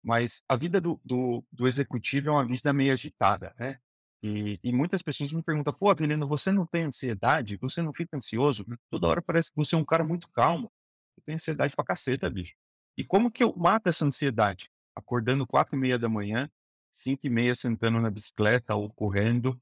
mas 0.02 0.42
a 0.48 0.56
vida 0.56 0.80
do, 0.80 1.00
do, 1.04 1.44
do 1.52 1.68
executivo 1.68 2.28
é 2.28 2.32
uma 2.32 2.46
vida 2.46 2.72
meio 2.72 2.92
agitada, 2.92 3.54
né? 3.58 3.78
E, 4.22 4.58
e 4.62 4.72
muitas 4.72 5.02
pessoas 5.02 5.32
me 5.32 5.42
perguntam, 5.42 5.72
pô, 5.72 5.90
Apelino, 5.90 6.26
você 6.28 6.52
não 6.52 6.66
tem 6.66 6.84
ansiedade? 6.84 7.56
Você 7.58 7.82
não 7.82 7.92
fica 7.94 8.16
ansioso? 8.16 8.66
Toda 8.90 9.06
hora 9.08 9.22
parece 9.22 9.50
que 9.50 9.56
você 9.56 9.74
é 9.74 9.78
um 9.78 9.84
cara 9.84 10.04
muito 10.04 10.28
calmo. 10.30 10.70
Eu 11.16 11.22
tenho 11.24 11.36
ansiedade 11.36 11.74
pra 11.76 11.84
caceta, 11.84 12.28
bicho. 12.30 12.54
E 12.96 13.04
como 13.04 13.30
que 13.30 13.42
eu 13.42 13.54
mato 13.56 13.88
essa 13.88 14.04
ansiedade? 14.04 14.70
Acordando 14.94 15.46
quatro 15.46 15.76
e 15.76 15.78
meia 15.78 15.98
da 15.98 16.08
manhã, 16.08 16.50
cinco 16.92 17.26
e 17.26 17.30
meia 17.30 17.54
sentando 17.54 18.00
na 18.00 18.10
bicicleta 18.10 18.74
ou 18.74 18.92
correndo, 18.92 19.60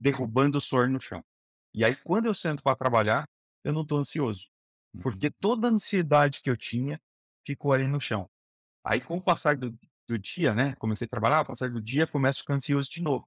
derrubando 0.00 0.58
o 0.58 0.60
suor 0.60 0.88
no 0.88 1.00
chão. 1.00 1.22
E 1.74 1.84
aí, 1.84 1.96
quando 1.96 2.26
eu 2.26 2.34
sento 2.34 2.62
para 2.62 2.76
trabalhar, 2.76 3.28
eu 3.64 3.72
não 3.72 3.82
estou 3.82 3.98
ansioso. 3.98 4.46
Porque 5.00 5.30
toda 5.30 5.68
a 5.68 5.70
ansiedade 5.70 6.42
que 6.42 6.50
eu 6.50 6.56
tinha 6.56 7.00
ficou 7.46 7.72
ali 7.72 7.86
no 7.86 8.00
chão. 8.00 8.28
Aí, 8.84 9.00
com 9.00 9.16
o 9.16 9.22
passar 9.22 9.56
do, 9.56 9.76
do 10.08 10.18
dia, 10.18 10.54
né? 10.54 10.74
Comecei 10.76 11.06
a 11.06 11.08
trabalhar, 11.08 11.38
ao 11.38 11.46
passar 11.46 11.70
do 11.70 11.80
dia, 11.80 12.06
começo 12.06 12.40
a 12.40 12.42
ficar 12.42 12.54
ansioso 12.54 12.90
de 12.90 13.00
novo. 13.00 13.26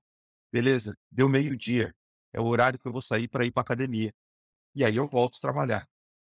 Beleza, 0.51 0.95
deu 1.11 1.27
meio-dia. 1.27 1.93
É 2.33 2.39
o 2.39 2.45
horário 2.45 2.77
que 2.77 2.87
eu 2.87 2.91
vou 2.91 3.01
sair 3.01 3.27
para 3.27 3.45
ir 3.45 3.51
para 3.51 3.61
academia. 3.61 4.13
E 4.75 4.83
aí 4.83 4.95
eu 4.97 5.07
volto 5.07 5.37
a 5.37 5.41
trabalhar. 5.41 5.87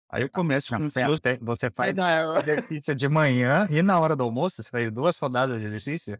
Aí 0.10 0.24
eu 0.24 0.30
começo 0.30 0.74
a 0.74 0.78
ficar 0.78 0.86
ansioso. 0.86 1.22
Você 1.42 1.70
faz 1.70 1.96
exercício 2.40 2.96
de 2.96 3.10
manhã 3.10 3.68
e 3.70 3.82
na 3.82 4.00
hora 4.00 4.16
do 4.16 4.24
almoço 4.24 4.64
você 4.64 4.70
faz 4.70 4.92
duas 4.92 5.20
rodadas 5.20 5.62
de 5.62 5.68
exercício? 5.68 6.20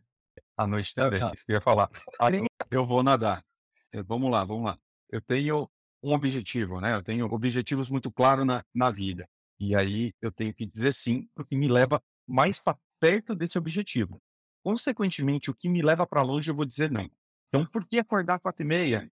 À 0.56 0.68
noite 0.68 0.94
também, 0.94 1.20
isso 1.34 1.46
que 1.46 1.52
eu 1.52 1.56
ia 1.56 1.62
falar. 1.62 1.90
Aí 2.20 2.46
eu 2.70 2.86
vou 2.86 3.02
nadar. 3.02 3.44
Eu, 3.92 4.04
vamos 4.04 4.30
lá, 4.30 4.44
vamos 4.44 4.66
lá. 4.66 4.78
Eu 5.10 5.22
tenho 5.22 5.70
um 6.04 6.14
objetivo, 6.14 6.82
né? 6.82 6.96
Eu 6.96 7.04
tenho 7.04 7.26
objetivos 7.32 7.90
muito 7.90 8.12
claros 8.12 8.46
na, 8.46 8.64
na 8.74 8.92
vida. 8.92 9.28
E 9.60 9.76
aí 9.76 10.14
eu 10.22 10.32
tenho 10.32 10.54
que 10.54 10.66
dizer 10.66 10.94
sim, 10.94 11.28
porque 11.34 11.56
me 11.56 11.68
leva 11.68 12.02
mais 12.28 12.60
para 12.60 12.78
perto 13.00 13.36
desse 13.36 13.58
objetivo. 13.58 14.22
Consequentemente, 14.64 15.50
o 15.50 15.56
que 15.56 15.70
me 15.70 15.82
leva 15.82 16.06
para 16.06 16.22
longe, 16.22 16.52
eu 16.52 16.56
vou 16.56 16.66
dizer 16.66 16.92
não. 16.92 17.10
Então, 17.48 17.66
por 17.66 17.86
que 17.86 18.00
acordar 18.00 18.40
quatro 18.40 18.64
e 18.64 18.68
meia? 18.68 19.10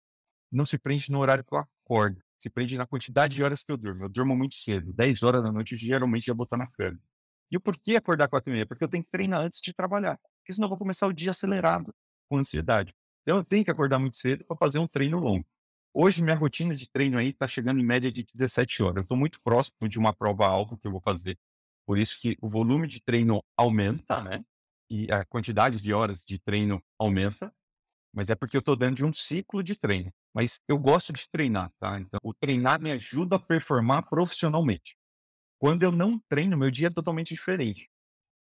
Não 0.51 0.65
se 0.65 0.77
prende 0.77 1.11
no 1.11 1.19
horário 1.19 1.43
que 1.43 1.53
eu 1.53 1.59
acordo. 1.59 2.21
Se 2.41 2.49
prende 2.49 2.75
na 2.75 2.87
quantidade 2.87 3.35
de 3.35 3.43
horas 3.43 3.63
que 3.63 3.71
eu 3.71 3.77
durmo. 3.77 4.05
Eu 4.05 4.09
durmo 4.09 4.35
muito 4.35 4.55
cedo. 4.55 4.91
10 4.93 5.21
horas 5.21 5.43
da 5.43 5.51
noite, 5.51 5.77
geralmente, 5.77 6.25
já 6.25 6.33
botar 6.33 6.57
na 6.57 6.65
cama. 6.65 6.99
E 7.51 7.57
o 7.57 7.61
porquê 7.61 7.95
acordar 7.95 8.27
quatro 8.27 8.49
e 8.49 8.53
meia? 8.53 8.65
Porque 8.65 8.83
eu 8.83 8.87
tenho 8.87 9.03
que 9.03 9.11
treinar 9.11 9.41
antes 9.41 9.59
de 9.61 9.71
trabalhar. 9.73 10.17
Porque 10.39 10.53
senão 10.53 10.65
eu 10.65 10.69
vou 10.69 10.77
começar 10.77 11.05
o 11.05 11.13
dia 11.13 11.31
acelerado, 11.31 11.93
com 12.27 12.37
ansiedade. 12.37 12.95
Então, 13.21 13.37
eu 13.37 13.43
tenho 13.43 13.63
que 13.63 13.69
acordar 13.69 13.99
muito 13.99 14.17
cedo 14.17 14.43
para 14.45 14.57
fazer 14.57 14.79
um 14.79 14.87
treino 14.87 15.19
longo. 15.19 15.45
Hoje, 15.93 16.23
minha 16.23 16.35
rotina 16.35 16.73
de 16.73 16.89
treino 16.89 17.17
aí 17.19 17.29
está 17.29 17.47
chegando 17.47 17.79
em 17.79 17.85
média 17.85 18.11
de 18.11 18.23
17 18.23 18.81
horas. 18.81 18.95
Eu 18.97 19.01
estou 19.03 19.17
muito 19.17 19.39
próximo 19.43 19.87
de 19.87 19.99
uma 19.99 20.13
prova 20.13 20.47
alta 20.47 20.77
que 20.77 20.87
eu 20.87 20.91
vou 20.91 21.01
fazer. 21.01 21.37
Por 21.85 21.99
isso 21.99 22.19
que 22.19 22.37
o 22.41 22.49
volume 22.49 22.87
de 22.87 23.01
treino 23.01 23.43
aumenta, 23.55 24.23
né? 24.23 24.43
E 24.89 25.11
a 25.11 25.23
quantidade 25.25 25.81
de 25.81 25.93
horas 25.93 26.23
de 26.25 26.39
treino 26.39 26.81
aumenta. 26.97 27.53
Mas 28.13 28.29
é 28.29 28.35
porque 28.35 28.57
eu 28.57 28.59
estou 28.59 28.75
dentro 28.75 28.95
de 28.95 29.05
um 29.05 29.13
ciclo 29.13 29.61
de 29.61 29.77
treino. 29.77 30.11
Mas 30.33 30.59
eu 30.67 30.77
gosto 30.77 31.11
de 31.11 31.29
treinar, 31.29 31.71
tá? 31.79 31.99
Então, 31.99 32.19
o 32.23 32.33
treinar 32.33 32.81
me 32.81 32.91
ajuda 32.91 33.35
a 33.35 33.39
performar 33.39 34.07
profissionalmente. 34.07 34.95
Quando 35.59 35.83
eu 35.83 35.91
não 35.91 36.19
treino, 36.29 36.57
meu 36.57 36.71
dia 36.71 36.87
é 36.87 36.91
totalmente 36.91 37.33
diferente. 37.33 37.89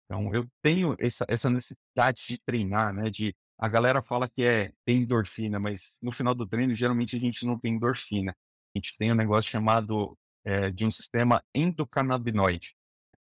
Então, 0.05 0.33
eu 0.35 0.47
tenho 0.63 0.97
essa, 0.99 1.25
essa 1.29 1.51
necessidade 1.51 2.25
de 2.27 2.39
treinar, 2.41 2.93
né? 2.93 3.11
De 3.11 3.35
a 3.59 3.69
galera 3.69 4.03
fala 4.03 4.29
que 4.29 4.43
é 4.43 4.73
tem 4.87 5.03
endorfina, 5.03 5.59
mas 5.59 5.99
no 6.01 6.11
final 6.11 6.35
do 6.35 6.47
treino, 6.47 6.75
geralmente 6.75 7.15
a 7.17 7.19
gente 7.21 7.45
não 7.45 7.59
tem 7.59 7.75
endorfina. 7.75 8.33
A 8.75 8.79
gente 8.79 8.97
tem 8.97 9.13
um 9.13 9.15
negócio 9.15 9.51
chamado 9.51 10.17
é, 10.45 10.71
de 10.71 10.87
um 10.87 10.91
sistema 10.91 11.43
endocannabinoide. 11.55 12.75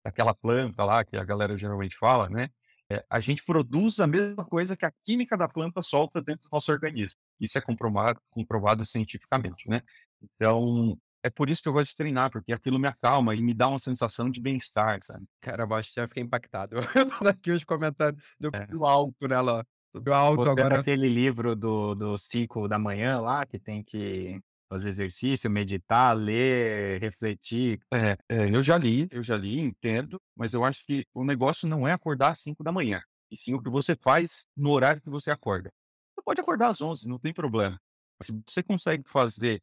Aquela 0.03 0.33
planta 0.33 0.83
lá 0.85 1.03
que 1.03 1.17
a 1.17 1.23
galera 1.23 1.57
geralmente 1.57 1.97
fala, 1.97 2.29
né? 2.29 2.49
É, 2.91 3.05
a 3.09 3.19
gente 3.19 3.43
produz 3.43 3.99
a 3.99 4.07
mesma 4.07 4.43
coisa 4.43 4.75
que 4.75 4.85
a 4.85 4.91
química 5.05 5.37
da 5.37 5.47
planta 5.47 5.81
solta 5.81 6.21
dentro 6.21 6.49
do 6.49 6.53
nosso 6.53 6.71
organismo. 6.71 7.19
Isso 7.39 7.57
é 7.57 7.61
comprovado, 7.61 8.19
comprovado 8.31 8.83
cientificamente, 8.85 9.69
né? 9.69 9.81
Então, 10.21 10.97
é 11.23 11.29
por 11.29 11.49
isso 11.49 11.61
que 11.61 11.69
eu 11.69 11.73
gosto 11.73 11.89
de 11.89 11.95
treinar, 11.95 12.31
porque 12.31 12.51
aquilo 12.51 12.79
me 12.79 12.87
acalma 12.87 13.35
e 13.35 13.41
me 13.41 13.53
dá 13.53 13.67
uma 13.67 13.79
sensação 13.79 14.29
de 14.29 14.41
bem-estar, 14.41 14.99
sabe? 15.03 15.23
Cara, 15.39 15.63
eu 15.63 15.83
já 15.83 16.07
fiquei 16.07 16.23
impactado. 16.23 16.77
Eu 16.95 17.09
tô 17.09 17.27
aqui 17.27 17.51
os 17.51 17.63
comentários 17.63 18.21
do 18.39 18.49
é. 18.49 18.89
alto 18.89 19.27
nela. 19.27 19.65
Subiu 19.95 20.13
alto 20.13 20.43
Você 20.43 20.49
agora. 20.49 20.79
aquele 20.79 21.09
livro 21.09 21.55
do, 21.55 21.95
do 21.95 22.17
ciclo 22.17 22.67
da 22.67 22.77
manhã 22.77 23.19
lá, 23.19 23.45
que 23.45 23.59
tem 23.59 23.83
que 23.83 24.39
fazer 24.69 24.89
exercício, 24.89 25.49
meditar, 25.49 26.15
ler, 26.15 27.01
refletir. 27.01 27.79
É, 27.93 28.17
é, 28.29 28.55
eu 28.55 28.61
já 28.61 28.77
li, 28.77 29.07
eu 29.11 29.23
já 29.23 29.35
li, 29.35 29.59
entendo, 29.59 30.21
mas 30.35 30.53
eu 30.53 30.63
acho 30.63 30.85
que 30.85 31.05
o 31.13 31.23
negócio 31.23 31.67
não 31.67 31.87
é 31.87 31.91
acordar 31.91 32.31
às 32.31 32.39
5 32.39 32.63
da 32.63 32.71
manhã, 32.71 33.01
e 33.31 33.35
sim 33.35 33.53
o 33.53 33.61
que 33.61 33.69
você 33.69 33.95
faz 33.95 34.45
no 34.55 34.69
horário 34.71 35.01
que 35.01 35.09
você 35.09 35.31
acorda. 35.31 35.71
Você 36.15 36.23
pode 36.23 36.41
acordar 36.41 36.69
às 36.69 36.81
11, 36.81 37.07
não 37.07 37.19
tem 37.19 37.33
problema. 37.33 37.79
Se 38.21 38.31
você 38.47 38.61
consegue 38.61 39.03
fazer 39.09 39.61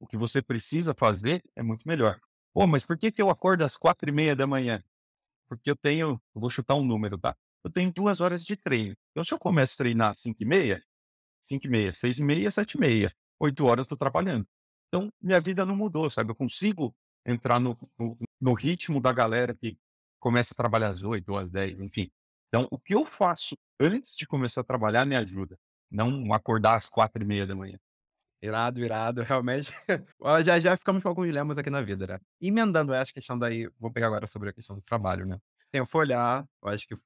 o 0.00 0.06
que 0.06 0.16
você 0.16 0.42
precisa 0.42 0.94
fazer, 0.94 1.42
é 1.54 1.62
muito 1.62 1.86
melhor. 1.86 2.18
Pô, 2.52 2.66
mas 2.66 2.84
por 2.84 2.98
que, 2.98 3.12
que 3.12 3.22
eu 3.22 3.30
acordo 3.30 3.64
às 3.64 3.76
quatro 3.76 4.08
e 4.08 4.12
meia 4.12 4.34
da 4.34 4.46
manhã? 4.46 4.82
Porque 5.48 5.70
eu 5.70 5.76
tenho, 5.76 6.20
eu 6.34 6.40
vou 6.40 6.50
chutar 6.50 6.74
um 6.74 6.84
número, 6.84 7.18
tá? 7.18 7.36
eu 7.64 7.70
tenho 7.70 7.92
duas 7.92 8.20
horas 8.20 8.44
de 8.44 8.56
treino. 8.56 8.94
Então, 9.10 9.22
se 9.22 9.32
eu 9.32 9.38
começo 9.38 9.74
a 9.74 9.78
treinar 9.78 10.10
às 10.10 10.18
5 10.18 10.42
e 10.42 10.46
meia, 10.46 10.82
5 11.40 11.66
e 11.66 11.70
meia, 11.70 11.94
6 11.94 12.18
e 12.18 12.24
meia, 12.24 12.50
7 12.50 12.72
e 12.72 12.80
meia, 12.80 13.12
8 13.42 13.64
horas 13.64 13.78
eu 13.78 13.82
estou 13.82 13.98
trabalhando. 13.98 14.46
Então, 14.88 15.12
minha 15.20 15.40
vida 15.40 15.66
não 15.66 15.74
mudou, 15.74 16.08
sabe? 16.08 16.30
Eu 16.30 16.34
consigo 16.34 16.94
entrar 17.26 17.58
no, 17.58 17.76
no, 17.98 18.16
no, 18.40 18.54
ritmo 18.54 19.00
da 19.00 19.12
galera 19.12 19.54
que 19.54 19.76
começa 20.20 20.54
a 20.54 20.56
trabalhar 20.56 20.90
às 20.90 21.02
8 21.02 21.28
ou 21.28 21.38
às 21.38 21.50
10, 21.50 21.80
enfim. 21.80 22.10
Então, 22.48 22.68
o 22.70 22.78
que 22.78 22.94
eu 22.94 23.04
faço 23.06 23.56
antes 23.80 24.14
de 24.14 24.26
começar 24.26 24.60
a 24.60 24.64
trabalhar 24.64 25.04
me 25.04 25.16
ajuda. 25.16 25.58
Não 25.90 26.32
acordar 26.32 26.76
às 26.76 26.88
4 26.88 27.22
e 27.22 27.26
meia 27.26 27.46
da 27.46 27.54
manhã. 27.54 27.78
Irado, 28.40 28.80
irado, 28.80 29.22
realmente. 29.22 29.72
já, 30.44 30.58
já 30.58 30.76
ficamos 30.76 31.02
com 31.02 31.08
alguns 31.08 31.26
dilemas 31.26 31.56
aqui 31.58 31.70
na 31.70 31.82
vida, 31.82 32.06
né? 32.06 32.20
Emendando 32.40 32.92
essa 32.92 33.12
questão 33.12 33.38
daí, 33.38 33.68
vou 33.78 33.90
pegar 33.90 34.06
agora 34.08 34.26
sobre 34.26 34.50
a 34.50 34.52
questão 34.52 34.76
do 34.76 34.82
trabalho, 34.82 35.26
né? 35.26 35.38
Tem 35.70 35.80
o 35.80 35.86
Folhar, 35.86 36.46
eu 36.62 36.68
acho 36.68 36.86
que 36.86 36.96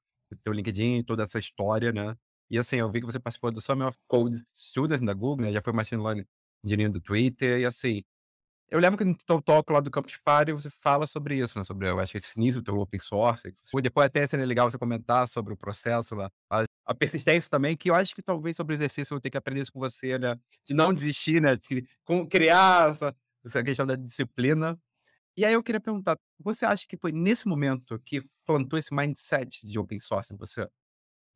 teu 0.43 0.53
LinkedIn, 0.53 1.05
toda 1.05 1.23
essa 1.23 1.39
história, 1.39 1.93
né? 1.93 2.17
E 2.51 2.59
assim, 2.59 2.77
eu 2.77 2.91
vi 2.91 3.01
que 3.01 3.07
você 3.07 3.19
participou 3.19 3.51
do 3.51 3.61
Summer 3.61 3.89
of 3.89 3.99
Code 4.07 4.37
Students 4.55 5.05
da 5.05 5.15
Google, 5.15 5.47
né? 5.47 5.53
Já 5.53 5.63
foi 5.63 5.73
Machine 5.73 6.03
Learning 6.03 6.27
Engineering 6.65 6.93
do 6.93 7.01
Twitter, 7.01 7.61
e 7.61 7.65
assim, 7.65 8.03
eu 8.69 8.81
lembro 8.81 8.99
que 8.99 9.05
no 9.05 9.17
teu 9.17 9.41
talk 9.41 9.73
lá 9.73 9.81
do 9.81 9.91
Campus 9.91 10.17
Party 10.17 10.53
você 10.53 10.69
fala 10.69 11.07
sobre 11.07 11.37
isso, 11.37 11.57
né? 11.57 11.63
Sobre, 11.63 11.89
eu 11.89 12.01
acho 12.01 12.13
que 12.13 12.19
esse 12.19 12.39
início 12.39 12.61
do 12.61 12.65
teu 12.65 12.77
open 12.79 12.99
source. 12.99 13.55
Depois 13.81 14.07
até 14.07 14.27
seria 14.27 14.45
legal 14.45 14.69
você 14.69 14.77
comentar 14.77 15.29
sobre 15.29 15.55
o 15.55 15.57
processo 15.57 16.17
lá. 16.17 16.31
A, 16.51 16.65
a, 16.85 16.95
persistência 16.95 17.49
também, 17.49 17.77
que 17.77 17.91
eu 17.91 17.95
acho 17.95 18.15
que 18.15 18.23
talvez 18.23 18.57
sobre 18.57 18.75
o 18.75 18.77
exercício 18.77 19.13
eu 19.13 19.17
vou 19.17 19.21
ter 19.21 19.31
que 19.31 19.37
aprender 19.37 19.61
isso 19.61 19.73
com 19.73 19.79
você, 19.79 20.19
né? 20.19 20.37
De 20.65 20.75
não 20.75 20.93
desistir, 20.93 21.41
né? 21.41 21.57
De 21.57 21.87
criar 22.29 22.91
essa, 22.91 23.17
essa 23.45 23.63
questão 23.63 23.87
da 23.87 23.95
disciplina. 23.95 24.77
E 25.37 25.45
aí 25.45 25.53
eu 25.53 25.63
queria 25.63 25.81
perguntar, 25.81 26.19
você 26.41 26.67
acha 26.67 26.87
que 26.89 26.97
foi 26.97 27.13
nesse 27.13 27.47
momento 27.47 28.01
que 28.01 28.21
plantou 28.45 28.79
esse 28.79 28.93
mindset 28.93 29.65
de 29.65 29.79
open 29.79 30.01
source 30.01 30.35
em 30.35 30.37
você? 30.37 30.69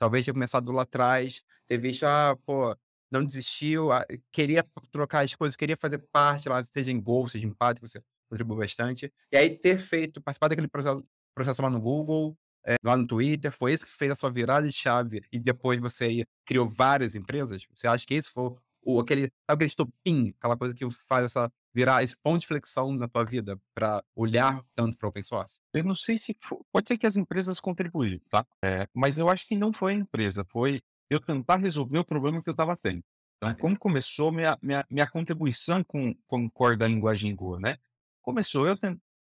Talvez 0.01 0.25
ter 0.25 0.33
começado 0.33 0.73
lá 0.73 0.83
atrás, 0.83 1.43
ter 1.67 1.77
visto, 1.77 2.05
ah, 2.05 2.35
pô, 2.47 2.75
não 3.11 3.23
desistiu, 3.23 3.93
ah, 3.93 4.03
queria 4.33 4.67
trocar 4.91 5.23
as 5.25 5.35
coisas, 5.35 5.55
queria 5.57 5.77
fazer 5.77 5.99
parte 6.11 6.49
lá, 6.49 6.65
seja 6.65 6.91
em 6.91 6.99
Gol, 6.99 7.29
seja 7.29 7.47
em 7.47 7.53
Pato, 7.53 7.83
você 7.83 8.03
contribuiu 8.31 8.61
bastante. 8.61 9.13
E 9.31 9.37
aí 9.37 9.51
ter 9.59 9.79
feito, 9.79 10.23
participar 10.23 10.49
daquele 10.49 10.69
processo, 10.69 11.05
processo 11.35 11.61
lá 11.61 11.69
no 11.69 11.79
Google, 11.79 12.35
é, 12.67 12.77
lá 12.83 12.97
no 12.97 13.07
Twitter, 13.07 13.53
foi 13.53 13.75
isso 13.75 13.85
que 13.85 13.93
fez 13.93 14.11
a 14.11 14.17
sua 14.17 14.31
virada 14.31 14.67
de 14.67 14.73
chave 14.73 15.23
e 15.31 15.39
depois 15.39 15.79
você 15.79 16.25
criou 16.47 16.67
várias 16.67 17.15
empresas? 17.15 17.67
Você 17.75 17.87
acha 17.87 18.07
que 18.07 18.15
esse 18.15 18.31
foi 18.31 18.55
o, 18.83 19.01
aquele, 19.01 19.23
sabe 19.23 19.65
aquele 19.65 19.69
estopim, 19.69 20.35
aquela 20.39 20.57
coisa 20.57 20.75
que 20.75 20.89
faz 20.91 21.27
essa 21.27 21.53
virar 21.75 22.03
esse 22.03 22.17
ponto 22.17 22.41
de 22.41 22.47
flexão 22.47 22.93
na 22.93 23.09
tua 23.09 23.25
vida 23.25 23.61
para 23.75 24.03
olhar 24.15 24.63
tanto 24.75 24.97
para 24.97 25.09
open 25.09 25.23
source? 25.23 25.61
Eu 25.73 25.85
não 25.85 25.95
sei 25.95 26.19
se 26.19 26.37
pode 26.73 26.89
ser 26.89 26.99
que 26.99 27.07
as 27.07 27.17
empresas 27.17 27.61
contribuíram, 27.61 28.21
tá? 28.29 28.47
É, 28.65 28.89
mas 28.95 29.19
eu 29.19 29.29
acho 29.29 29.47
que 29.47 29.57
não 29.57 29.73
foi 29.73 29.93
a 29.93 29.97
empresa, 29.97 30.45
foi 30.45 30.81
eu 31.09 31.21
tentar 31.21 31.57
resolver 31.57 31.99
o 31.99 32.05
problema 32.05 32.43
que 32.43 32.49
eu 32.49 32.53
estava 32.53 32.77
tendo. 32.77 33.03
Então, 33.43 33.55
como 33.55 33.79
começou 33.79 34.31
minha, 34.31 34.59
minha, 34.61 34.87
minha 34.91 35.07
contribuição 35.07 35.83
com, 35.83 36.15
com 36.27 36.45
o 36.45 36.51
core 36.51 36.77
da 36.77 36.87
linguagem 36.87 37.35
Go, 37.35 37.59
né? 37.59 37.79
Começou 38.21 38.67
eu 38.67 38.77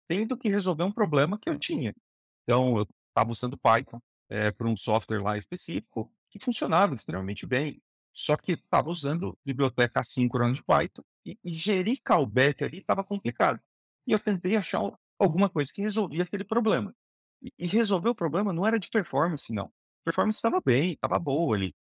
tendo 0.08 0.38
que 0.38 0.50
resolver 0.50 0.84
um 0.84 0.92
problema 0.92 1.38
que 1.40 1.50
eu 1.50 1.58
tinha. 1.58 1.96
Então, 2.44 2.78
eu 2.78 2.88
estava 3.10 3.32
usando 3.32 3.58
Python 3.58 4.00
é, 4.30 4.52
para 4.52 4.68
um 4.68 4.78
software 4.78 5.22
lá 5.22 5.38
específico 5.38 6.12
que 6.30 6.40
funcionava 6.40 6.94
extremamente 6.94 7.48
bem. 7.48 7.82
Só 8.14 8.38
que 8.38 8.54
estava 8.54 8.90
usando 8.90 9.38
biblioteca 9.44 10.00
assíncrona 10.00 10.54
de 10.54 10.64
Python 10.64 11.04
e, 11.26 11.38
e 11.44 11.52
gerir 11.52 12.00
callback 12.04 12.64
ali 12.64 12.80
estava 12.80 13.04
complicado. 13.04 13.60
E 14.06 14.12
eu 14.12 14.20
tentei 14.20 14.56
achar 14.56 14.82
alguma 15.18 15.50
coisa 15.50 15.72
que 15.74 15.82
resolvia 15.82 16.24
aquele 16.24 16.44
problema. 16.44 16.94
E, 17.42 17.52
e 17.58 17.68
resolver 17.68 18.10
o 18.10 18.16
problema 18.16 18.54
não 18.54 18.68
era 18.68 18.78
de 18.78 18.90
performance, 18.90 19.52
não. 19.52 19.72
Performance 20.06 20.38
estava 20.38 20.62
bem, 20.64 20.94
estava 20.94 21.18
boa 21.18 21.56
ali. 21.56 21.74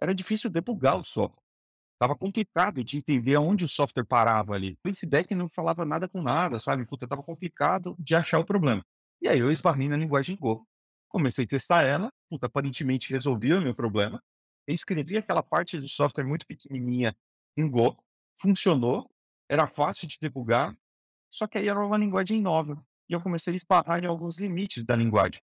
Era 0.00 0.14
difícil 0.14 0.48
debugar 0.48 0.96
o 0.96 1.04
software. 1.04 1.42
Estava 1.94 2.16
complicado 2.16 2.82
de 2.82 2.96
entender 2.96 3.34
aonde 3.34 3.64
o 3.64 3.68
software 3.68 4.06
parava 4.06 4.54
ali. 4.54 4.78
O 4.86 4.94
feedback 4.94 5.34
não 5.34 5.50
falava 5.50 5.84
nada 5.84 6.08
com 6.08 6.22
nada, 6.22 6.58
sabe? 6.58 6.86
Puta, 6.86 7.04
estava 7.04 7.22
complicado 7.22 7.94
de 7.98 8.14
achar 8.14 8.38
o 8.38 8.44
problema. 8.44 8.82
E 9.20 9.28
aí 9.28 9.38
eu 9.38 9.50
esbarrei 9.50 9.86
na 9.88 9.98
linguagem 9.98 10.36
Go. 10.36 10.66
Comecei 11.08 11.44
a 11.44 11.48
testar 11.48 11.84
ela, 11.84 12.10
puta, 12.30 12.46
aparentemente 12.46 13.10
resolvia 13.10 13.58
o 13.58 13.60
meu 13.60 13.74
problema. 13.74 14.22
Eu 14.70 14.74
escrevi 14.74 15.18
aquela 15.18 15.42
parte 15.42 15.76
do 15.78 15.88
software 15.88 16.24
muito 16.24 16.46
pequenininha 16.46 17.12
em 17.56 17.68
Go, 17.68 17.96
funcionou, 18.38 19.10
era 19.48 19.66
fácil 19.66 20.06
de 20.06 20.16
debugar, 20.20 20.78
só 21.28 21.48
que 21.48 21.58
aí 21.58 21.66
era 21.66 21.84
uma 21.84 21.98
linguagem 21.98 22.40
nova. 22.40 22.80
E 23.08 23.12
eu 23.12 23.20
comecei 23.20 23.52
a 23.52 23.56
esbarrar 23.56 24.00
em 24.00 24.06
alguns 24.06 24.38
limites 24.38 24.84
da 24.84 24.94
linguagem. 24.94 25.42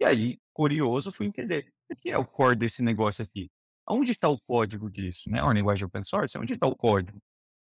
E 0.00 0.04
aí, 0.04 0.40
curioso, 0.52 1.12
fui 1.12 1.26
entender 1.26 1.72
o 1.88 1.94
que 1.94 2.10
é 2.10 2.18
o 2.18 2.26
core 2.26 2.56
desse 2.56 2.82
negócio 2.82 3.22
aqui. 3.22 3.48
Onde 3.88 4.10
está 4.10 4.28
o 4.28 4.40
código 4.40 4.90
disso? 4.90 5.30
Né? 5.30 5.40
Uma 5.40 5.54
linguagem 5.54 5.86
open 5.86 6.02
source, 6.02 6.36
onde 6.36 6.54
está 6.54 6.66
o 6.66 6.74
código? 6.74 7.22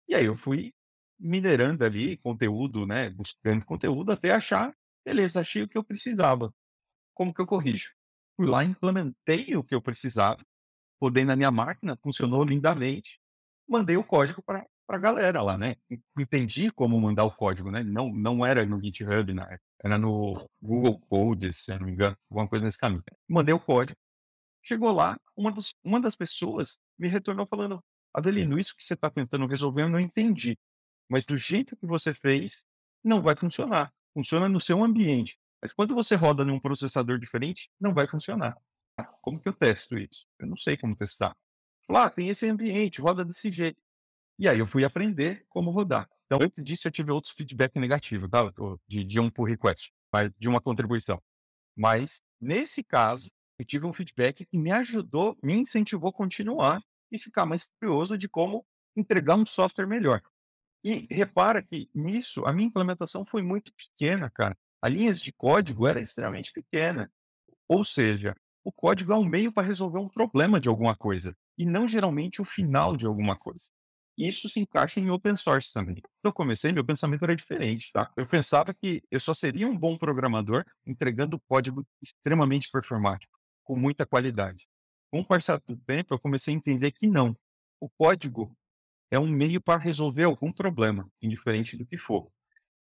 E 0.09 0.17
aí 0.17 0.25
eu 0.25 0.37
fui 0.37 0.75
minerando 1.17 1.85
ali 1.85 2.17
conteúdo, 2.17 2.85
né? 2.85 3.09
Buscando 3.11 3.65
conteúdo 3.65 4.11
até 4.11 4.33
achar, 4.33 4.77
beleza, 5.07 5.41
achei 5.41 5.63
o 5.63 5.69
que 5.69 5.79
eu 5.79 5.85
precisava. 5.85 6.53
Como 7.15 7.33
que 7.33 7.41
eu 7.41 7.47
corrijo? 7.47 7.95
Fui 8.37 8.49
lá, 8.49 8.65
implementei 8.65 9.55
o 9.55 9.63
que 9.63 9.77
eu 9.77 9.81
precisava, 9.81 10.45
rodei 11.01 11.25
na 11.25 11.37
minha 11.37 11.51
máquina, 11.51 11.99
funcionou 12.03 12.45
lindamente, 12.45 13.21
mandei 13.69 13.97
o 13.97 14.05
código 14.05 14.43
para 14.43 14.67
a 14.89 14.99
galera 14.99 15.43
lá, 15.43 15.57
né? 15.59 15.77
Entendi 16.19 16.71
como 16.71 17.01
mandar 17.01 17.25
o 17.25 17.31
código, 17.31 17.71
né? 17.71 17.83
Não, 17.83 18.13
não 18.13 18.45
era 18.45 18.65
no 18.65 18.83
GitHub, 18.83 19.33
né? 19.35 19.59
era 19.83 19.97
no 19.97 20.35
Google 20.61 20.99
Code, 20.99 21.53
se 21.53 21.77
não 21.77 21.87
me 21.87 21.93
engano, 21.93 22.17
alguma 22.31 22.49
coisa 22.49 22.65
nesse 22.65 22.79
caminho. 22.79 23.03
Mandei 23.29 23.55
o 23.55 23.61
código, 23.61 23.99
chegou 24.63 24.93
lá, 24.93 25.19
uma, 25.37 25.53
dos, 25.53 25.75
uma 25.85 26.01
das 26.01 26.17
pessoas 26.17 26.79
me 26.99 27.09
retornou 27.09 27.47
falando, 27.47 27.83
Adelino, 28.13 28.59
isso 28.59 28.75
que 28.77 28.85
você 28.85 28.95
está 28.95 29.11
tentando 29.11 29.47
resolver 29.47 29.83
eu 29.83 29.89
não 29.89 30.01
entendi, 30.01 30.59
mas 31.09 31.25
do 31.25 31.37
jeito 31.37 31.77
que 31.77 31.87
você 31.87 32.13
fez, 32.13 32.65
não 33.03 33.23
vai 33.23 33.37
funcionar. 33.37 33.93
Funciona 34.13 34.49
no 34.49 34.59
seu 34.59 34.83
ambiente. 34.83 35.39
Mas 35.63 35.73
quando 35.73 35.95
você 35.95 36.15
roda 36.15 36.45
num 36.45 36.61
processador 36.61 37.19
diferente, 37.19 37.71
não 37.81 37.95
vai 37.95 38.07
funcionar. 38.07 38.57
Como 39.23 39.41
que 39.41 39.49
eu 39.49 39.53
testo 39.53 39.99
isso? 39.99 40.27
Eu 40.39 40.47
não 40.47 40.57
sei 40.57 40.77
como 40.77 40.97
testar. 40.97 41.37
Lá 41.89 42.05
ah, 42.05 42.11
tem 42.11 42.29
esse 42.29 42.47
ambiente, 42.47 43.01
roda 43.01 43.25
desse 43.25 43.51
jeito. 43.51 43.81
E 44.39 44.49
aí 44.49 44.59
eu 44.59 44.67
fui 44.67 44.85
aprender 44.85 45.45
como 45.49 45.71
rodar. 45.71 46.09
Então, 46.27 46.39
antes 46.43 46.63
disso, 46.63 46.87
eu 46.87 46.93
tive 46.93 47.11
outros 47.11 47.33
feedback 47.33 47.79
negativos, 47.79 48.29
tá? 48.31 48.53
De, 48.87 49.03
de 49.03 49.19
um 49.19 49.31
pull 49.31 49.47
request, 49.47 49.91
de 50.39 50.49
uma 50.49 50.61
contribuição. 50.61 51.21
Mas, 51.77 52.21
nesse 52.41 52.85
caso, 52.85 53.31
eu 53.59 53.65
tive 53.65 53.87
um 53.87 53.93
feedback 53.93 54.45
que 54.45 54.59
me 54.59 54.71
ajudou, 54.71 55.37
me 55.43 55.55
incentivou 55.55 56.11
a 56.11 56.13
continuar 56.13 56.83
e 57.11 57.19
ficar 57.19 57.47
mais 57.47 57.65
curioso 57.81 58.19
de 58.19 58.29
como 58.29 58.65
entregar 58.95 59.37
um 59.37 59.47
software 59.47 59.87
melhor. 59.87 60.21
E 60.85 61.07
repara 61.11 61.63
que 61.63 61.91
nisso, 61.95 62.45
a 62.45 62.53
minha 62.53 62.69
implementação 62.69 63.25
foi 63.25 63.43
muito 63.43 63.73
pequena, 63.75 64.31
cara. 64.31 64.57
A 64.83 64.89
linhas 64.89 65.21
de 65.21 65.33
código 65.33 65.87
era 65.87 66.01
extremamente 66.01 66.53
pequena. 66.53 67.11
Ou 67.67 67.85
seja, 67.85 68.37
o 68.69 68.73
código 68.73 69.15
é 69.15 69.17
um 69.17 69.25
meio 69.25 69.51
para 69.51 69.67
resolver 69.67 69.99
um 69.99 70.11
problema 70.11 70.61
de 70.61 70.69
alguma 70.69 70.95
coisa 70.95 71.35
e 71.57 71.65
não 71.65 71.89
geralmente 71.89 72.43
o 72.43 72.45
final 72.45 72.95
de 72.95 73.07
alguma 73.07 73.35
coisa. 73.35 73.71
Isso 74.15 74.47
se 74.47 74.61
encaixa 74.61 75.01
em 75.01 75.09
open 75.09 75.37
source 75.37 75.73
também. 75.73 75.95
Quando 75.95 76.25
eu 76.25 76.33
comecei, 76.35 76.71
meu 76.71 76.85
pensamento 76.85 77.25
era 77.25 77.35
diferente, 77.35 77.91
tá? 77.91 78.13
Eu 78.15 78.27
pensava 78.27 78.75
que 78.75 79.03
eu 79.11 79.19
só 79.19 79.33
seria 79.33 79.67
um 79.67 79.75
bom 79.75 79.97
programador 79.97 80.67
entregando 80.87 81.41
código 81.49 81.83
extremamente 82.03 82.71
performático, 82.71 83.39
com 83.65 83.75
muita 83.75 84.05
qualidade. 84.05 84.69
Com 85.11 85.21
o 85.21 85.25
passar 85.25 85.63
do 85.67 85.75
tempo, 85.75 86.13
eu 86.13 86.19
comecei 86.19 86.53
a 86.53 86.57
entender 86.59 86.91
que 86.91 87.07
não. 87.07 87.35
O 87.81 87.89
código 87.89 88.55
é 89.11 89.19
um 89.19 89.29
meio 89.29 89.63
para 89.63 89.81
resolver 89.81 90.25
algum 90.25 90.53
problema, 90.53 91.09
indiferente 91.23 91.75
do 91.75 91.87
que 91.87 91.97
for. 91.97 92.31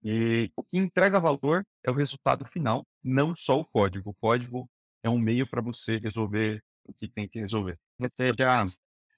E 0.00 0.48
o 0.56 0.62
que 0.62 0.78
entrega 0.78 1.18
valor 1.18 1.66
é 1.84 1.90
o 1.90 1.94
resultado 1.94 2.46
final, 2.46 2.86
não 3.02 3.34
só 3.34 3.58
o 3.58 3.64
código. 3.64 4.10
O 4.10 4.14
código 4.14 4.70
é 5.02 5.10
um 5.10 5.18
meio 5.18 5.46
para 5.46 5.60
você 5.60 5.98
resolver 5.98 6.62
o 6.84 6.92
que 6.92 7.08
tem 7.08 7.28
que 7.28 7.38
resolver. 7.38 7.78
Você 7.98 8.32
já. 8.36 8.64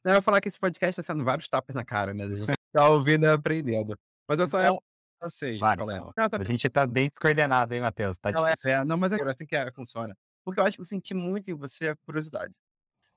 Não, 0.04 0.12
eu 0.12 0.14
vou 0.14 0.22
falar 0.22 0.40
que 0.40 0.48
esse 0.48 0.58
podcast 0.58 1.00
está 1.00 1.12
sendo 1.12 1.24
vários 1.24 1.48
tapas 1.48 1.74
na 1.74 1.84
cara, 1.84 2.12
né? 2.12 2.24
A 2.24 2.34
gente 2.34 2.52
tá 2.72 2.88
ouvindo 2.88 3.24
e 3.24 3.28
aprendendo. 3.28 3.98
Mas 4.28 4.38
eu 4.38 4.48
só 4.48 4.60
então, 4.60 4.82
eu 5.22 5.30
sei, 5.30 5.56
vai, 5.56 5.74
é 5.74 6.28
tá... 6.28 6.38
A 6.38 6.44
gente 6.44 6.68
tá 6.68 6.86
bem 6.86 7.10
coordenado, 7.18 7.72
hein, 7.74 7.80
Matheus? 7.80 8.18
Tá 8.18 8.30
não, 8.30 8.46
é, 8.46 8.54
é, 8.66 8.84
não, 8.84 8.96
mas 8.96 9.12
é 9.12 9.22
assim 9.22 9.46
que 9.46 9.56
é, 9.56 9.72
funciona. 9.72 10.16
Porque 10.44 10.60
eu 10.60 10.64
acho 10.64 10.76
que 10.76 10.82
eu 10.82 10.86
senti 10.86 11.14
muito 11.14 11.50
em 11.50 11.54
você 11.54 11.88
a 11.88 11.96
curiosidade. 11.96 12.52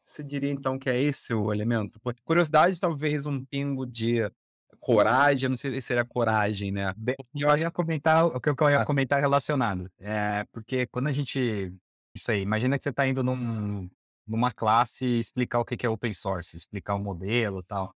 Você 0.06 0.23
diria 0.23 0.49
então 0.49 0.80
que 0.80 0.89
é 0.89 0.97
esse 0.97 1.34
o 1.34 1.53
elemento? 1.53 1.99
Porque 1.99 2.21
curiosidade, 2.23 2.80
talvez 2.80 3.25
um 3.25 3.43
pingo 3.43 3.86
de 3.86 4.32
coragem, 4.80 5.49
não 5.49 5.58
sei 5.58 5.73
se 5.75 5.82
seria 5.82 6.06
coragem, 6.06 6.71
né? 6.71 6.93
Eu 7.36 7.58
ia 7.58 7.69
comentar 7.69 8.25
o 8.25 8.39
que 8.39 8.49
eu 8.49 8.69
ia 8.69 8.82
ah. 8.82 8.86
comentar 8.86 9.19
relacionado. 9.19 9.91
É, 9.99 10.45
porque 10.53 10.88
quando 10.88 11.08
a 11.08 11.12
gente. 11.12 11.73
Isso 12.17 12.32
aí, 12.32 12.41
imagina 12.41 12.77
que 12.77 12.84
você 12.84 12.89
está 12.89 13.08
indo 13.08 13.23
num, 13.23 13.89
numa 14.27 14.51
classe 14.51 15.06
explicar 15.19 15.60
o 15.60 15.65
que 15.65 15.86
é 15.86 15.89
open 15.89 16.13
source, 16.13 16.58
explicar 16.58 16.95
o 16.95 16.99
modelo 16.99 17.60
e 17.60 17.63
tal. 17.63 17.93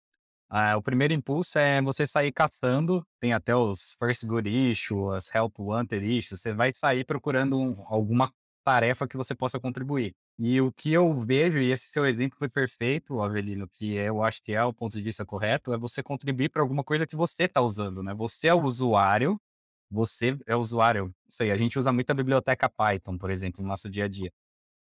Ah, 0.50 0.76
o 0.78 0.82
primeiro 0.82 1.14
impulso 1.14 1.60
é 1.60 1.82
você 1.82 2.08
sair 2.08 2.32
caçando, 2.32 3.06
tem 3.20 3.34
até 3.34 3.56
os 3.56 3.96
first 4.00 4.26
good 4.26 4.50
issue, 4.50 5.12
as 5.12 5.34
help 5.34 5.60
wanted 5.60 6.04
issues, 6.06 6.42
você 6.42 6.54
vai 6.54 6.74
sair 6.74 7.06
procurando 7.06 7.58
um, 7.60 7.76
alguma 7.88 8.32
tarefa 8.64 9.08
que 9.08 9.16
você 9.16 9.36
possa 9.36 9.60
contribuir. 9.60 10.14
E 10.38 10.60
o 10.62 10.72
que 10.72 10.92
eu 10.92 11.14
vejo, 11.14 11.60
e 11.60 11.72
esse 11.72 11.90
seu 11.90 12.06
exemplo 12.06 12.38
foi 12.38 12.50
perfeito, 12.50 13.22
Avelino, 13.22 13.68
que 13.68 13.94
eu 13.94 14.24
acho 14.24 14.42
que 14.44 14.54
é 14.54 14.64
o 14.64 14.74
ponto 14.74 14.94
de 14.94 15.02
vista 15.04 15.26
correto, 15.26 15.74
é 15.74 15.78
você 15.78 16.02
contribuir 16.04 16.50
para 16.50 16.62
alguma 16.62 16.84
coisa 16.84 17.06
que 17.08 17.16
você 17.16 17.44
está 17.44 17.62
usando, 17.62 18.02
né? 18.04 18.14
Você 18.16 18.48
é 18.48 18.54
o 18.54 18.64
usuário, 18.64 19.40
você 19.90 20.38
é 20.46 20.56
usuário. 20.56 21.14
Isso 21.28 21.44
aí, 21.44 21.52
a 21.52 21.58
gente 21.58 21.78
usa 21.80 21.92
muito 21.92 22.10
a 22.12 22.14
biblioteca 22.14 22.70
Python, 22.70 23.18
por 23.18 23.30
exemplo, 23.30 23.62
no 23.62 23.68
nosso 23.68 23.90
dia 23.90 24.06
a 24.06 24.08
dia. 24.08 24.32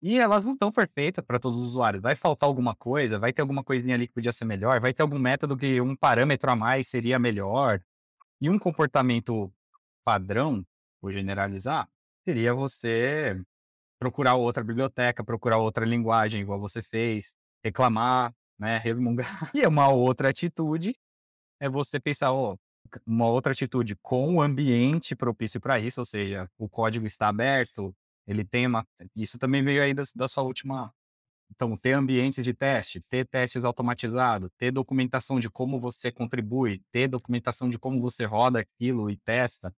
E 0.01 0.17
elas 0.17 0.45
não 0.45 0.53
estão 0.53 0.71
perfeitas 0.71 1.23
para 1.25 1.39
todos 1.39 1.59
os 1.59 1.67
usuários. 1.67 2.01
Vai 2.01 2.15
faltar 2.15 2.47
alguma 2.47 2.75
coisa, 2.75 3.19
vai 3.19 3.33
ter 3.33 3.41
alguma 3.41 3.63
coisinha 3.63 3.95
ali 3.95 4.07
que 4.07 4.13
podia 4.13 4.31
ser 4.31 4.45
melhor, 4.45 4.79
vai 4.79 4.93
ter 4.93 5.01
algum 5.01 5.19
método 5.19 5.57
que 5.57 5.81
um 5.81 5.95
parâmetro 5.95 6.49
a 6.51 6.55
mais 6.55 6.87
seria 6.87 7.19
melhor. 7.19 7.81
E 8.41 8.49
um 8.49 8.57
comportamento 8.57 9.51
padrão, 10.05 10.65
vou 11.01 11.11
generalizar, 11.11 11.89
seria 12.25 12.53
você 12.53 13.41
procurar 13.99 14.35
outra 14.35 14.63
biblioteca, 14.63 15.23
procurar 15.23 15.57
outra 15.57 15.85
linguagem, 15.85 16.41
igual 16.41 16.59
você 16.59 16.81
fez, 16.81 17.35
reclamar, 17.63 18.33
né, 18.57 18.77
resmungar. 18.83 19.51
E 19.53 19.65
uma 19.67 19.89
outra 19.89 20.29
atitude 20.29 20.95
é 21.59 21.69
você 21.69 21.99
pensar, 21.99 22.31
ó, 22.31 22.55
uma 23.05 23.27
outra 23.27 23.51
atitude 23.51 23.95
com 24.01 24.35
o 24.35 24.41
ambiente 24.41 25.15
propício 25.15 25.59
para 25.59 25.79
isso, 25.79 26.01
ou 26.01 26.05
seja, 26.05 26.49
o 26.57 26.67
código 26.69 27.05
está 27.05 27.27
aberto, 27.27 27.95
ele 28.27 28.45
tem 28.45 28.67
uma. 28.67 28.85
Isso 29.15 29.37
também 29.39 29.63
veio 29.63 29.81
aí 29.81 29.93
da, 29.93 30.03
da 30.15 30.27
sua 30.27 30.43
última. 30.43 30.93
Então, 31.51 31.75
ter 31.75 31.93
ambientes 31.93 32.43
de 32.43 32.53
teste, 32.53 33.01
ter 33.09 33.25
testes 33.27 33.63
automatizados, 33.63 34.51
ter 34.55 34.71
documentação 34.71 35.39
de 35.39 35.49
como 35.49 35.79
você 35.79 36.11
contribui, 36.11 36.83
ter 36.91 37.07
documentação 37.07 37.67
de 37.67 37.79
como 37.79 37.99
você 37.99 38.23
roda 38.25 38.59
aquilo 38.59 39.09
e 39.09 39.17
testa. 39.17 39.73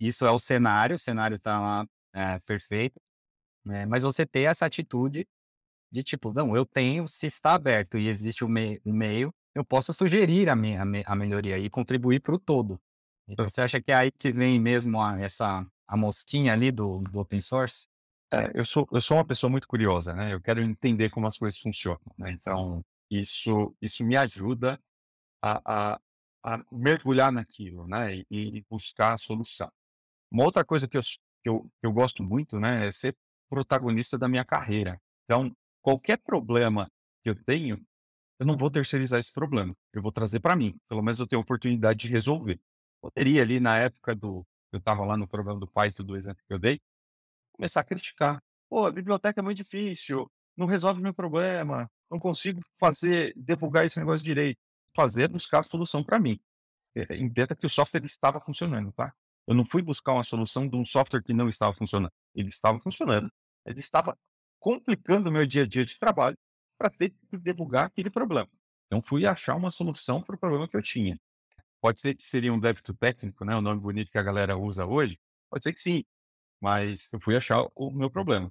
Isso 0.00 0.24
é 0.24 0.30
o 0.30 0.38
cenário, 0.38 0.94
o 0.96 0.98
cenário 0.98 1.36
está 1.36 1.58
lá 1.58 1.86
é, 2.12 2.38
perfeito. 2.40 3.00
Né? 3.64 3.86
Mas 3.86 4.04
você 4.04 4.24
ter 4.24 4.42
essa 4.42 4.66
atitude 4.66 5.26
de 5.90 6.02
tipo, 6.02 6.32
não, 6.32 6.54
eu 6.56 6.64
tenho, 6.64 7.08
se 7.08 7.26
está 7.26 7.54
aberto 7.54 7.98
e 7.98 8.08
existe 8.08 8.44
o, 8.44 8.48
o 8.48 8.92
meio, 8.92 9.34
eu 9.54 9.64
posso 9.64 9.92
sugerir 9.92 10.48
a, 10.48 10.54
a 10.54 11.14
melhoria 11.14 11.58
e 11.58 11.68
contribuir 11.68 12.20
para 12.20 12.34
o 12.34 12.38
todo. 12.38 12.80
Então, 13.28 13.48
você 13.48 13.60
acha 13.60 13.80
que 13.80 13.92
é 13.92 13.94
aí 13.94 14.10
que 14.10 14.32
vem 14.32 14.60
mesmo 14.60 15.00
a, 15.00 15.20
essa 15.20 15.66
a 15.86 15.96
mosquinha 15.96 16.52
ali 16.52 16.70
do, 16.70 16.98
do 16.98 17.18
open 17.18 17.40
source? 17.40 17.86
É, 18.32 18.50
eu 18.54 18.64
sou 18.64 18.86
eu 18.92 19.00
sou 19.00 19.16
uma 19.16 19.24
pessoa 19.24 19.50
muito 19.50 19.66
curiosa, 19.66 20.14
né? 20.14 20.32
Eu 20.32 20.40
quero 20.40 20.62
entender 20.62 21.10
como 21.10 21.26
as 21.26 21.36
coisas 21.36 21.58
funcionam, 21.58 22.00
né? 22.16 22.30
Então 22.30 22.84
isso 23.10 23.74
isso 23.82 24.04
me 24.04 24.16
ajuda 24.16 24.80
a, 25.42 25.94
a, 25.94 26.00
a 26.44 26.64
mergulhar 26.70 27.32
naquilo, 27.32 27.86
né? 27.88 28.16
E, 28.16 28.26
e, 28.30 28.64
buscar 28.70 29.14
a 29.14 29.18
solução. 29.18 29.70
Uma 30.30 30.44
outra 30.44 30.64
coisa 30.64 30.86
que 30.86 30.96
eu, 30.96 31.00
que 31.42 31.48
eu, 31.48 31.62
que 31.80 31.86
eu 31.86 31.92
gosto 31.92 32.22
muito, 32.22 32.60
né? 32.60 32.86
É 32.86 32.92
ser 32.92 33.16
protagonista 33.48 34.16
da 34.16 34.28
minha 34.28 34.44
carreira. 34.44 35.00
Então, 35.24 35.54
qualquer 35.82 36.18
problema 36.18 36.88
que 37.22 37.30
eu 37.30 37.44
tenho, 37.44 37.84
eu 38.40 38.46
não 38.46 38.56
vou 38.56 38.70
terceirizar 38.70 39.20
esse 39.20 39.30
problema. 39.30 39.76
Eu 39.92 40.00
vou 40.00 40.10
trazer 40.10 40.40
para 40.40 40.56
mim. 40.56 40.74
Pelo 40.88 41.02
menos 41.02 41.20
eu 41.20 41.26
tenho 41.26 41.40
a 41.40 41.42
oportunidade 41.42 41.98
de 41.98 42.08
resolver. 42.08 42.58
Poderia 43.02 43.42
ali 43.42 43.60
na 43.60 43.76
época 43.76 44.14
do, 44.14 44.46
eu 44.72 44.78
estava 44.78 45.04
lá 45.04 45.14
no 45.14 45.28
programa 45.28 45.60
do 45.60 45.68
Python, 45.68 46.04
do 46.04 46.16
exemplo 46.16 46.42
que 46.46 46.54
eu 46.54 46.58
dei, 46.58 46.80
começar 47.52 47.80
a 47.80 47.84
criticar. 47.84 48.42
Pô, 48.68 48.86
a 48.86 48.90
biblioteca 48.90 49.40
é 49.40 49.42
muito 49.42 49.58
difícil, 49.58 50.30
não 50.56 50.66
resolve 50.66 51.02
meu 51.02 51.12
problema, 51.12 51.90
não 52.10 52.18
consigo 52.18 52.62
fazer, 52.78 53.34
debugar 53.36 53.84
esse 53.84 53.98
negócio 53.98 54.24
direito. 54.24 54.58
Fazer, 54.96 55.28
buscar 55.28 55.60
a 55.60 55.62
solução 55.62 56.02
para 56.02 56.18
mim. 56.18 56.40
É, 56.96 57.16
entenda 57.16 57.54
que 57.54 57.66
o 57.66 57.70
software 57.70 58.04
estava 58.04 58.40
funcionando, 58.40 58.90
tá? 58.92 59.12
Eu 59.46 59.54
não 59.54 59.64
fui 59.64 59.82
buscar 59.82 60.14
uma 60.14 60.24
solução 60.24 60.66
de 60.66 60.76
um 60.76 60.84
software 60.84 61.22
que 61.22 61.34
não 61.34 61.48
estava 61.48 61.74
funcionando. 61.74 62.12
Ele 62.34 62.48
estava 62.48 62.80
funcionando. 62.80 63.30
Ele 63.66 63.78
estava 63.78 64.18
complicando 64.58 65.28
o 65.28 65.32
meu 65.32 65.46
dia 65.46 65.62
a 65.62 65.66
dia 65.66 65.84
de 65.84 65.98
trabalho 65.98 66.36
para 66.80 66.88
ter 66.88 67.10
que 67.10 67.36
debugar 67.36 67.84
aquele 67.84 68.08
problema. 68.08 68.48
Então, 68.86 69.02
fui 69.02 69.26
achar 69.26 69.54
uma 69.54 69.70
solução 69.70 70.22
para 70.22 70.34
o 70.34 70.38
problema 70.38 70.66
que 70.66 70.74
eu 70.74 70.80
tinha. 70.82 71.20
Pode 71.78 72.00
ser 72.00 72.14
que 72.14 72.22
seria 72.24 72.52
um 72.52 72.58
débito 72.58 72.94
técnico, 72.94 73.44
né? 73.44 73.54
O 73.54 73.60
nome 73.60 73.78
bonito 73.78 74.10
que 74.10 74.16
a 74.16 74.22
galera 74.22 74.56
usa 74.56 74.86
hoje. 74.86 75.18
Pode 75.50 75.62
ser 75.62 75.74
que 75.74 75.80
sim. 75.80 76.04
Mas 76.58 77.12
eu 77.12 77.20
fui 77.20 77.36
achar 77.36 77.66
o 77.74 77.90
meu 77.90 78.10
problema. 78.10 78.50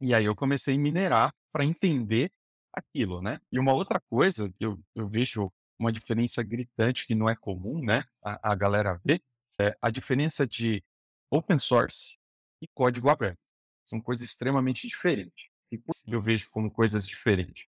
E 0.00 0.14
aí 0.14 0.24
eu 0.24 0.34
comecei 0.34 0.76
a 0.76 0.78
minerar 0.78 1.34
para 1.52 1.62
entender 1.62 2.32
aquilo, 2.72 3.20
né? 3.20 3.38
E 3.52 3.58
uma 3.58 3.74
outra 3.74 4.00
coisa 4.00 4.50
que 4.50 4.64
eu, 4.64 4.80
eu 4.94 5.06
vejo 5.06 5.52
uma 5.78 5.92
diferença 5.92 6.42
gritante 6.42 7.06
que 7.06 7.14
não 7.14 7.28
é 7.28 7.36
comum, 7.36 7.84
né? 7.84 8.04
A, 8.24 8.52
a 8.52 8.54
galera 8.54 8.98
ver, 9.04 9.22
é 9.60 9.76
a 9.82 9.90
diferença 9.90 10.46
de 10.46 10.82
open 11.30 11.58
source 11.58 12.16
e 12.62 12.68
código 12.68 13.10
aberto. 13.10 13.38
São 13.86 14.00
coisas 14.00 14.26
extremamente 14.26 14.88
diferentes. 14.88 15.47
E 15.70 15.80
eu 16.06 16.22
vejo 16.22 16.50
como 16.50 16.70
coisas 16.70 17.06
diferentes. 17.06 17.66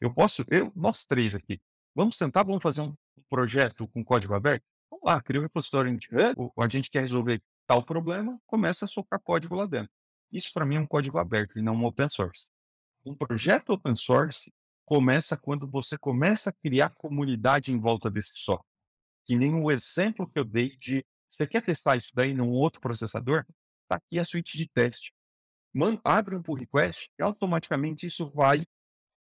Eu 0.00 0.12
posso, 0.12 0.44
eu, 0.48 0.72
nós 0.74 1.04
três 1.04 1.34
aqui, 1.34 1.60
vamos 1.94 2.16
sentar, 2.16 2.44
vamos 2.44 2.62
fazer 2.62 2.80
um 2.80 2.94
projeto 3.28 3.86
com 3.88 4.04
código 4.04 4.34
aberto? 4.34 4.64
Vamos 4.90 5.04
lá, 5.06 5.20
cria 5.20 5.40
um 5.40 5.44
repositório 5.44 5.90
em 5.90 6.00
GitHub, 6.00 6.52
a 6.58 6.68
gente 6.68 6.90
quer 6.90 7.00
resolver 7.00 7.42
tal 7.66 7.82
problema, 7.82 8.40
começa 8.46 8.84
a 8.84 8.88
socar 8.88 9.20
código 9.20 9.54
lá 9.54 9.66
dentro. 9.66 9.90
Isso 10.32 10.52
para 10.52 10.66
mim 10.66 10.76
é 10.76 10.80
um 10.80 10.86
código 10.86 11.18
aberto 11.18 11.58
e 11.58 11.62
não 11.62 11.74
um 11.74 11.84
open 11.84 12.08
source. 12.08 12.46
Um 13.04 13.14
projeto 13.14 13.70
open 13.70 13.94
source 13.94 14.52
começa 14.84 15.36
quando 15.36 15.66
você 15.66 15.96
começa 15.96 16.50
a 16.50 16.52
criar 16.52 16.90
comunidade 16.90 17.72
em 17.72 17.78
volta 17.78 18.10
desse 18.10 18.34
software. 18.34 18.66
Que 19.24 19.36
nem 19.36 19.54
o 19.54 19.70
exemplo 19.70 20.28
que 20.28 20.38
eu 20.38 20.44
dei 20.44 20.76
de 20.76 21.04
você 21.28 21.46
quer 21.46 21.62
testar 21.62 21.96
isso 21.96 22.10
daí 22.14 22.34
num 22.34 22.50
outro 22.50 22.80
processador? 22.80 23.44
Está 23.82 23.96
aqui 23.96 24.18
a 24.18 24.24
suíte 24.24 24.56
de 24.56 24.68
teste. 24.68 25.12
Abre 26.04 26.36
um 26.36 26.42
pull 26.42 26.56
request 26.56 27.10
e 27.18 27.22
automaticamente 27.22 28.06
isso 28.06 28.30
vai 28.30 28.64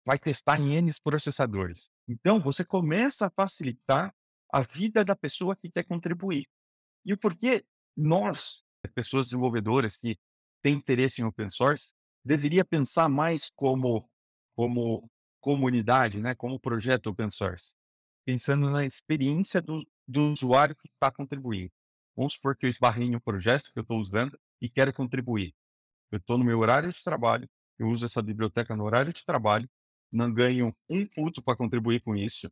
vai 0.07 0.19
testar 0.19 0.59
em 0.59 0.75
N 0.75 0.91
processadores. 1.05 1.91
Então, 2.09 2.41
você 2.41 2.65
começa 2.65 3.27
a 3.27 3.31
facilitar 3.31 4.15
a 4.51 4.63
vida 4.63 5.05
da 5.05 5.15
pessoa 5.15 5.55
que 5.55 5.71
quer 5.71 5.85
contribuir. 5.85 6.49
E 7.05 7.13
o 7.13 7.19
porquê 7.19 7.63
nós, 7.95 8.63
pessoas 8.95 9.27
desenvolvedoras 9.27 9.99
que 9.99 10.19
têm 10.63 10.77
interesse 10.77 11.21
em 11.21 11.25
open 11.27 11.51
source, 11.51 11.93
deveria 12.25 12.65
pensar 12.65 13.09
mais 13.11 13.51
como, 13.55 14.09
como 14.57 15.11
comunidade, 15.43 16.21
né, 16.21 16.35
como 16.35 16.59
projeto 16.59 17.09
open 17.09 17.29
source, 17.29 17.75
pensando 18.25 18.71
na 18.71 18.87
experiência 18.87 19.61
do, 19.61 19.87
do 20.07 20.33
usuário 20.33 20.75
que 20.75 20.89
está 20.89 21.11
contribuindo. 21.11 21.71
Vamos 22.17 22.33
supor 22.33 22.57
que 22.57 22.65
eu 22.65 22.71
esbarrei 22.71 23.07
em 23.07 23.17
um 23.17 23.21
projeto 23.21 23.71
que 23.73 23.79
eu 23.79 23.83
estou 23.83 23.99
usando 23.99 24.39
e 24.61 24.71
quero 24.71 24.93
contribuir. 24.93 25.55
Eu 26.11 26.19
estou 26.19 26.39
no 26.39 26.45
meu 26.45 26.59
horário 26.59 26.91
de 26.91 27.03
trabalho, 27.03 27.49
eu 27.79 27.89
uso 27.89 28.05
essa 28.05 28.23
biblioteca 28.23 28.75
no 28.75 28.85
horário 28.85 29.13
de 29.13 29.25
trabalho, 29.25 29.69
não 30.11 30.33
ganho 30.33 30.75
um 30.89 31.07
ponto 31.07 31.43
para 31.43 31.57
contribuir 31.57 32.01
com 32.01 32.17
isso, 32.17 32.51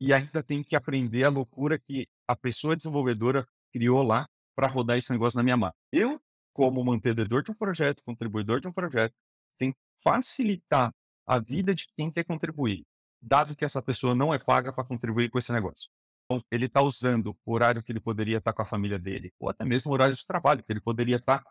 e 0.00 0.12
ainda 0.12 0.42
tenho 0.42 0.64
que 0.64 0.76
aprender 0.76 1.24
a 1.24 1.28
loucura 1.28 1.78
que 1.78 2.08
a 2.28 2.34
pessoa 2.34 2.76
desenvolvedora 2.76 3.46
criou 3.72 4.02
lá 4.02 4.26
para 4.54 4.66
rodar 4.66 4.96
esse 4.96 5.12
negócio 5.12 5.36
na 5.36 5.42
minha 5.42 5.56
mão. 5.56 5.72
Eu, 5.92 6.20
como 6.52 6.82
mantenedor 6.84 7.42
de 7.42 7.50
um 7.50 7.54
projeto, 7.54 8.02
contribuidor 8.04 8.60
de 8.60 8.68
um 8.68 8.72
projeto, 8.72 9.14
tenho 9.58 9.72
que 9.72 9.80
facilitar 10.02 10.92
a 11.26 11.38
vida 11.38 11.74
de 11.74 11.86
quem 11.96 12.10
quer 12.10 12.24
contribuir, 12.24 12.84
dado 13.20 13.54
que 13.54 13.64
essa 13.64 13.82
pessoa 13.82 14.14
não 14.14 14.32
é 14.32 14.38
paga 14.38 14.72
para 14.72 14.84
contribuir 14.84 15.30
com 15.30 15.38
esse 15.38 15.52
negócio. 15.52 15.90
Então, 16.24 16.42
ele 16.50 16.66
está 16.66 16.82
usando 16.82 17.36
o 17.44 17.52
horário 17.52 17.82
que 17.82 17.92
ele 17.92 18.00
poderia 18.00 18.38
estar 18.38 18.52
tá 18.52 18.56
com 18.56 18.62
a 18.62 18.66
família 18.66 18.98
dele, 18.98 19.32
ou 19.38 19.48
até 19.48 19.64
mesmo 19.64 19.90
o 19.90 19.94
horário 19.94 20.14
de 20.14 20.26
trabalho, 20.26 20.62
que 20.62 20.72
ele 20.72 20.80
poderia 20.80 21.16
estar 21.16 21.38
tá, 21.42 21.50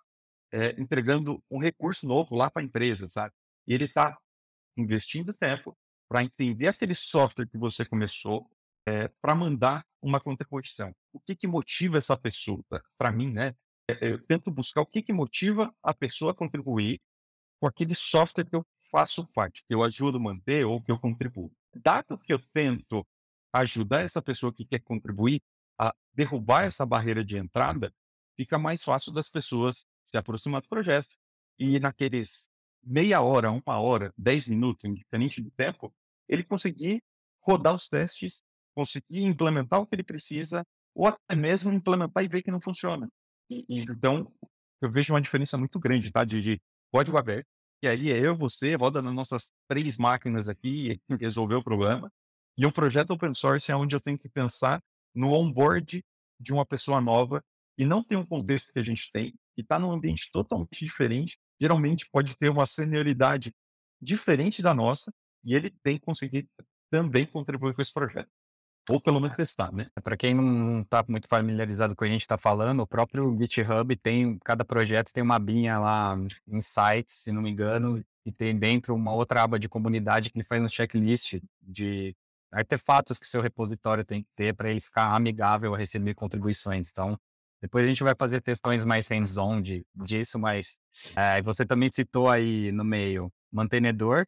é, 0.52 0.80
entregando 0.80 1.44
um 1.50 1.60
recurso 1.60 2.06
novo 2.08 2.36
lá 2.36 2.50
para 2.50 2.62
a 2.62 2.66
empresa, 2.66 3.08
sabe? 3.10 3.34
E 3.68 3.74
ele 3.74 3.86
está 3.86 4.18
investindo 4.78 5.34
tempo 5.34 5.78
para 6.08 6.24
entender 6.24 6.68
aquele 6.68 6.94
software 6.96 7.48
que 7.48 7.58
você 7.58 7.84
começou, 7.86 8.50
é, 8.88 9.08
para 9.22 9.34
mandar 9.34 9.84
uma 10.02 10.20
contribuição. 10.20 10.94
O 11.12 11.20
que, 11.20 11.36
que 11.36 11.48
motiva 11.48 11.98
essa 11.98 12.16
pessoa? 12.16 12.64
Para 12.98 13.12
mim, 13.12 13.32
né? 13.32 13.56
É, 13.90 14.12
eu 14.12 14.24
tento 14.26 14.52
buscar 14.52 14.82
o 14.82 14.86
que, 14.86 15.02
que 15.02 15.14
motiva 15.14 15.74
a 15.82 15.94
pessoa 15.94 16.32
a 16.32 16.36
contribuir 16.36 17.00
com 17.60 17.68
aquele 17.68 17.96
software 17.96 18.46
que 18.46 18.56
eu 18.56 18.66
faço 18.92 19.26
parte, 19.34 19.64
que 19.68 19.74
eu 19.74 19.84
ajudo 19.84 20.18
a 20.18 20.22
manter 20.22 20.66
ou 20.66 20.82
que 20.82 20.92
eu 20.92 21.00
contribuo. 21.00 21.52
Dado 21.76 22.18
que 22.18 22.32
eu 22.32 22.40
tento 22.54 23.06
ajudar 23.54 24.02
essa 24.02 24.22
pessoa 24.22 24.54
que 24.54 24.66
quer 24.66 24.80
contribuir 24.80 25.42
a 25.80 25.94
derrubar 26.14 26.66
essa 26.66 26.86
barreira 26.86 27.24
de 27.24 27.38
entrada, 27.38 27.94
fica 28.38 28.58
mais 28.58 28.84
fácil 28.84 29.12
das 29.12 29.30
pessoas 29.30 29.86
se 30.06 30.18
aproximar 30.18 30.62
do 30.62 30.70
projeto 30.70 31.16
e 31.60 31.80
naqueles 31.80 32.48
meia 32.84 33.22
hora, 33.22 33.52
uma 33.52 33.80
hora, 33.80 34.14
dez 34.18 34.48
minutos, 34.48 34.86
independente 34.86 35.42
do 35.42 35.50
tempo, 35.52 35.94
ele 36.30 36.44
conseguir 36.44 37.02
rodar 37.42 37.76
os 37.76 37.88
testes, 37.88 38.44
conseguir 38.76 39.24
implementar 39.24 39.80
o 39.80 39.88
que 39.88 39.96
ele 39.96 40.04
precisa, 40.04 40.64
ou 40.94 41.08
até 41.08 41.36
mesmo 41.36 41.72
implementar 41.74 42.24
e 42.24 42.28
ver 42.28 42.42
que 42.42 42.52
não 42.52 42.62
funciona. 42.62 43.10
E, 43.50 43.66
então, 43.70 44.32
eu 44.82 44.92
vejo 44.92 45.14
uma 45.14 45.22
diferença 45.22 45.58
muito 45.58 45.80
grande, 45.80 46.12
tá? 46.12 46.24
De, 46.24 46.42
de 46.42 46.62
código 46.92 47.18
aberto, 47.18 47.48
que 47.82 47.88
aí 47.88 48.12
é 48.12 48.20
eu, 48.20 48.36
você, 48.36 48.76
roda 48.76 49.02
nas 49.02 49.14
nossas 49.14 49.52
três 49.68 49.98
máquinas 49.98 50.48
aqui 50.48 51.00
e 51.10 51.16
resolver 51.16 51.56
o 51.56 51.64
problema. 51.64 52.12
E 52.58 52.66
um 52.66 52.72
projeto 52.72 53.12
open 53.12 53.34
source 53.34 53.72
é 53.72 53.76
onde 53.76 53.96
eu 53.96 54.00
tenho 54.00 54.18
que 54.18 54.30
pensar 54.30 54.82
no 55.14 55.34
onboard 55.34 56.04
de 56.40 56.54
uma 56.54 56.66
pessoa 56.66 57.02
nova 57.02 57.42
e 57.78 57.86
não 57.86 58.04
tem 58.04 58.18
um 58.18 58.26
contexto 58.26 58.72
que 58.72 58.80
a 58.80 58.84
gente 58.84 59.12
tem, 59.12 59.34
e 59.58 59.62
está 59.62 59.80
num 59.80 59.92
ambiente 59.92 60.32
totalmente 60.32 60.84
diferente, 60.86 61.38
geralmente 61.60 62.08
pode 62.12 62.36
ter 62.38 62.50
uma 62.50 62.66
senioridade 62.66 63.54
diferente 64.02 64.62
da 64.62 64.74
nossa, 64.74 65.12
e 65.44 65.56
ele 65.56 65.70
tem 65.84 65.98
que 65.98 66.06
conseguir 66.06 66.48
também 66.92 67.26
contribuir 67.26 67.74
com 67.74 67.82
esse 67.82 67.94
projeto. 67.94 68.30
Ou 68.88 69.02
pelo 69.02 69.20
menos 69.20 69.36
testar, 69.36 69.72
né? 69.72 69.90
Para 70.04 70.16
quem 70.16 70.34
não 70.34 70.82
está 70.82 71.04
muito 71.08 71.28
familiarizado 71.28 71.96
com 71.96 72.04
o 72.04 72.06
que 72.06 72.10
a 72.10 72.14
gente 72.14 72.22
está 72.22 72.38
falando, 72.38 72.82
o 72.82 72.88
próprio 72.88 73.36
GitHub 73.40 73.96
tem, 73.96 74.38
cada 74.44 74.64
projeto 74.64 75.12
tem 75.12 75.24
uma 75.24 75.36
abinha 75.36 75.80
lá, 75.80 76.16
Insights, 76.48 77.16
se 77.16 77.32
não 77.32 77.42
me 77.42 77.50
engano, 77.50 78.04
e 78.24 78.32
tem 78.32 78.56
dentro 78.58 78.94
uma 78.94 79.12
outra 79.12 79.42
aba 79.42 79.58
de 79.58 79.68
comunidade 79.68 80.30
que 80.30 80.38
ele 80.38 80.46
faz 80.46 80.62
um 80.62 80.70
checklist 80.70 81.40
de 81.62 82.16
artefatos 82.52 83.18
que 83.18 83.28
seu 83.28 83.42
repositório 83.42 84.06
tem 84.06 84.22
que 84.24 84.30
ter 84.36 84.54
para 84.54 84.70
ele 84.70 84.80
ficar 84.80 85.16
amigável 85.16 85.74
a 85.74 85.78
receber 85.78 86.14
contribuições. 86.14 86.90
Então, 86.92 87.20
depois 87.66 87.84
a 87.84 87.88
gente 87.88 88.04
vai 88.04 88.14
fazer 88.16 88.44
questões 88.44 88.86
mais 88.86 89.08
hands-on 89.08 89.60
disso, 89.96 90.38
mas 90.38 90.78
é, 91.16 91.42
você 91.42 91.66
também 91.66 91.90
citou 91.90 92.30
aí 92.30 92.72
no 92.72 92.86
meio 92.86 93.34
mantenedor 93.52 94.28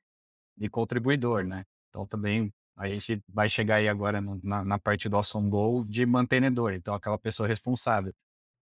e 0.58 0.68
contribuidor, 0.68 1.46
né? 1.46 1.64
Então 1.90 2.08
também 2.08 2.52
a 2.76 2.88
gente 2.88 3.22
vai 3.30 3.48
chegar 3.48 3.76
aí 3.76 3.88
agora 3.88 4.20
na, 4.20 4.66
na, 4.66 4.80
parte 4.80 5.08
do 5.08 5.16
Awesome 5.16 5.52
Goal 5.52 5.86
de 5.86 6.04
mantenedor, 6.04 6.74
então 6.74 6.96
aquela 6.96 7.18
pessoa 7.20 7.48
responsável. 7.48 8.12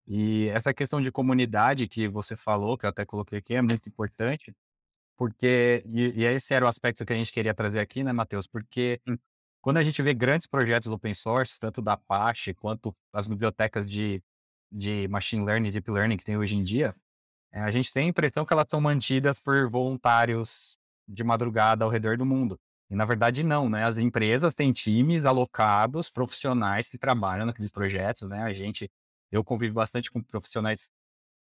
E 0.06 0.48
essa 0.50 0.72
questão 0.72 1.02
de 1.02 1.10
comunidade 1.10 1.88
que 1.88 2.06
você 2.06 2.36
falou, 2.36 2.78
que 2.78 2.86
eu 2.86 2.90
até 2.90 3.04
coloquei 3.04 3.40
aqui, 3.40 3.54
é 3.54 3.62
muito 3.62 3.88
importante, 3.88 4.54
porque, 5.16 5.84
e, 5.88 6.20
e 6.20 6.24
esse 6.24 6.54
era 6.54 6.64
o 6.64 6.68
aspecto 6.68 7.04
que 7.04 7.12
a 7.12 7.16
gente 7.16 7.32
queria 7.32 7.54
trazer 7.54 7.80
aqui, 7.80 8.04
né, 8.04 8.12
Matheus? 8.12 8.46
Porque 8.46 9.00
quando 9.60 9.78
a 9.78 9.82
gente 9.82 10.00
vê 10.00 10.14
grandes 10.14 10.46
projetos 10.46 10.92
open 10.92 11.12
source, 11.12 11.58
tanto 11.58 11.82
da 11.82 11.94
Apache 11.94 12.54
quanto 12.54 12.94
as 13.12 13.26
bibliotecas 13.26 13.90
de 13.90 14.22
de 14.70 15.08
machine 15.08 15.44
learning, 15.44 15.70
deep 15.70 15.90
learning 15.90 16.16
que 16.16 16.24
tem 16.24 16.36
hoje 16.36 16.56
em 16.56 16.62
dia, 16.62 16.94
é, 17.52 17.60
a 17.60 17.70
gente 17.70 17.92
tem 17.92 18.06
a 18.06 18.08
impressão 18.08 18.44
que 18.44 18.52
elas 18.52 18.64
estão 18.64 18.80
mantidas 18.80 19.38
por 19.38 19.68
voluntários 19.68 20.78
de 21.08 21.24
madrugada 21.24 21.84
ao 21.84 21.90
redor 21.90 22.16
do 22.16 22.24
mundo. 22.24 22.58
E 22.88 22.94
na 22.94 23.04
verdade 23.04 23.42
não, 23.42 23.68
né? 23.68 23.84
As 23.84 23.98
empresas 23.98 24.54
têm 24.54 24.72
times 24.72 25.24
alocados, 25.24 26.10
profissionais 26.10 26.88
que 26.88 26.98
trabalham 26.98 27.46
naqueles 27.46 27.70
projetos, 27.70 28.28
né? 28.28 28.42
A 28.42 28.52
gente, 28.52 28.90
eu 29.30 29.44
convivo 29.44 29.74
bastante 29.74 30.10
com 30.10 30.22
profissionais 30.22 30.90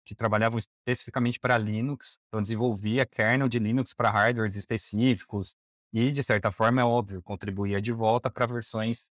que 0.05 0.15
trabalhavam 0.15 0.59
especificamente 0.59 1.39
para 1.39 1.59
Linux, 1.59 2.19
então 2.29 2.41
desenvolvia 2.41 3.05
kernel 3.05 3.49
de 3.49 3.59
Linux 3.59 3.93
para 3.93 4.11
hardwares 4.11 4.57
específicos 4.57 5.55
e 5.93 6.11
de 6.11 6.23
certa 6.23 6.51
forma 6.51 6.81
é 6.81 6.85
óbvio 6.85 7.23
contribuía 7.23 7.81
de 7.81 7.93
volta 7.93 8.31
para 8.31 8.47
versões 8.47 9.11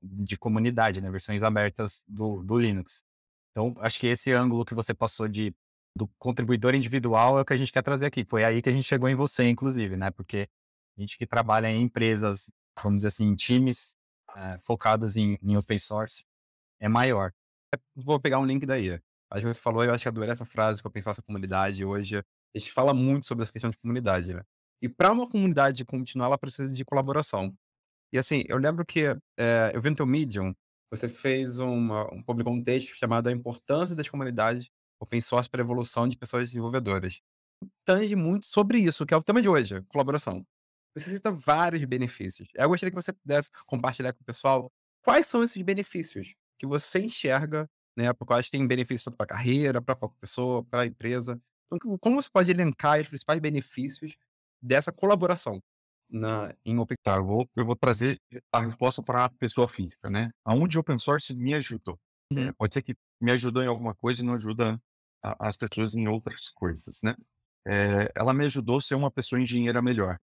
de 0.00 0.36
comunidade, 0.36 1.00
né? 1.00 1.10
Versões 1.10 1.42
abertas 1.42 2.02
do, 2.06 2.42
do 2.42 2.58
Linux. 2.58 3.02
Então, 3.56 3.74
acho 3.78 3.98
que 3.98 4.06
esse 4.06 4.30
ângulo 4.32 4.66
que 4.66 4.74
você 4.74 4.92
passou 4.92 5.26
de 5.26 5.54
do 5.96 6.06
contribuidor 6.18 6.74
individual 6.74 7.38
é 7.38 7.40
o 7.40 7.44
que 7.44 7.54
a 7.54 7.56
gente 7.56 7.72
quer 7.72 7.82
trazer 7.82 8.04
aqui. 8.04 8.22
Foi 8.22 8.44
aí 8.44 8.60
que 8.60 8.68
a 8.68 8.72
gente 8.72 8.84
chegou 8.84 9.08
em 9.08 9.14
você, 9.14 9.48
inclusive, 9.48 9.96
né? 9.96 10.10
Porque 10.10 10.46
a 10.94 11.00
gente 11.00 11.16
que 11.16 11.26
trabalha 11.26 11.70
em 11.70 11.80
empresas, 11.80 12.50
vamos 12.82 12.98
dizer 12.98 13.08
assim, 13.08 13.24
em 13.24 13.34
times 13.34 13.96
é, 14.36 14.58
focados 14.58 15.16
em, 15.16 15.38
em 15.42 15.56
open 15.56 15.78
source, 15.78 16.22
é 16.78 16.86
maior. 16.86 17.32
Vou 17.94 18.20
pegar 18.20 18.38
um 18.38 18.44
link 18.44 18.66
daí. 18.66 19.00
Acho 19.30 19.46
que 19.46 19.54
você 19.54 19.60
falou, 19.60 19.82
eu 19.82 19.94
acho 19.94 20.02
que 20.04 20.08
adorei 20.08 20.32
essa 20.32 20.44
frase 20.44 20.82
para 20.82 20.90
pensar 20.90 21.12
essa 21.12 21.22
comunidade 21.22 21.82
hoje. 21.82 22.18
A 22.18 22.58
gente 22.58 22.70
fala 22.70 22.92
muito 22.92 23.26
sobre 23.26 23.42
essa 23.42 23.52
questão 23.52 23.70
de 23.70 23.78
comunidade, 23.78 24.34
né? 24.34 24.42
E 24.82 24.88
para 24.88 25.10
uma 25.12 25.26
comunidade 25.26 25.82
continuar, 25.86 26.26
ela 26.26 26.38
precisa 26.38 26.70
de 26.70 26.84
colaboração. 26.84 27.56
E 28.12 28.18
assim, 28.18 28.44
eu 28.48 28.58
lembro 28.58 28.84
que 28.84 29.16
é, 29.38 29.72
eu 29.72 29.80
vi 29.80 29.88
no 29.88 29.96
teu 29.96 30.06
Medium 30.06 30.54
você 30.90 31.08
fez 31.08 31.58
uma, 31.58 32.12
um, 32.12 32.22
publicou 32.22 32.52
um 32.52 32.62
texto 32.62 32.94
chamado 32.94 33.28
A 33.28 33.32
Importância 33.32 33.94
das 33.96 34.08
Comunidades 34.08 34.70
Open 35.00 35.20
Source 35.20 35.48
para 35.48 35.60
a 35.60 35.64
Evolução 35.64 36.06
de 36.06 36.16
Pessoas 36.16 36.48
Desenvolvedoras. 36.50 37.20
Tange 37.84 38.14
muito 38.14 38.46
sobre 38.46 38.78
isso, 38.78 39.04
que 39.04 39.14
é 39.14 39.16
o 39.16 39.22
tema 39.22 39.42
de 39.42 39.48
hoje, 39.48 39.82
colaboração. 39.88 40.46
Você 40.94 41.10
cita 41.10 41.30
vários 41.30 41.84
benefícios. 41.84 42.48
Eu 42.54 42.68
gostaria 42.68 42.90
que 42.90 43.02
você 43.02 43.12
pudesse 43.12 43.50
compartilhar 43.66 44.12
com 44.12 44.22
o 44.22 44.24
pessoal 44.24 44.72
quais 45.02 45.26
são 45.26 45.42
esses 45.42 45.60
benefícios 45.62 46.34
que 46.58 46.66
você 46.66 47.00
enxerga, 47.00 47.68
né? 47.96 48.12
Porque 48.12 48.32
eu 48.32 48.36
acho 48.36 48.50
que 48.50 48.56
tem 48.56 48.66
benefício 48.66 49.12
para 49.12 49.24
a 49.24 49.26
carreira, 49.26 49.82
para 49.82 49.94
a 50.00 50.08
pessoa, 50.20 50.64
para 50.64 50.82
a 50.82 50.86
empresa. 50.86 51.40
Então, 51.66 51.98
como 51.98 52.20
você 52.20 52.30
pode 52.30 52.50
elencar 52.50 53.00
os 53.00 53.08
principais 53.08 53.40
benefícios 53.40 54.16
dessa 54.62 54.90
colaboração 54.90 55.62
na, 56.10 56.54
em 56.64 56.78
open 56.78 56.96
Tá, 57.02 57.16
eu 57.16 57.24
vou, 57.24 57.48
eu 57.56 57.64
vou 57.66 57.76
trazer 57.76 58.20
a 58.52 58.60
resposta 58.60 59.02
para 59.02 59.24
a 59.24 59.28
pessoa 59.28 59.68
física, 59.68 60.08
né? 60.10 60.30
Aonde 60.44 60.76
o 60.78 60.80
open 60.80 60.98
source 60.98 61.34
me 61.34 61.54
ajudou. 61.54 61.98
É, 62.36 62.46
Uhum. 62.46 62.52
pode 62.54 62.74
ser 62.74 62.82
que 62.82 62.96
me 63.20 63.30
ajudou 63.32 63.62
em 63.62 63.66
alguma 63.68 63.94
coisa 63.94 64.22
e 64.22 64.24
não 64.26 64.34
ajuda 64.34 64.80
a- 65.22 65.48
as 65.48 65.56
pessoas 65.56 65.94
em 65.94 66.08
outras 66.08 66.48
coisas, 66.50 67.00
né? 67.02 67.14
É, 67.66 68.10
ela 68.14 68.32
me 68.34 68.44
ajudou 68.44 68.78
a 68.78 68.80
ser 68.80 68.94
uma 68.94 69.10
pessoa 69.10 69.40
engenheira 69.40 69.80
melhor. 69.82 70.18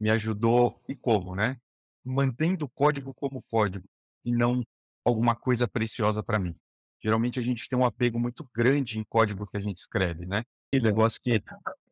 Me 0.00 0.10
ajudou 0.10 0.82
e 0.88 0.94
como, 0.94 1.34
né? 1.34 1.56
Mantendo 2.04 2.66
o 2.66 2.68
código 2.68 3.14
como 3.14 3.42
código 3.50 3.86
e 4.24 4.32
não 4.32 4.62
alguma 5.04 5.34
coisa 5.34 5.66
preciosa 5.68 6.22
para 6.22 6.38
mim. 6.38 6.54
Geralmente 7.02 7.38
a 7.38 7.42
gente 7.42 7.68
tem 7.68 7.78
um 7.78 7.84
apego 7.84 8.18
muito 8.18 8.48
grande 8.54 8.98
em 8.98 9.04
código 9.04 9.46
que 9.46 9.56
a 9.56 9.60
gente 9.60 9.78
escreve, 9.78 10.26
né? 10.26 10.42
E 10.72 10.80
negócio 10.80 11.20
que 11.22 11.42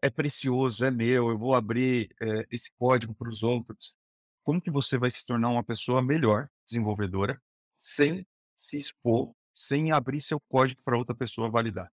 é 0.05 0.11
precioso, 0.11 0.85
é 0.85 0.91
meu, 0.91 1.31
eu 1.31 1.39
vou 1.39 1.55
abrir 1.55 2.15
eh, 2.21 2.47
esse 2.51 2.71
código 2.79 3.15
para 3.15 3.31
os 3.31 3.43
outros. 3.43 3.95
Como 4.43 4.61
que 4.61 4.71
você 4.71 4.99
vai 4.99 5.11
se 5.11 5.25
tornar 5.25 5.49
uma 5.49 5.65
pessoa 5.65 6.03
melhor, 6.03 6.47
desenvolvedora, 6.67 7.43
sem 7.75 8.27
se 8.55 8.77
expor, 8.79 9.35
sem 9.55 9.93
abrir 9.93 10.21
seu 10.21 10.39
código 10.41 10.83
para 10.85 10.99
outra 10.99 11.15
pessoa 11.17 11.51
validar? 11.51 11.91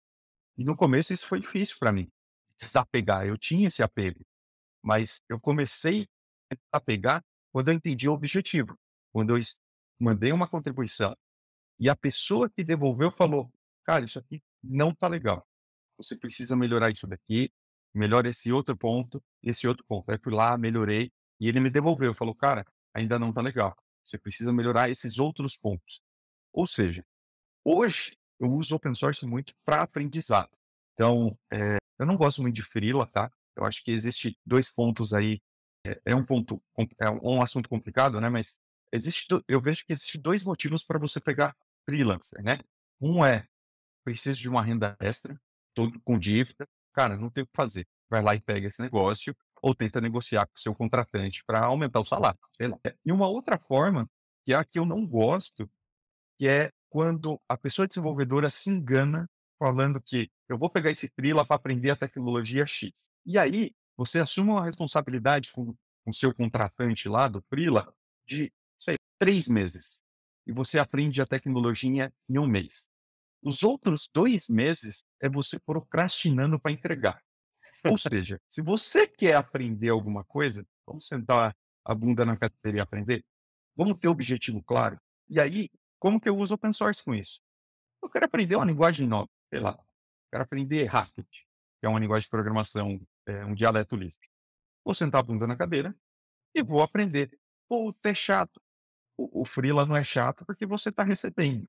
E 0.58 0.66
no 0.66 0.76
começo 0.76 1.14
isso 1.14 1.26
foi 1.26 1.40
difícil 1.40 1.78
para 1.80 1.94
mim, 1.94 2.12
desapegar. 2.60 3.26
Eu 3.26 3.38
tinha 3.38 3.70
esse 3.70 3.82
apego, 3.82 4.26
mas 4.84 5.22
eu 5.30 5.40
comecei 5.40 6.06
a 6.52 6.56
desapegar 6.56 7.24
quando 7.50 7.70
eu 7.70 7.76
entendi 7.76 8.10
o 8.10 8.14
objetivo. 8.14 8.78
Quando 9.14 9.38
eu 9.38 9.42
mandei 9.98 10.34
uma 10.34 10.50
contribuição 10.50 11.16
e 11.80 11.90
a 11.90 11.96
pessoa 11.96 12.50
que 12.50 12.62
devolveu 12.62 13.10
falou: 13.10 13.50
Cara, 13.86 14.04
isso 14.04 14.20
aqui 14.20 14.44
não 14.62 14.94
tá 14.94 15.08
legal. 15.08 15.48
Você 15.96 16.18
precisa 16.18 16.58
melhorar 16.58 16.92
isso 16.92 17.08
daqui, 17.08 17.50
melhora 17.94 18.30
esse 18.30 18.52
outro 18.52 18.76
ponto, 18.76 19.24
esse 19.44 19.68
outro 19.68 19.84
ponto. 19.88 20.10
Aí 20.12 20.18
fui 20.18 20.34
lá, 20.34 20.58
melhorei, 20.58 21.12
e 21.40 21.48
ele 21.48 21.60
me 21.60 21.70
devolveu. 21.70 22.14
Falou: 22.14 22.36
Cara, 22.36 22.66
ainda 22.94 23.18
não 23.20 23.34
tá 23.34 23.42
legal. 23.42 23.76
Você 24.06 24.18
precisa 24.18 24.52
melhorar 24.52 24.90
esses 24.90 25.20
outros 25.20 25.56
pontos. 25.58 26.02
Ou 26.54 26.68
seja, 26.68 27.06
hoje 27.64 28.18
eu 28.40 28.52
uso 28.52 28.76
open 28.76 28.94
source 28.96 29.26
muito 29.26 29.54
para 29.66 29.82
aprendizado. 29.82 30.50
Então, 30.94 31.38
eh, 31.52 31.78
eu 32.00 32.06
não 32.06 32.18
gosto 32.18 32.42
muito 32.42 32.56
de 32.56 32.64
freela, 32.64 33.06
tá? 33.08 33.32
Eu 33.56 33.66
acho 33.66 33.84
que 33.84 33.92
existe 33.92 34.38
dois 34.46 34.72
pontos 34.72 35.14
aí. 35.14 35.40
É, 35.86 36.02
é 36.06 36.16
um 36.16 36.26
ponto, 36.26 36.62
é 37.00 37.10
um 37.10 37.42
assunto 37.42 37.70
complicado, 37.70 38.20
né? 38.20 38.30
Mas 38.30 38.60
existe, 38.92 39.28
eu 39.48 39.62
vejo 39.62 39.86
que 39.86 39.94
existem 39.94 40.22
dois 40.22 40.46
motivos 40.46 40.84
para 40.84 41.00
você 41.00 41.20
pegar 41.20 41.56
freelancer, 41.86 42.44
né? 42.44 42.60
Um 43.00 43.26
é 43.26 43.48
preciso 44.04 44.42
de 44.42 44.50
uma 44.50 44.62
renda 44.64 44.96
extra, 45.00 45.40
todo 45.74 46.00
com 46.02 46.18
dívida, 46.20 46.68
cara, 46.94 47.18
não 47.18 47.30
tem 47.30 47.44
o 47.44 47.48
que 47.48 47.56
fazer. 47.56 47.88
Vai 48.10 48.22
lá 48.22 48.36
e 48.36 48.42
pega 48.42 48.68
esse 48.68 48.82
negócio 48.82 49.36
ou 49.62 49.76
tenta 49.76 50.02
negociar 50.02 50.46
com 50.48 50.54
o 50.56 50.60
seu 50.60 50.74
contratante 50.74 51.44
para 51.46 51.66
aumentar 51.66 52.00
o 52.00 52.06
salário. 52.06 52.40
E 53.06 53.12
uma 53.12 53.28
outra 53.28 53.58
forma, 53.58 54.10
que 54.46 54.54
é 54.54 54.56
a 54.56 54.66
que 54.66 54.80
eu 54.80 54.86
não 54.86 55.06
gosto, 55.06 55.70
que 56.38 56.48
é 56.48 56.72
quando 56.90 57.40
a 57.48 57.56
pessoa 57.56 57.88
desenvolvedora 57.88 58.50
se 58.50 58.70
engana 58.70 59.30
falando 59.58 60.02
que 60.02 60.30
eu 60.50 60.58
vou 60.58 60.70
pegar 60.70 60.90
esse 60.90 61.08
freela 61.16 61.46
para 61.46 61.56
aprender 61.56 61.92
a 61.92 61.96
tecnologia 61.96 62.66
X. 62.66 63.12
E 63.26 63.38
aí, 63.38 63.72
você 63.96 64.20
assume 64.20 64.50
uma 64.50 64.66
responsabilidade 64.66 65.52
com 65.52 65.76
o 66.06 66.14
seu 66.14 66.34
contratante 66.34 67.08
lá 67.08 67.28
do 67.28 67.42
freela 67.44 67.94
de, 68.26 68.52
sei, 68.80 68.98
três 69.20 69.48
meses. 69.48 70.02
E 70.48 70.52
você 70.52 70.80
aprende 70.80 71.22
a 71.22 71.26
tecnologia 71.28 72.12
em 72.28 72.40
um 72.40 72.48
mês. 72.48 72.90
Os 73.44 73.64
outros 73.64 74.08
dois 74.14 74.50
meses 74.50 75.04
é 75.20 75.28
você 75.28 75.60
procrastinando 75.60 76.60
para 76.60 76.72
entregar. 76.72 77.22
Ou 77.86 77.98
seja, 77.98 78.40
se 78.48 78.62
você 78.62 79.08
quer 79.08 79.36
aprender 79.36 79.90
alguma 79.90 80.24
coisa, 80.24 80.66
vamos 80.86 81.08
sentar 81.08 81.56
a 81.84 81.96
bunda 81.96 82.26
na 82.26 82.38
cadeira 82.38 82.78
e 82.78 82.80
aprender. 82.80 83.26
Vamos 83.76 83.98
ter 83.98 84.08
objetivo 84.08 84.62
claro. 84.64 85.00
E 85.28 85.40
aí, 85.40 85.70
como 86.00 86.20
que 86.20 86.30
eu 86.30 86.38
uso 86.38 86.54
open 86.54 86.72
source 86.72 87.04
com 87.04 87.16
isso? 87.16 87.40
Eu 88.04 88.10
quero 88.10 88.26
aprender 88.26 88.56
uma 88.56 88.66
linguagem 88.66 89.08
nova, 89.08 89.30
sei 89.50 89.60
lá. 89.60 89.80
Quero 90.32 90.44
aprender 90.44 90.86
Racket, 90.86 91.28
que 91.28 91.86
é 91.86 91.90
uma 91.90 92.00
linguagem 92.00 92.26
de 92.26 92.30
programação, 92.30 93.00
é, 93.28 93.46
um 93.46 93.54
dialeto 93.54 93.96
Lisp. 93.96 94.22
Vou 94.84 94.94
sentar 94.94 95.20
a 95.20 95.24
bunda 95.24 95.48
na 95.48 95.56
cadeira 95.56 95.96
e 96.56 96.64
vou 96.64 96.82
aprender. 96.82 97.38
Pô, 97.68 97.96
é 98.04 98.14
chato. 98.14 98.62
O, 99.18 99.42
o 99.42 99.46
freela 99.46 99.86
não 99.86 99.96
é 99.96 100.04
chato 100.04 100.46
porque 100.46 100.66
você 100.66 100.90
está 100.90 101.04
recebendo. 101.04 101.68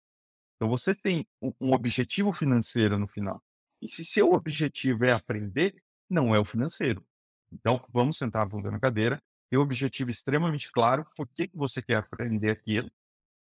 Então 0.63 0.71
você 0.71 0.95
tem 0.95 1.27
um, 1.43 1.73
objetivo 1.73 2.33
financeiro 2.33 2.97
no 2.97 3.09
final. 3.09 3.43
E 3.81 3.89
se 3.89 4.05
seu 4.05 4.33
objetivo 4.33 5.05
é 5.05 5.11
aprender, 5.11 5.75
não 6.09 6.33
é 6.33 6.39
o 6.39 6.45
financeiro. 6.45 7.05
Então 7.51 7.85
vamos 7.93 8.17
sentar 8.17 8.43
a 8.43 8.47
bunda 8.47 8.71
na 8.71 8.79
cadeira, 8.79 9.21
ter 9.51 9.59
um 9.59 9.61
objetivo 9.61 10.09
extremamente 10.09 10.71
claro, 10.71 11.05
por 11.17 11.27
que, 11.27 11.49
que 11.49 11.57
você 11.57 11.83
quer 11.83 11.97
aprender 11.97 12.51
aquilo, 12.51 12.89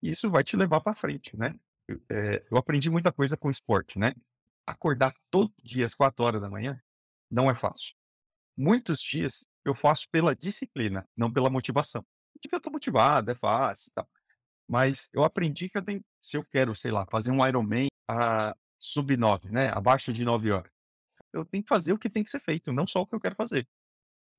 e 0.03 0.09
isso 0.09 0.29
vai 0.29 0.43
te 0.43 0.57
levar 0.57 0.81
para 0.81 0.93
frente, 0.93 1.37
né? 1.37 1.57
Eu, 1.87 2.01
eh, 2.09 2.43
eu 2.51 2.57
aprendi 2.57 2.89
muita 2.89 3.13
coisa 3.13 3.37
com 3.37 3.49
esporte, 3.49 3.97
né? 3.97 4.13
Acordar 4.67 5.13
todo 5.31 5.53
dia 5.63 5.85
às 5.85 5.93
4 5.93 6.21
horas 6.21 6.41
da 6.41 6.49
manhã 6.49 6.77
não 7.31 7.49
é 7.49 7.55
fácil. 7.55 7.95
Muitos 8.57 8.99
dias 8.99 9.47
eu 9.63 9.73
faço 9.73 10.09
pela 10.11 10.35
disciplina, 10.35 11.07
não 11.15 11.31
pela 11.31 11.49
motivação. 11.49 12.05
Tipo, 12.41 12.57
eu 12.57 12.59
tô 12.59 12.69
motivado, 12.69 13.31
é 13.31 13.35
fácil 13.35 13.87
e 13.89 13.93
tal. 13.93 14.09
Mas 14.67 15.07
eu 15.13 15.23
aprendi 15.23 15.69
que 15.69 15.77
eu 15.77 15.83
tenho, 15.83 16.01
se 16.21 16.37
eu 16.37 16.43
quero, 16.43 16.73
sei 16.75 16.91
lá, 16.91 17.05
fazer 17.05 17.31
um 17.31 17.45
Ironman 17.45 17.87
a 18.07 18.55
sub 18.79 19.15
9, 19.15 19.49
né? 19.49 19.69
Abaixo 19.69 20.11
de 20.11 20.23
9 20.25 20.51
horas. 20.51 20.71
Eu 21.31 21.45
tenho 21.45 21.63
que 21.63 21.69
fazer 21.69 21.93
o 21.93 21.99
que 21.99 22.09
tem 22.09 22.23
que 22.23 22.29
ser 22.29 22.39
feito, 22.39 22.71
não 22.71 22.87
só 22.87 23.01
o 23.01 23.07
que 23.07 23.15
eu 23.15 23.19
quero 23.19 23.35
fazer. 23.35 23.67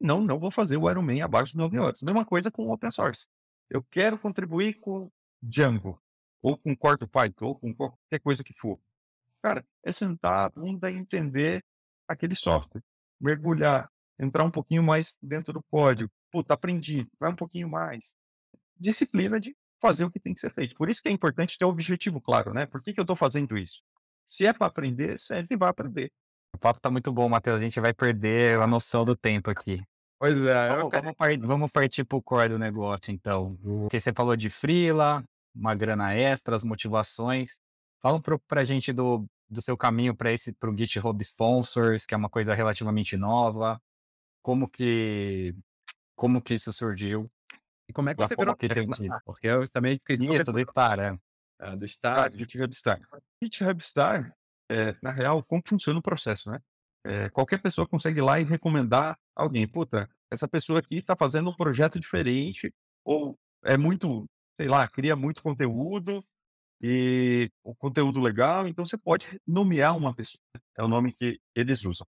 Não, 0.00 0.20
não 0.20 0.38
vou 0.38 0.50
fazer 0.50 0.76
o 0.76 0.90
Ironman 0.90 1.22
abaixo 1.22 1.52
de 1.52 1.58
9 1.58 1.78
horas. 1.78 2.02
Mesma 2.02 2.24
coisa 2.24 2.50
com 2.50 2.70
open 2.70 2.90
source. 2.90 3.26
Eu 3.68 3.82
quero 3.90 4.18
contribuir 4.18 4.74
com 4.74 5.10
Django, 5.42 6.00
ou 6.42 6.56
com 6.56 6.76
Corto 6.76 7.08
Python, 7.08 7.46
ou 7.46 7.58
com 7.58 7.74
qualquer 7.74 8.20
coisa 8.20 8.44
que 8.44 8.52
for. 8.52 8.78
Cara, 9.42 9.64
é 9.84 9.92
sentar 9.92 10.46
a 10.46 10.48
bunda 10.48 10.90
e 10.90 10.96
entender 10.96 11.64
aquele 12.08 12.34
software. 12.34 12.82
Mergulhar, 13.20 13.90
entrar 14.18 14.44
um 14.44 14.50
pouquinho 14.50 14.82
mais 14.82 15.16
dentro 15.22 15.54
do 15.54 15.62
código. 15.62 16.10
Puta, 16.30 16.54
aprendi, 16.54 17.08
vai 17.18 17.30
um 17.30 17.36
pouquinho 17.36 17.68
mais. 17.68 18.14
Disciplina 18.78 19.40
de 19.40 19.56
fazer 19.86 20.04
o 20.04 20.10
que 20.10 20.18
tem 20.20 20.34
que 20.34 20.40
ser 20.40 20.50
feito. 20.50 20.74
Por 20.74 20.88
isso 20.88 21.02
que 21.02 21.08
é 21.08 21.12
importante 21.12 21.56
ter 21.58 21.64
um 21.64 21.68
objetivo 21.68 22.20
claro, 22.20 22.52
né? 22.52 22.66
Por 22.66 22.82
que, 22.82 22.92
que 22.92 23.00
eu 23.00 23.02
estou 23.02 23.16
fazendo 23.16 23.56
isso? 23.56 23.80
Se 24.24 24.46
é 24.46 24.52
para 24.52 24.66
aprender, 24.66 25.18
serve 25.18 25.48
e 25.54 25.56
vai 25.56 25.68
aprender. 25.68 26.10
O 26.54 26.58
papo 26.58 26.80
tá 26.80 26.90
muito 26.90 27.12
bom, 27.12 27.28
Matheus. 27.28 27.58
A 27.58 27.62
gente 27.62 27.78
vai 27.80 27.92
perder 27.92 28.60
a 28.60 28.66
noção 28.66 29.04
do 29.04 29.14
tempo 29.14 29.50
aqui. 29.50 29.82
Pois 30.18 30.44
é, 30.44 30.70
eu 30.70 30.76
Vamos, 30.76 30.90
vamos, 30.92 31.14
par- 31.14 31.38
vamos 31.38 31.70
partir 31.70 32.04
pro 32.04 32.22
core 32.22 32.48
do 32.48 32.58
negócio, 32.58 33.12
então. 33.12 33.56
Porque 33.62 34.00
você 34.00 34.12
falou 34.12 34.34
de 34.34 34.48
freela, 34.48 35.22
uma 35.54 35.74
grana 35.74 36.14
extra, 36.14 36.56
as 36.56 36.64
motivações. 36.64 37.60
Fala 38.02 38.20
pouco 38.20 38.44
pra 38.48 38.64
gente 38.64 38.92
do, 38.92 39.26
do 39.48 39.60
seu 39.60 39.76
caminho 39.76 40.14
para 40.16 40.32
esse 40.32 40.52
pro 40.52 40.76
GitHub 40.76 41.20
Sponsors, 41.22 42.06
que 42.06 42.14
é 42.14 42.16
uma 42.16 42.30
coisa 42.30 42.54
relativamente 42.54 43.16
nova. 43.16 43.80
Como 44.42 44.68
que 44.68 45.54
como 46.14 46.40
que 46.40 46.54
isso 46.54 46.72
surgiu? 46.72 47.30
E 47.88 47.92
como 47.92 48.08
é 48.08 48.14
que 48.14 48.18
Da 48.20 48.28
você 48.28 48.36
virou 48.36 48.56
tem 48.56 48.68
freelancer? 48.68 49.10
Porque 49.24 49.46
eu 49.46 49.68
também 49.70 49.98
fiquei 49.98 50.16
Isso, 50.16 50.52
do 50.52 50.60
Star, 50.60 50.98
é. 50.98 51.18
é, 51.60 51.76
do 51.76 51.82
Ah, 51.82 51.86
estádio. 51.86 52.38
GitHub 52.38 52.74
Star. 52.74 53.00
GitHub 53.42 53.82
Star, 53.82 54.34
é, 54.70 54.96
na 55.02 55.10
real, 55.10 55.42
como 55.44 55.62
funciona 55.66 55.98
o 55.98 56.02
processo, 56.02 56.50
né? 56.50 56.60
É, 57.04 57.30
qualquer 57.30 57.62
pessoa 57.62 57.86
consegue 57.86 58.18
ir 58.18 58.22
lá 58.22 58.40
e 58.40 58.44
recomendar 58.44 59.16
alguém. 59.34 59.66
Puta, 59.68 60.08
essa 60.30 60.48
pessoa 60.48 60.80
aqui 60.80 60.96
está 60.96 61.14
fazendo 61.16 61.50
um 61.50 61.56
projeto 61.56 62.00
diferente, 62.00 62.72
ou 63.04 63.38
é 63.64 63.76
muito, 63.76 64.28
sei 64.60 64.68
lá, 64.68 64.86
cria 64.88 65.14
muito 65.14 65.40
conteúdo, 65.42 66.20
e 66.82 67.50
o 67.62 67.74
conteúdo 67.74 68.20
legal, 68.20 68.66
então 68.68 68.84
você 68.84 68.98
pode 68.98 69.40
nomear 69.46 69.96
uma 69.96 70.14
pessoa. 70.14 70.40
É 70.76 70.82
o 70.82 70.88
nome 70.88 71.12
que 71.12 71.40
eles 71.54 71.84
usam. 71.84 72.06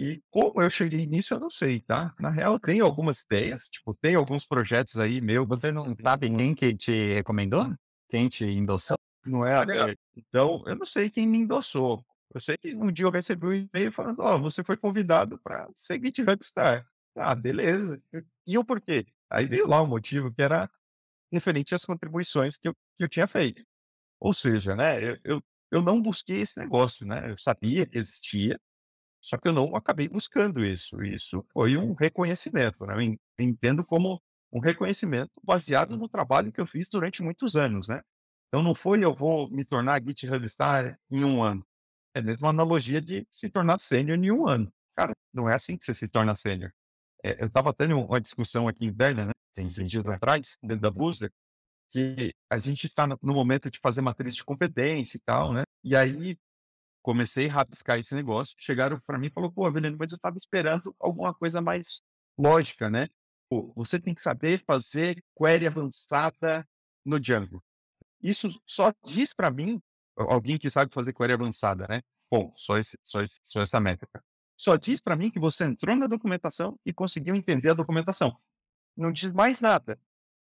E 0.00 0.22
como 0.30 0.62
eu 0.62 0.70
cheguei 0.70 1.04
nisso, 1.04 1.34
eu 1.34 1.38
não 1.38 1.50
sei, 1.50 1.78
tá? 1.80 2.14
Na 2.18 2.30
real, 2.30 2.58
tenho 2.58 2.86
algumas 2.86 3.20
ideias, 3.20 3.68
tipo, 3.68 3.94
tem 4.00 4.14
alguns 4.14 4.46
projetos 4.46 4.98
aí 4.98 5.20
meu, 5.20 5.46
Você 5.46 5.70
não 5.70 5.94
sabe 6.02 6.34
quem 6.34 6.54
que 6.54 6.74
te 6.74 7.12
recomendou? 7.12 7.66
Quem 8.08 8.26
te 8.26 8.46
endossou? 8.46 8.96
não 9.26 9.44
é? 9.44 9.60
É, 9.60 9.94
Então, 10.16 10.64
eu 10.66 10.74
não 10.74 10.86
sei 10.86 11.10
quem 11.10 11.26
me 11.26 11.36
endossou. 11.40 12.02
Eu 12.32 12.40
sei 12.40 12.56
que 12.56 12.74
um 12.74 12.90
dia 12.90 13.04
eu 13.04 13.10
recebi 13.10 13.46
um 13.46 13.52
e-mail 13.52 13.92
falando, 13.92 14.20
ó, 14.20 14.38
você 14.38 14.64
foi 14.64 14.78
convidado 14.78 15.38
para 15.38 15.68
ser 15.74 16.00
GitHub 16.02 16.42
Star. 16.42 16.86
Ah, 17.14 17.34
beleza. 17.34 18.02
E 18.46 18.56
o 18.56 18.64
porquê? 18.64 19.04
Aí 19.28 19.44
veio 19.44 19.66
lá 19.66 19.82
o 19.82 19.86
motivo 19.86 20.32
que 20.32 20.40
era 20.40 20.70
referente 21.30 21.74
às 21.74 21.84
contribuições 21.84 22.56
que 22.56 22.68
eu, 22.68 22.74
que 22.96 23.04
eu 23.04 23.08
tinha 23.08 23.26
feito. 23.26 23.62
Ou 24.18 24.32
seja, 24.32 24.74
né, 24.74 25.02
eu, 25.02 25.18
eu, 25.24 25.42
eu 25.70 25.82
não 25.82 26.00
busquei 26.00 26.40
esse 26.40 26.58
negócio, 26.58 27.06
né? 27.06 27.30
Eu 27.30 27.36
sabia 27.36 27.84
que 27.86 27.98
existia, 27.98 28.58
só 29.20 29.36
que 29.38 29.48
eu 29.48 29.52
não 29.52 29.74
acabei 29.76 30.08
buscando 30.08 30.64
isso. 30.64 31.02
Isso 31.04 31.44
foi 31.52 31.76
um 31.76 31.94
reconhecimento, 31.94 32.84
né? 32.86 32.94
Eu 32.94 33.00
en- 33.02 33.18
entendo 33.38 33.84
como 33.84 34.20
um 34.52 34.60
reconhecimento 34.60 35.40
baseado 35.44 35.96
no 35.96 36.08
trabalho 36.08 36.52
que 36.52 36.60
eu 36.60 36.66
fiz 36.66 36.88
durante 36.88 37.22
muitos 37.22 37.56
anos, 37.56 37.88
né? 37.88 38.02
Então 38.48 38.62
não 38.62 38.74
foi 38.74 39.02
eu 39.04 39.14
vou 39.14 39.48
me 39.50 39.64
tornar 39.64 40.02
GitHub 40.02 40.48
Star 40.48 40.98
em 41.10 41.24
um 41.24 41.42
ano. 41.42 41.64
É 42.14 42.20
a 42.20 42.22
mesma 42.22 42.48
analogia 42.50 43.00
de 43.00 43.26
se 43.30 43.48
tornar 43.50 43.78
sênior 43.80 44.18
em 44.18 44.30
um 44.32 44.46
ano. 44.48 44.72
Cara, 44.96 45.12
não 45.32 45.48
é 45.48 45.54
assim 45.54 45.76
que 45.76 45.84
você 45.84 45.94
se 45.94 46.08
torna 46.08 46.34
sênior. 46.34 46.72
É, 47.24 47.42
eu 47.42 47.48
estava 47.48 47.72
tendo 47.74 47.98
uma 48.00 48.20
discussão 48.20 48.68
aqui 48.68 48.84
interna, 48.86 49.26
né, 49.26 49.32
tem 49.54 49.66
dias 49.66 50.06
atrás, 50.06 50.56
dentro 50.62 50.82
da 50.82 50.90
Booster, 50.90 51.30
que 51.90 52.32
a 52.50 52.58
gente 52.58 52.86
está 52.86 53.06
no 53.06 53.18
momento 53.34 53.70
de 53.70 53.78
fazer 53.80 54.00
matriz 54.00 54.34
de 54.36 54.44
competência 54.44 55.16
e 55.16 55.20
tal, 55.20 55.52
né? 55.52 55.64
E 55.84 55.96
aí 55.96 56.36
comecei 57.02 57.48
a 57.48 57.52
rabiscar 57.52 57.98
esse 57.98 58.14
negócio. 58.14 58.54
Chegaram 58.58 59.00
para 59.00 59.18
mim 59.18 59.28
e 59.28 59.30
falou, 59.30 59.50
pô, 59.50 59.66
Avelino, 59.66 59.96
mas 59.98 60.12
eu 60.12 60.16
estava 60.16 60.36
esperando 60.36 60.94
alguma 60.98 61.34
coisa 61.34 61.60
mais 61.60 62.02
lógica, 62.38 62.88
né? 62.90 63.08
Pô, 63.48 63.72
você 63.74 63.98
tem 63.98 64.14
que 64.14 64.22
saber 64.22 64.62
fazer 64.64 65.22
query 65.36 65.66
avançada 65.66 66.66
no 67.04 67.18
Django. 67.18 67.62
Isso 68.22 68.48
só 68.66 68.92
diz 69.04 69.32
para 69.32 69.50
mim, 69.50 69.80
alguém 70.16 70.58
que 70.58 70.70
sabe 70.70 70.92
fazer 70.92 71.12
query 71.12 71.32
avançada, 71.32 71.86
né? 71.88 72.02
Bom, 72.30 72.52
só, 72.56 72.78
esse, 72.78 72.98
só, 73.02 73.22
esse, 73.22 73.40
só 73.42 73.60
essa 73.60 73.80
métrica. 73.80 74.22
Só 74.56 74.76
diz 74.76 75.00
para 75.00 75.16
mim 75.16 75.30
que 75.30 75.40
você 75.40 75.64
entrou 75.64 75.96
na 75.96 76.06
documentação 76.06 76.78
e 76.84 76.92
conseguiu 76.92 77.34
entender 77.34 77.70
a 77.70 77.74
documentação. 77.74 78.38
Não 78.96 79.10
diz 79.10 79.32
mais 79.32 79.60
nada. 79.60 79.98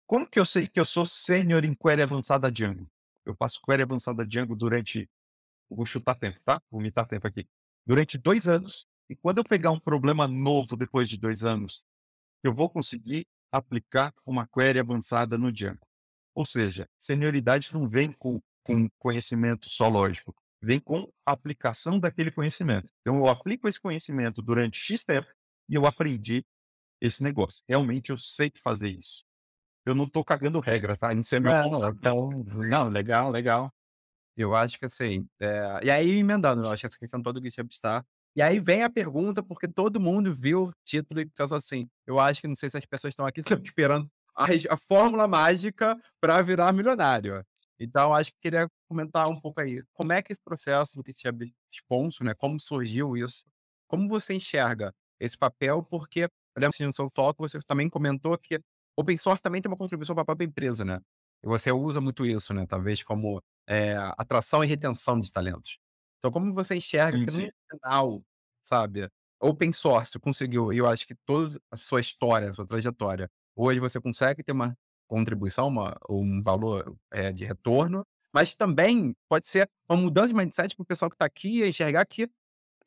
Como 0.07 0.26
que 0.26 0.40
eu 0.40 0.44
sei 0.44 0.66
que 0.66 0.80
eu 0.80 0.84
sou 0.84 1.05
sênior 1.05 1.64
em 1.64 1.74
query 1.74 2.03
avançada 2.03 2.51
Django? 2.51 2.90
Eu 3.26 3.36
passo 3.36 3.61
query 3.62 3.82
avançada 3.82 4.24
Django 4.26 4.57
durante. 4.57 5.09
Vou 5.70 5.84
chutar 5.84 6.14
tempo, 6.14 6.38
tá? 6.44 6.60
Vou 6.70 6.80
mitar 6.80 7.06
tempo 7.06 7.26
aqui. 7.26 7.46
Durante 7.86 8.18
dois 8.18 8.46
anos. 8.48 8.86
E 9.10 9.16
quando 9.16 9.38
eu 9.38 9.44
pegar 9.44 9.70
um 9.70 9.80
problema 9.80 10.28
novo 10.28 10.76
depois 10.76 11.08
de 11.08 11.16
dois 11.16 11.42
anos, 11.42 11.82
eu 12.42 12.52
vou 12.52 12.68
conseguir 12.68 13.26
aplicar 13.50 14.12
uma 14.26 14.46
query 14.46 14.78
avançada 14.78 15.38
no 15.38 15.50
Django. 15.50 15.86
Ou 16.34 16.44
seja, 16.44 16.88
senioridade 16.98 17.72
não 17.72 17.88
vem 17.88 18.12
com, 18.12 18.40
com 18.62 18.88
conhecimento 18.98 19.68
só 19.68 19.88
lógico, 19.88 20.34
vem 20.62 20.78
com 20.78 21.10
aplicação 21.24 21.98
daquele 21.98 22.30
conhecimento. 22.30 22.92
Então, 23.00 23.16
eu 23.16 23.28
aplico 23.28 23.66
esse 23.66 23.80
conhecimento 23.80 24.42
durante 24.42 24.78
X 24.78 25.04
tempo 25.04 25.28
e 25.68 25.74
eu 25.74 25.86
aprendi 25.86 26.44
esse 27.00 27.22
negócio. 27.22 27.62
Realmente 27.68 28.10
eu 28.10 28.16
sei 28.16 28.52
fazer 28.62 28.90
isso. 28.90 29.24
Eu 29.86 29.94
não 29.94 30.04
estou 30.04 30.24
cagando 30.24 30.60
regra, 30.60 30.96
tá? 30.96 31.12
Isso 31.14 31.34
é 31.34 31.40
meu 31.40 31.50
não, 31.50 31.88
então, 31.88 32.30
não, 32.68 32.88
legal, 32.88 33.30
legal. 33.30 33.72
Eu 34.39 34.55
acho 34.55 34.78
que 34.78 34.86
assim, 34.86 35.26
é... 35.41 35.80
e 35.82 35.91
aí 35.91 36.18
emendando, 36.18 36.62
eu 36.62 36.70
acho 36.70 36.82
que 36.82 36.86
essa 36.86 36.99
questão 36.99 37.22
toda 37.22 37.41
que 37.41 37.51
GitHub 37.51 37.68
está. 37.70 38.05
E 38.36 38.43
aí 38.43 38.61
vem 38.61 38.84
a 38.84 38.91
pergunta, 38.91 39.43
porque 39.43 39.66
todo 39.66 40.01
mundo 40.01 40.32
viu 40.32 40.64
o 40.64 40.72
título 40.84 41.20
e 41.20 41.26
pensou 41.26 41.57
assim, 41.57 41.89
eu 42.07 42.20
acho 42.20 42.41
que 42.41 42.49
não 42.49 42.55
sei 42.55 42.70
se 42.70 42.78
as 42.78 42.86
pessoas 42.86 43.12
estão 43.12 43.26
aqui 43.26 43.41
estão 43.59 43.61
esperando 43.62 44.09
a, 44.36 44.47
a 44.70 44.76
fórmula 44.76 45.26
mágica 45.26 45.99
para 46.20 46.41
virar 46.43 46.72
milionário. 46.72 47.45
Então, 47.80 48.14
acho 48.14 48.30
que 48.32 48.39
queria 48.43 48.68
comentar 48.89 49.28
um 49.28 49.41
pouco 49.41 49.61
aí. 49.61 49.82
Como 49.93 50.12
é 50.12 50.22
que 50.22 50.32
esse 50.32 50.43
processo 50.43 50.97
do 50.97 51.03
GitHub 51.07 51.53
Sponsor, 51.72 52.26
né? 52.26 52.34
Como 52.34 52.59
surgiu 52.61 53.16
isso? 53.16 53.45
Como 53.89 54.09
você 54.09 54.34
enxerga 54.34 54.93
esse 55.20 55.36
papel? 55.36 55.82
Porque, 55.82 56.22
eu 56.22 56.30
lembro 56.61 56.76
no 56.80 56.93
seu 56.93 57.11
foco, 57.14 57.49
você 57.49 57.59
também 57.66 57.89
comentou 57.89 58.36
que 58.39 58.61
open 58.97 59.16
source 59.16 59.43
também 59.43 59.62
tem 59.62 59.70
uma 59.70 59.76
contribuição 59.76 60.14
para 60.14 60.22
a 60.22 60.26
própria 60.26 60.47
empresa, 60.47 60.84
né? 60.84 61.01
E 61.43 61.47
você 61.47 61.70
usa 61.70 62.01
muito 62.01 62.26
isso, 62.26 62.53
né? 62.53 62.66
Talvez 62.66 63.03
como 63.03 63.41
é, 63.68 63.94
atração 64.16 64.64
e 64.64 64.66
retenção 64.66 65.20
de 65.20 65.30
talentos. 65.30 65.78
Então, 66.18 66.32
como 66.32 66.52
você 66.52 66.74
enxerga 66.74 67.18
que 67.18 67.30
no 67.30 67.52
final, 67.70 68.22
sabe, 68.62 69.08
open 69.40 69.72
source 69.72 70.18
conseguiu, 70.18 70.72
e 70.72 70.78
eu 70.78 70.86
acho 70.88 71.06
que 71.06 71.14
toda 71.26 71.60
a 71.70 71.76
sua 71.76 72.00
história, 72.00 72.50
a 72.50 72.54
sua 72.54 72.66
trajetória, 72.66 73.30
Hoje 73.60 73.80
você 73.80 74.00
consegue 74.00 74.40
ter 74.44 74.52
uma 74.52 74.78
contribuição, 75.08 75.66
uma, 75.66 75.98
um 76.08 76.40
valor 76.40 76.96
é, 77.10 77.32
de 77.32 77.44
retorno, 77.44 78.06
mas 78.32 78.54
também 78.54 79.12
pode 79.28 79.48
ser 79.48 79.68
uma 79.90 80.00
mudança 80.00 80.28
de 80.28 80.34
mindset 80.34 80.76
para 80.76 80.82
o 80.84 80.86
pessoal 80.86 81.10
que 81.10 81.16
está 81.16 81.24
aqui 81.24 81.66
enxergar 81.66 82.06
que 82.06 82.30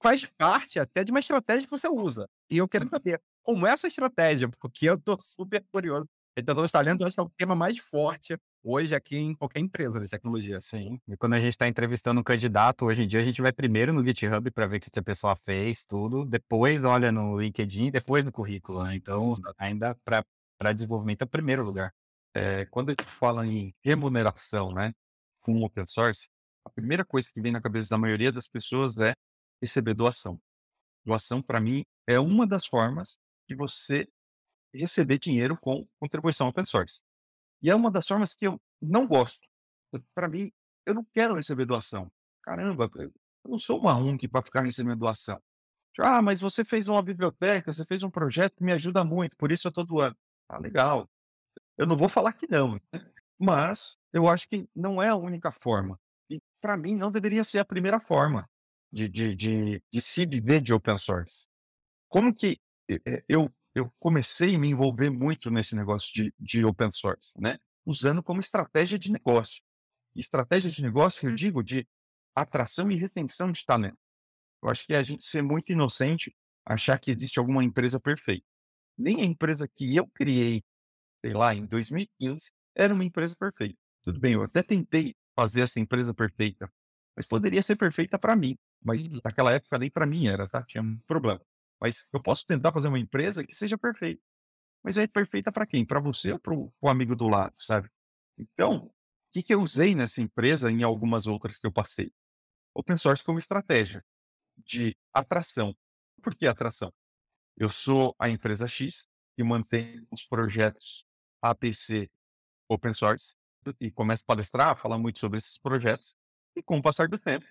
faz 0.02 0.26
parte 0.38 0.80
até 0.80 1.04
de 1.04 1.12
uma 1.12 1.20
estratégia 1.20 1.68
que 1.68 1.72
você 1.72 1.90
usa. 1.90 2.26
E 2.50 2.58
eu 2.58 2.70
quero 2.70 2.88
saber 2.88 3.22
como 3.44 3.68
é 3.68 3.72
essa 3.72 3.86
estratégia, 3.86 4.48
porque 4.62 4.86
eu 4.86 4.96
estou 4.96 5.20
super 5.22 5.62
curioso. 5.74 6.08
Retenção 6.38 6.66
de 6.66 6.72
talento, 6.72 7.02
eu 7.02 7.08
acho 7.08 7.18
que 7.18 7.20
é 7.20 7.24
o 7.26 7.32
tema 7.36 7.54
mais 7.54 7.78
forte 7.78 8.38
hoje 8.64 8.96
aqui 8.96 9.18
em 9.18 9.36
qualquer 9.36 9.60
empresa 9.60 10.00
de 10.00 10.08
tecnologia. 10.10 10.60
Sim. 10.62 11.00
E 11.08 11.18
quando 11.18 11.34
a 11.34 11.40
gente 11.40 11.52
está 11.52 11.68
entrevistando 11.68 12.20
um 12.20 12.24
candidato, 12.24 12.86
hoje 12.86 13.04
em 13.04 13.08
dia 13.08 13.20
a 13.20 13.24
gente 13.24 13.42
vai 13.42 13.52
primeiro 13.52 13.94
no 13.94 14.06
GitHub 14.06 14.50
para 14.52 14.68
ver 14.68 14.78
o 14.78 14.80
que 14.80 15.00
a 15.00 15.04
pessoa 15.04 15.36
fez, 15.36 15.84
tudo. 15.84 16.26
Depois 16.26 16.84
olha 16.84 17.12
no 17.12 17.40
LinkedIn, 17.40 17.92
depois 17.92 18.24
no 18.24 18.32
currículo. 18.32 18.84
Né? 18.84 18.96
Então, 18.96 19.36
ainda 19.58 19.96
para 20.06 20.74
desenvolvimento 20.74 21.22
é 21.22 21.26
o 21.26 21.28
primeiro 21.28 21.64
lugar. 21.64 21.94
É, 22.34 22.66
quando 22.68 22.90
a 22.90 22.92
gente 22.94 23.06
fala 23.06 23.46
em 23.46 23.74
remuneração, 23.84 24.74
né, 24.74 24.94
com 25.42 25.64
open 25.64 25.86
source, 25.86 26.30
a 26.64 26.70
primeira 26.70 27.04
coisa 27.04 27.30
que 27.34 27.42
vem 27.42 27.52
na 27.52 27.62
cabeça 27.62 27.90
da 27.90 27.98
maioria 27.98 28.32
das 28.32 28.48
pessoas 28.48 28.98
é 28.98 29.14
receber 29.62 29.94
doação. 29.94 30.40
Doação, 31.06 31.42
para 31.42 31.60
mim, 31.60 31.84
é 32.08 32.20
uma 32.20 32.48
das 32.48 32.66
formas 32.66 33.18
de 33.50 33.56
você 33.56 34.08
receber 34.74 35.18
dinheiro 35.18 35.58
com 35.58 35.86
contribuição 36.00 36.48
open 36.48 36.64
source. 36.64 37.02
E 37.62 37.70
é 37.70 37.76
uma 37.76 37.92
das 37.92 38.08
formas 38.08 38.34
que 38.36 38.48
eu 38.48 38.60
não 38.82 39.08
gosto. 39.08 39.48
Para 40.16 40.28
mim, 40.28 40.52
eu 40.86 40.94
não 40.94 41.06
quero 41.14 41.36
receber 41.36 41.66
doação. 41.66 42.12
Caramba, 42.44 42.90
eu 42.96 43.12
não 43.46 43.58
sou 43.58 43.80
uma 43.80 43.96
ONG 43.96 44.28
para 44.28 44.44
ficar 44.44 44.62
recebendo 44.62 45.00
doação. 45.00 45.42
Ah, 46.00 46.22
mas 46.22 46.40
você 46.40 46.64
fez 46.64 46.88
uma 46.88 47.02
biblioteca, 47.02 47.72
você 47.72 47.86
fez 47.86 48.02
um 48.02 48.10
projeto 48.10 48.56
que 48.56 48.64
me 48.64 48.72
ajuda 48.72 49.04
muito, 49.04 49.36
por 49.38 49.52
isso 49.52 49.68
eu 49.68 49.70
estou 49.70 49.86
doando. 49.86 50.16
Ah, 50.48 50.58
legal. 50.58 51.10
Eu 51.78 51.86
não 51.86 51.98
vou 51.98 52.08
falar 52.08 52.34
que 52.34 52.48
não, 52.50 52.80
mas 53.40 53.98
eu 54.14 54.28
acho 54.28 54.48
que 54.48 54.68
não 54.76 55.02
é 55.02 55.10
a 55.10 55.16
única 55.16 55.52
forma. 55.52 56.00
E 56.30 56.40
para 56.62 56.78
mim 56.78 56.96
não 56.96 57.12
deveria 57.12 57.44
ser 57.44 57.60
a 57.60 57.66
primeira 57.66 58.00
forma 58.00 58.50
de, 58.92 59.10
de, 59.10 59.36
de, 59.36 59.84
de 59.92 60.02
se 60.02 60.26
viver 60.26 60.62
de 60.62 60.74
open 60.74 60.98
source. 60.98 61.46
Como 62.10 62.34
que 62.34 62.60
eu, 63.28 63.50
eu 63.76 63.92
comecei 64.00 64.56
a 64.56 64.60
me 64.60 64.70
envolver 64.70 65.10
muito 65.10 65.50
nesse 65.50 65.76
negócio 65.76 66.12
de, 66.14 66.34
de 66.40 66.66
open 66.66 66.92
source, 66.92 67.34
né? 67.40 67.58
Usando 67.86 68.22
como 68.22 68.40
estratégia 68.40 69.00
de 69.00 69.12
negócio. 69.12 69.62
Estratégia 70.16 70.70
de 70.70 70.82
negócio, 70.82 71.30
eu 71.30 71.36
digo, 71.36 71.64
de 71.64 71.88
atração 72.36 72.92
e 72.92 72.96
retenção 72.96 73.52
de 73.52 73.66
talento. 73.66 73.98
Eu 74.62 74.70
acho 74.70 74.86
que 74.86 74.94
é 74.94 74.98
a 74.98 75.04
gente 75.04 75.24
ser 75.24 75.42
muito 75.42 75.72
inocente 75.72 76.36
achar 76.66 77.00
que 77.00 77.10
existe 77.10 77.40
alguma 77.40 77.64
empresa 77.64 78.00
perfeita 78.00 78.46
nem 79.02 79.22
a 79.22 79.26
empresa 79.26 79.68
que 79.68 79.96
eu 79.96 80.08
criei, 80.08 80.64
sei 81.24 81.34
lá, 81.34 81.54
em 81.54 81.66
2015, 81.66 82.52
era 82.76 82.94
uma 82.94 83.04
empresa 83.04 83.36
perfeita. 83.38 83.78
Tudo 84.04 84.20
bem, 84.20 84.34
eu 84.34 84.44
até 84.44 84.64
tentei 84.64 85.16
fazer 85.36 85.62
essa 85.62 85.80
empresa 85.80 86.14
perfeita, 86.14 86.72
mas 87.16 87.28
poderia 87.28 87.62
ser 87.62 87.76
perfeita 87.76 88.18
para 88.18 88.36
mim. 88.36 88.58
Mas 88.84 89.06
uhum. 89.06 89.20
naquela 89.24 89.52
época 89.52 89.78
nem 89.78 89.90
para 89.90 90.06
mim 90.06 90.28
era, 90.28 90.48
tá? 90.48 90.64
Tinha 90.64 90.82
um 90.82 90.98
problema. 91.08 91.42
Mas 91.82 92.08
eu 92.14 92.22
posso 92.22 92.46
tentar 92.46 92.72
fazer 92.72 92.88
uma 92.88 93.00
empresa 93.00 93.44
que 93.44 93.56
seja 93.56 93.78
perfeita. 93.78 94.22
Mas 94.84 94.98
é 94.98 95.08
perfeita 95.08 95.52
para 95.52 95.66
quem? 95.66 95.86
Para 95.86 96.00
você 96.00 96.32
ou 96.32 96.40
para 96.40 96.54
o 96.54 96.90
amigo 96.90 97.16
do 97.16 97.28
lado, 97.28 97.56
sabe? 97.60 97.90
Então, 98.38 98.86
o 98.86 98.92
que, 99.34 99.44
que 99.44 99.54
eu 99.54 99.62
usei 99.62 99.96
nessa 99.96 100.22
empresa 100.22 100.72
e 100.72 100.76
em 100.76 100.84
algumas 100.84 101.28
outras 101.28 101.60
que 101.60 101.68
eu 101.68 101.72
passei? 101.72 102.14
Open 102.74 102.98
source 102.98 103.24
como 103.24 103.40
estratégia 103.40 104.04
de 104.58 104.96
atração. 105.14 105.76
Por 106.22 106.36
que 106.36 106.48
atração? 106.48 106.94
Eu 107.58 107.70
sou 107.70 108.16
a 108.20 108.30
empresa 108.30 108.68
X 108.68 109.08
que 109.36 109.44
mantém 109.44 110.06
os 110.12 110.26
projetos 110.26 111.06
APC 111.42 112.10
open 112.70 112.94
source 112.94 113.36
e 113.80 113.92
começo 113.92 114.24
a 114.24 114.28
palestrar, 114.28 114.78
falar 114.78 114.98
muito 114.98 115.20
sobre 115.20 115.38
esses 115.38 115.58
projetos. 115.58 116.16
E 116.56 116.62
com 116.62 116.78
o 116.78 116.82
passar 116.82 117.08
do 117.08 117.18
tempo, 117.18 117.46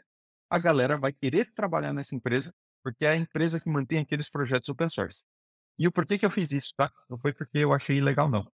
a 0.49 0.59
galera 0.59 0.99
vai 0.99 1.13
querer 1.13 1.53
trabalhar 1.53 1.93
nessa 1.93 2.15
empresa 2.15 2.55
porque 2.83 3.05
é 3.05 3.11
a 3.11 3.17
empresa 3.17 3.61
que 3.61 3.69
mantém 3.69 3.99
aqueles 3.99 4.29
projetos 4.29 4.69
open 4.69 4.89
source. 4.89 5.25
E 5.79 5.87
o 5.87 5.93
porquê 5.93 6.19
que 6.19 6.27
eu 6.27 6.31
fiz 6.31 6.53
isso, 6.53 6.73
tá? 6.77 6.93
Não 7.09 7.19
foi 7.19 7.33
porque 7.33 7.59
eu 7.59 7.73
achei 7.73 8.01
legal, 8.01 8.29
não. 8.29 8.51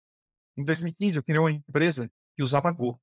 Em 0.56 0.64
2015, 0.64 1.18
eu 1.18 1.22
criei 1.22 1.40
uma 1.40 1.50
empresa 1.50 2.10
que 2.34 2.42
usava 2.42 2.70
Go. 2.70 3.00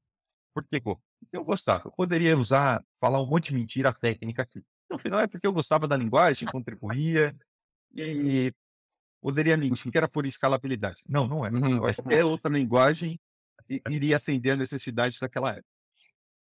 Por 0.53 0.65
que 0.65 0.79
Go? 0.79 1.01
Eu 1.31 1.43
gostava. 1.43 1.87
Eu 1.87 1.91
poderia 1.91 2.37
usar, 2.37 2.83
falar 2.99 3.21
um 3.21 3.25
monte 3.25 3.49
de 3.49 3.55
mentira 3.55 3.93
técnica 3.93 4.43
aqui. 4.43 4.63
No 4.89 4.97
final 4.97 5.19
é 5.19 5.27
porque 5.27 5.45
eu 5.45 5.53
gostava 5.53 5.87
da 5.87 5.97
linguagem, 5.97 6.47
contribuía, 6.47 7.35
e 7.95 8.53
poderia 9.21 9.57
mentir 9.57 9.91
que 9.91 9.97
era 9.97 10.07
por 10.07 10.25
escalabilidade. 10.25 11.01
Não, 11.07 11.27
não 11.27 11.45
é. 11.45 11.49
Uhum. 11.49 11.79
Qualquer 11.79 12.23
outra 12.25 12.51
linguagem 12.51 13.19
iria 13.89 14.17
atender 14.17 14.51
a 14.51 14.55
necessidade 14.55 15.19
daquela 15.19 15.51
época. 15.51 15.67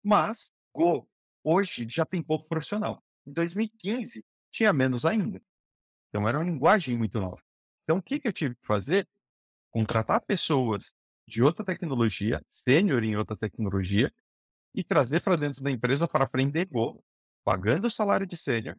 Mas 0.02 0.52
Go 0.74 1.08
hoje 1.44 1.86
já 1.88 2.04
tem 2.04 2.22
pouco 2.22 2.48
profissional. 2.48 3.02
Em 3.26 3.32
2015 3.32 4.24
tinha 4.50 4.72
menos 4.72 5.04
ainda. 5.04 5.40
Então 6.08 6.28
era 6.28 6.38
uma 6.38 6.44
linguagem 6.44 6.96
muito 6.96 7.20
nova. 7.20 7.42
Então 7.84 7.98
o 7.98 8.02
que, 8.02 8.20
que 8.20 8.28
eu 8.28 8.32
tive 8.32 8.54
que 8.54 8.66
fazer? 8.66 9.08
Contratar 9.70 10.20
pessoas 10.22 10.92
de 11.26 11.42
outra 11.42 11.64
tecnologia, 11.64 12.44
sênior 12.48 13.04
em 13.04 13.16
outra 13.16 13.36
tecnologia, 13.36 14.12
e 14.74 14.82
trazer 14.84 15.20
para 15.20 15.36
dentro 15.36 15.62
da 15.62 15.70
empresa 15.70 16.06
para 16.08 16.24
aprender 16.24 16.66
Go, 16.66 17.04
pagando 17.44 17.86
o 17.86 17.90
salário 17.90 18.26
de 18.26 18.36
sênior 18.36 18.76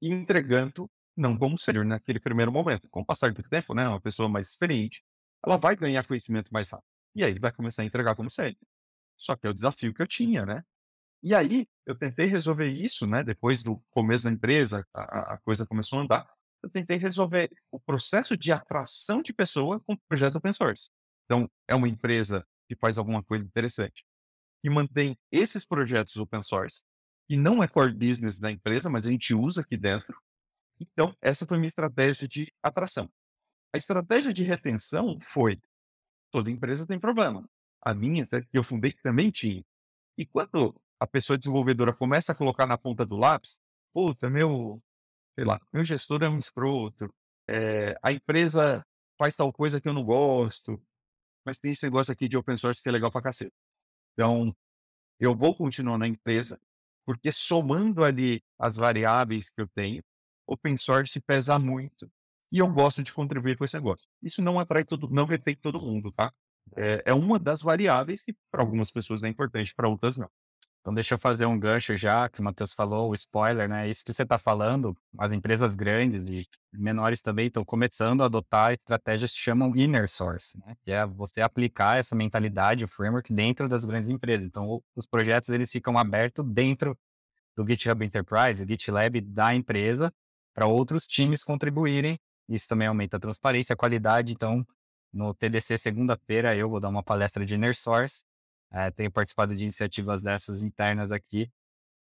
e 0.00 0.12
entregando 0.12 0.90
não 1.16 1.36
como 1.36 1.58
sênior 1.58 1.84
naquele 1.84 2.20
primeiro 2.20 2.52
momento. 2.52 2.88
Com 2.90 3.00
o 3.00 3.04
passar 3.04 3.32
do 3.32 3.42
tempo, 3.42 3.74
né, 3.74 3.88
uma 3.88 4.00
pessoa 4.00 4.28
mais 4.28 4.48
experiente, 4.48 5.02
ela 5.44 5.56
vai 5.56 5.74
ganhar 5.74 6.06
conhecimento 6.06 6.50
mais 6.52 6.70
rápido. 6.70 6.86
E 7.14 7.24
aí 7.24 7.38
vai 7.38 7.52
começar 7.52 7.82
a 7.82 7.84
entregar 7.84 8.14
como 8.14 8.30
sênior. 8.30 8.56
Só 9.16 9.34
que 9.34 9.46
é 9.46 9.50
o 9.50 9.54
desafio 9.54 9.94
que 9.94 10.02
eu 10.02 10.06
tinha, 10.06 10.44
né? 10.44 10.62
E 11.22 11.34
aí, 11.34 11.66
eu 11.84 11.94
tentei 11.94 12.26
resolver 12.26 12.68
isso, 12.68 13.06
né? 13.06 13.22
Depois 13.22 13.62
do 13.62 13.82
começo 13.90 14.24
da 14.24 14.30
empresa, 14.30 14.86
a, 14.94 15.34
a 15.34 15.38
coisa 15.38 15.66
começou 15.66 15.98
a 15.98 16.02
andar. 16.02 16.30
Eu 16.62 16.70
tentei 16.70 16.96
resolver 16.96 17.50
o 17.70 17.80
processo 17.80 18.36
de 18.36 18.52
atração 18.52 19.22
de 19.22 19.32
pessoa 19.32 19.80
com 19.80 19.96
projeto 20.08 20.36
open 20.36 20.52
source. 20.52 20.90
Então, 21.24 21.50
é 21.68 21.74
uma 21.74 21.88
empresa 21.88 22.46
que 22.68 22.76
faz 22.76 22.98
alguma 22.98 23.22
coisa 23.22 23.44
interessante, 23.44 24.04
que 24.62 24.70
mantém 24.70 25.16
esses 25.30 25.66
projetos 25.66 26.16
open 26.16 26.42
source, 26.42 26.82
que 27.28 27.36
não 27.36 27.62
é 27.62 27.68
core 27.68 27.94
business 27.94 28.38
da 28.38 28.50
empresa, 28.50 28.88
mas 28.88 29.06
a 29.06 29.10
gente 29.10 29.34
usa 29.34 29.60
aqui 29.60 29.76
dentro. 29.76 30.20
Então, 30.80 31.16
essa 31.20 31.46
foi 31.46 31.56
minha 31.58 31.68
estratégia 31.68 32.28
de 32.28 32.52
atração. 32.62 33.10
A 33.74 33.78
estratégia 33.78 34.32
de 34.32 34.42
retenção 34.42 35.18
foi: 35.22 35.60
toda 36.30 36.50
empresa 36.50 36.86
tem 36.86 36.98
problema. 36.98 37.48
A 37.82 37.94
minha, 37.94 38.26
que 38.26 38.46
eu 38.58 38.64
fundei, 38.64 38.92
também 39.02 39.30
tinha. 39.30 39.64
E 40.18 40.24
quando 40.24 40.74
a 41.00 41.06
pessoa 41.06 41.38
desenvolvedora 41.38 41.92
começa 41.92 42.32
a 42.32 42.34
colocar 42.34 42.66
na 42.66 42.78
ponta 42.78 43.04
do 43.04 43.16
lápis, 43.16 43.58
puta, 43.92 44.30
meu, 44.30 44.82
sei 45.34 45.44
lá, 45.44 45.60
meu 45.72 45.84
gestor 45.84 46.22
é 46.22 46.28
um 46.28 46.38
escroto, 46.38 47.12
é, 47.48 47.98
a 48.02 48.12
empresa 48.12 48.84
faz 49.18 49.34
tal 49.36 49.52
coisa 49.52 49.80
que 49.80 49.88
eu 49.88 49.92
não 49.92 50.04
gosto, 50.04 50.82
mas 51.44 51.58
tem 51.58 51.72
esse 51.72 51.84
negócio 51.84 52.12
aqui 52.12 52.28
de 52.28 52.36
open 52.36 52.56
source 52.56 52.82
que 52.82 52.88
é 52.88 52.92
legal 52.92 53.10
pra 53.10 53.22
cacete. 53.22 53.54
Então, 54.12 54.54
eu 55.20 55.34
vou 55.34 55.54
continuar 55.54 55.98
na 55.98 56.08
empresa, 56.08 56.60
porque 57.04 57.30
somando 57.30 58.04
ali 58.04 58.42
as 58.58 58.76
variáveis 58.76 59.50
que 59.50 59.60
eu 59.60 59.68
tenho, 59.68 60.02
open 60.46 60.76
source 60.76 61.20
pesa 61.20 61.58
muito 61.58 62.10
e 62.52 62.58
eu 62.58 62.72
gosto 62.72 63.02
de 63.02 63.12
contribuir 63.12 63.56
com 63.56 63.64
esse 63.64 63.76
negócio. 63.76 64.06
Isso 64.22 64.42
não 64.42 64.58
atrai 64.58 64.84
todo, 64.84 65.08
não 65.08 65.24
retém 65.24 65.56
todo 65.56 65.80
mundo, 65.80 66.12
tá? 66.12 66.32
É, 66.76 67.02
é 67.06 67.14
uma 67.14 67.38
das 67.38 67.62
variáveis 67.62 68.22
que 68.22 68.34
para 68.50 68.62
algumas 68.62 68.90
pessoas 68.90 69.22
é 69.22 69.28
importante, 69.28 69.74
para 69.74 69.88
outras 69.88 70.16
não. 70.16 70.30
Então, 70.86 70.94
deixa 70.94 71.14
eu 71.14 71.18
fazer 71.18 71.46
um 71.46 71.58
gancho 71.58 71.96
já, 71.96 72.28
que 72.28 72.38
o 72.38 72.44
Matheus 72.44 72.72
falou, 72.72 73.10
o 73.10 73.14
spoiler, 73.14 73.68
né? 73.68 73.90
Isso 73.90 74.04
que 74.04 74.12
você 74.12 74.22
está 74.22 74.38
falando, 74.38 74.96
as 75.18 75.32
empresas 75.32 75.74
grandes 75.74 76.24
e 76.30 76.46
menores 76.72 77.20
também 77.20 77.48
estão 77.48 77.64
começando 77.64 78.22
a 78.22 78.26
adotar 78.26 78.72
estratégias 78.72 79.32
que 79.32 79.38
chamam 79.38 79.74
inner 79.74 80.08
source, 80.08 80.56
né? 80.60 80.76
Que 80.84 80.92
é 80.92 81.04
você 81.04 81.40
aplicar 81.40 81.98
essa 81.98 82.14
mentalidade, 82.14 82.84
o 82.84 82.88
framework, 82.88 83.32
dentro 83.32 83.68
das 83.68 83.84
grandes 83.84 84.08
empresas. 84.08 84.46
Então, 84.46 84.80
os 84.94 85.04
projetos 85.06 85.48
eles 85.48 85.72
ficam 85.72 85.98
abertos 85.98 86.44
dentro 86.46 86.96
do 87.56 87.66
GitHub 87.66 88.04
Enterprise, 88.04 88.64
GitLab 88.64 89.20
da 89.22 89.52
empresa, 89.56 90.12
para 90.54 90.66
outros 90.66 91.04
times 91.08 91.42
contribuírem. 91.42 92.16
Isso 92.48 92.68
também 92.68 92.86
aumenta 92.86 93.16
a 93.16 93.20
transparência, 93.20 93.72
a 93.72 93.76
qualidade. 93.76 94.32
Então, 94.32 94.64
no 95.12 95.34
TDC 95.34 95.78
segunda-feira 95.78 96.54
eu 96.54 96.70
vou 96.70 96.78
dar 96.78 96.90
uma 96.90 97.02
palestra 97.02 97.44
de 97.44 97.56
inner 97.56 97.74
source 97.74 98.24
é, 98.72 98.90
tenho 98.90 99.10
participado 99.10 99.54
de 99.54 99.62
iniciativas 99.62 100.22
dessas 100.22 100.62
internas 100.62 101.10
aqui, 101.12 101.50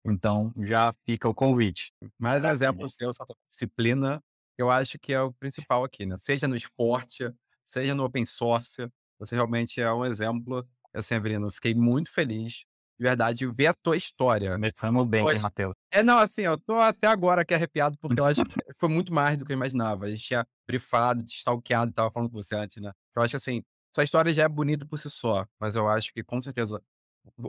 então 0.06 0.54
já 0.58 0.92
fica 1.06 1.30
o 1.30 1.34
convite. 1.34 1.94
Mais 2.18 2.44
um 2.44 2.48
exemplo 2.48 2.90
seu, 2.90 3.10
essa 3.10 3.24
disciplina, 3.50 4.22
eu 4.58 4.70
acho 4.70 4.98
que 5.00 5.14
é 5.14 5.22
o 5.22 5.34
principal 5.34 5.84
aqui, 5.84 6.06
né? 6.06 6.18
Seja 6.18 6.48
no 6.48 6.56
esporte, 6.56 7.32
seja 7.66 7.96
no 7.96 8.04
open 8.04 8.26
source, 8.26 8.88
você 9.20 9.36
realmente 9.36 9.80
é 9.80 9.92
um 9.94 10.06
exemplo. 10.06 10.68
Assim, 10.94 11.16
Avelino, 11.16 11.50
fiquei 11.52 11.74
muito 11.74 12.12
feliz, 12.12 12.66
de 13.00 13.04
verdade, 13.04 13.48
ver 13.48 13.68
a 13.68 13.74
tua 13.74 13.96
história. 13.96 14.52
Começamos 14.52 15.08
bem, 15.08 15.24
Hoje... 15.24 15.42
Matheus? 15.42 15.74
É, 15.92 16.04
não, 16.04 16.18
assim, 16.18 16.42
eu 16.42 16.58
tô 16.58 16.76
até 16.76 17.08
agora 17.08 17.42
aqui 17.42 17.54
arrepiado, 17.54 17.98
porque 18.00 18.20
eu 18.20 18.26
acho 18.26 18.44
que 18.44 18.54
foi 18.78 18.90
muito 18.90 19.14
mais 19.14 19.38
do 19.38 19.46
que 19.46 19.52
eu 19.52 19.56
imaginava. 19.56 20.06
A 20.06 20.10
gente 20.10 20.22
tinha 20.22 20.46
brifado, 20.68 21.24
stalkeado, 21.28 21.94
tava 21.94 22.12
falando 22.12 22.30
com 22.30 22.42
você 22.42 22.56
antes, 22.56 22.82
né? 22.82 22.92
Eu 23.16 23.22
acho 23.22 23.32
que, 23.32 23.38
assim, 23.38 23.64
sua 23.94 24.04
história 24.04 24.34
já 24.34 24.44
é 24.44 24.50
bonita 24.50 24.86
por 24.86 24.98
si 24.98 25.10
só, 25.10 25.46
mas 25.60 25.76
eu 25.76 25.88
acho 25.88 26.14
que 26.14 26.24
com 26.24 26.42
certeza 26.42 26.82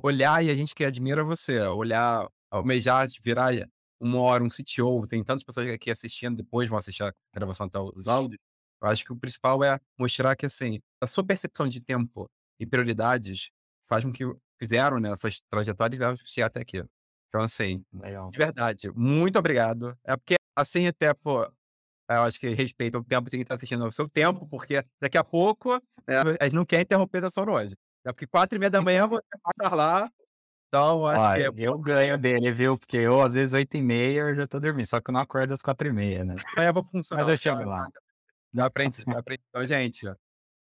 olhar 0.02 0.44
e 0.44 0.50
a 0.50 0.54
gente 0.54 0.74
que 0.74 0.84
admira 0.84 1.24
você, 1.24 1.60
olhar, 1.60 2.28
almejar 2.50 3.06
virar 3.22 3.52
uma 4.00 4.20
hora 4.20 4.42
um 4.42 4.48
CTO, 4.48 5.06
tem 5.06 5.22
tantas 5.22 5.44
pessoas 5.44 5.70
aqui 5.70 5.90
assistindo, 5.90 6.36
depois 6.36 6.68
vão 6.68 6.78
assistir 6.78 7.04
a 7.04 7.12
gravação 7.32 7.66
até 7.66 7.78
os 7.78 8.08
áudios. 8.08 8.40
Eu 8.82 8.88
acho 8.88 9.04
que 9.04 9.12
o 9.12 9.16
principal 9.16 9.62
é 9.62 9.78
mostrar 9.96 10.34
que, 10.34 10.44
assim, 10.44 10.80
a 11.00 11.06
sua 11.06 11.24
percepção 11.24 11.68
de 11.68 11.80
tempo 11.80 12.28
e 12.58 12.66
prioridades 12.66 13.50
faz 13.88 14.04
com 14.04 14.12
que 14.12 14.24
fizeram, 14.58 14.98
né, 14.98 15.12
a 15.12 15.16
sua 15.16 15.30
trajetória 15.48 15.96
e 15.96 16.16
chegar 16.26 16.46
até 16.46 16.62
aqui. 16.62 16.84
Então, 17.28 17.42
assim, 17.42 17.84
Legal. 17.92 18.28
de 18.30 18.38
verdade, 18.38 18.90
muito 18.92 19.38
obrigado. 19.38 19.96
É 20.04 20.16
porque, 20.16 20.34
assim, 20.56 20.88
até, 20.88 21.14
pô, 21.14 21.48
eu 22.16 22.22
acho 22.22 22.38
que 22.38 22.48
respeita 22.48 22.98
o 22.98 23.04
tempo 23.04 23.24
de 23.24 23.36
quem 23.36 23.42
está 23.42 23.54
assistindo 23.54 23.86
o 23.86 23.92
seu 23.92 24.08
tempo, 24.08 24.46
porque 24.48 24.84
daqui 25.00 25.18
a 25.18 25.24
pouco 25.24 25.74
né, 26.06 26.16
a 26.40 26.44
gente 26.44 26.54
não 26.54 26.64
quer 26.64 26.80
interromper 26.80 27.24
a 27.24 27.30
sua 27.30 27.46
noite. 27.46 27.76
É 28.04 28.12
porque 28.12 28.26
quatro 28.26 28.56
e 28.56 28.58
meia 28.58 28.70
da 28.70 28.80
manhã 28.82 29.06
você 29.06 29.22
vai 29.42 29.52
estar 29.52 29.74
lá. 29.74 30.10
Então, 30.68 31.06
acho 31.06 31.20
Olha, 31.20 31.52
que 31.52 31.60
é... 31.60 31.68
eu 31.68 31.78
ganho 31.78 32.16
dele, 32.16 32.50
viu? 32.50 32.78
Porque 32.78 32.96
eu, 32.96 33.20
às 33.20 33.34
vezes, 33.34 33.52
oito 33.52 33.76
e 33.76 33.82
meia 33.82 34.20
eu 34.20 34.34
já 34.34 34.46
tô 34.46 34.58
dormindo, 34.58 34.86
só 34.86 35.00
que 35.00 35.10
eu 35.10 35.12
não 35.12 35.20
acordo 35.20 35.52
às 35.52 35.60
quatro 35.60 35.86
e 35.86 35.92
meia, 35.92 36.24
né? 36.24 36.34
Aí 36.56 36.66
eu 36.66 36.72
vou 36.72 36.84
funcionar. 36.84 37.24
Mas 37.24 37.30
eu 37.30 37.36
chamo 37.36 37.68
lá. 37.68 37.86
Não 38.52 38.66
aprende, 38.66 39.02
não. 39.06 39.18
Então, 39.18 39.66
gente. 39.66 40.06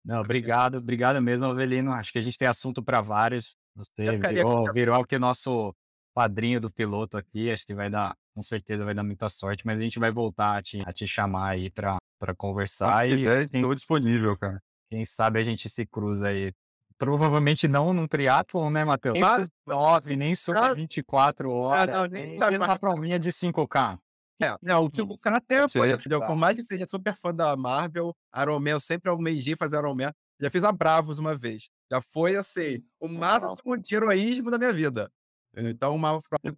Não, 0.05 0.21
obrigado, 0.21 0.77
obrigado 0.77 1.21
mesmo, 1.21 1.45
Avelino. 1.45 1.91
Acho 1.91 2.13
que 2.13 2.19
a 2.19 2.21
gente 2.21 2.37
tem 2.37 2.47
assunto 2.47 2.81
para 2.81 3.01
vários. 3.01 3.57
Você 3.75 4.17
virou, 4.17 4.71
virou 4.71 4.95
aqui 4.95 5.19
nosso 5.19 5.75
padrinho 6.13 6.59
do 6.59 6.71
piloto 6.71 7.17
aqui. 7.17 7.51
Acho 7.51 7.65
que 7.65 7.73
vai 7.73 7.89
dar 7.89 8.15
com 8.33 8.41
certeza 8.41 8.85
vai 8.85 8.93
dar 8.93 9.03
muita 9.03 9.29
sorte, 9.29 9.65
mas 9.65 9.79
a 9.79 9.83
gente 9.83 9.99
vai 9.99 10.11
voltar 10.11 10.57
a 10.57 10.61
te, 10.61 10.81
a 10.85 10.91
te 10.91 11.05
chamar 11.05 11.49
aí 11.49 11.69
pra, 11.69 11.97
pra 12.17 12.33
conversar. 12.33 13.07
e 13.07 13.23
estou 13.23 13.75
disponível, 13.75 14.37
cara. 14.37 14.61
Quem 14.89 15.05
sabe 15.05 15.39
a 15.39 15.43
gente 15.43 15.69
se 15.69 15.85
cruza 15.85 16.27
aí. 16.27 16.53
Provavelmente 16.97 17.67
não 17.67 17.93
num 17.93 18.07
triatlon, 18.07 18.69
né, 18.69 18.85
Matheus? 18.85 19.17
Mas... 19.17 19.49
9, 19.65 20.15
nem 20.15 20.35
super 20.35 20.75
24 20.75 21.51
horas. 21.51 21.89
Ah, 21.89 21.91
não, 21.91 22.05
nem 22.05 22.37
tá 22.37 22.49
uma 22.49 22.77
provinha 22.77 23.17
de 23.17 23.31
5K. 23.31 23.97
É, 24.41 24.55
não, 24.61 24.89
tipo, 24.89 25.15
fica 25.15 25.29
na 25.29 25.39
tempo, 25.39 25.85
entendeu? 25.85 26.25
Por 26.25 26.35
mais 26.35 26.55
que 26.55 26.63
seja 26.63 26.85
super 26.89 27.15
fã 27.15 27.33
da 27.33 27.55
Marvel, 27.55 28.15
Iron 28.41 28.59
Man, 28.59 28.71
eu 28.71 28.79
sempre 28.79 29.09
almejei 29.09 29.55
fazer 29.55 29.77
Iron 29.77 29.95
Man. 29.95 30.11
Já 30.39 30.49
fiz 30.49 30.63
a 30.63 30.71
Bravos 30.71 31.19
uma 31.19 31.35
vez. 31.35 31.69
Já 31.91 32.01
foi, 32.01 32.35
assim, 32.35 32.83
o 32.99 33.07
máximo 33.07 33.77
de 33.77 33.95
heroísmo 33.95 34.49
da 34.49 34.57
minha 34.57 34.73
vida. 34.73 35.11
Então, 35.55 35.95
uma 35.95 36.21
própria 36.21 36.55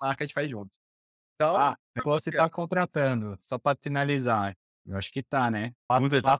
marca 0.00 0.24
a 0.24 0.26
gente 0.26 0.34
faz 0.34 0.48
junto. 0.48 0.70
Então, 1.34 1.56
ah, 1.56 1.76
você 2.04 2.30
está 2.30 2.48
contratando, 2.48 3.36
só 3.42 3.58
para 3.58 3.76
finalizar. 3.80 4.56
Eu 4.86 4.98
acho 4.98 5.10
que 5.10 5.22
tá, 5.22 5.50
né? 5.50 5.72
Faça, 5.88 6.00
tá 6.22 6.36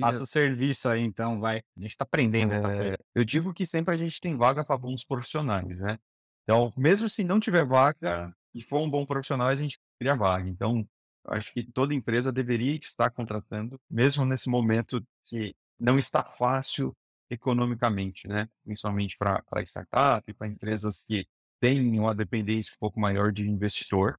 faça, 0.00 0.22
o 0.22 0.26
serviço 0.26 0.88
aí, 0.88 1.02
então, 1.02 1.38
vai. 1.38 1.58
A 1.76 1.80
gente 1.80 1.96
tá 1.96 2.02
aprendendo. 2.04 2.54
É, 2.54 2.96
eu 3.14 3.24
digo 3.24 3.52
que 3.52 3.66
sempre 3.66 3.94
a 3.94 3.96
gente 3.96 4.20
tem 4.20 4.36
vaga 4.36 4.64
para 4.64 4.78
bons 4.78 5.04
profissionais, 5.04 5.78
né? 5.80 5.98
Então, 6.44 6.72
mesmo 6.76 7.08
se 7.10 7.22
não 7.22 7.38
tiver 7.38 7.66
vaga 7.66 8.34
e 8.54 8.62
for 8.62 8.80
um 8.80 8.88
bom 8.88 9.04
profissional, 9.04 9.48
a 9.48 9.56
gente 9.56 9.78
cria 10.00 10.16
vaga. 10.16 10.48
Então, 10.48 10.88
eu 11.26 11.34
acho 11.34 11.52
que 11.52 11.62
toda 11.62 11.92
empresa 11.92 12.32
deveria 12.32 12.74
estar 12.74 13.10
contratando, 13.10 13.78
mesmo 13.90 14.24
nesse 14.24 14.48
momento 14.48 15.04
que 15.24 15.54
não 15.78 15.98
está 15.98 16.24
fácil 16.24 16.96
economicamente, 17.30 18.26
né? 18.26 18.48
Principalmente 18.64 19.16
para 19.16 19.62
startup, 19.62 20.32
para 20.34 20.48
empresas 20.48 21.04
que 21.04 21.26
tem 21.60 21.98
uma 21.98 22.14
dependência 22.14 22.72
um 22.74 22.78
pouco 22.78 23.00
maior 23.00 23.32
de 23.32 23.48
investidor. 23.48 24.18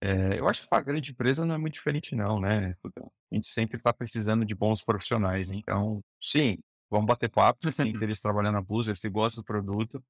É, 0.00 0.38
eu 0.38 0.48
acho 0.48 0.62
que 0.62 0.68
para 0.68 0.78
a 0.78 0.82
grande 0.82 1.12
empresa 1.12 1.46
não 1.46 1.54
é 1.54 1.58
muito 1.58 1.74
diferente, 1.74 2.14
não, 2.14 2.38
né? 2.38 2.76
A 2.84 3.34
gente 3.34 3.48
sempre 3.48 3.78
está 3.78 3.92
precisando 3.92 4.44
de 4.44 4.54
bons 4.54 4.82
profissionais. 4.82 5.50
Então, 5.50 6.02
sim, 6.20 6.58
vamos 6.90 7.06
bater 7.06 7.30
papo. 7.30 7.70
Se 7.70 7.82
tem 7.82 7.90
interesse 7.92 8.20
trabalhar 8.20 8.52
na 8.52 8.60
Boozer, 8.60 8.96
se 8.96 9.08
gosta 9.08 9.40
do 9.40 9.44
produto, 9.44 10.04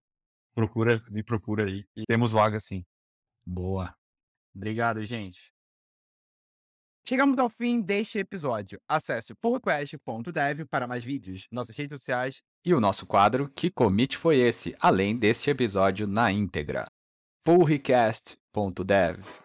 procura, 0.55 1.03
me 1.11 1.23
procura 1.23 1.65
aí. 1.65 1.85
E 1.97 2.03
temos 2.07 2.33
vaga 2.33 2.59
sim. 2.59 2.85
Boa. 3.47 3.95
Obrigado, 4.55 5.03
gente. 5.03 5.54
Chegamos 7.07 7.39
ao 7.39 7.51
fim 7.51 7.83
deste 7.83 8.19
episódio. 8.19 8.81
Acesse 8.89 9.35
pullrequest.dev 9.35 10.65
para 10.71 10.87
mais 10.87 11.05
vídeos, 11.05 11.47
nossas 11.51 11.77
redes 11.77 11.99
sociais 12.01 12.41
e 12.65 12.73
o 12.73 12.81
nosso 12.81 13.05
quadro 13.05 13.51
Que 13.55 13.71
Commit 13.71 14.17
Foi 14.17 14.39
Esse, 14.39 14.75
além 14.81 15.15
deste 15.15 15.51
episódio 15.51 16.07
na 16.07 16.33
íntegra. 16.33 16.87
fullrecast.dev 17.45 19.43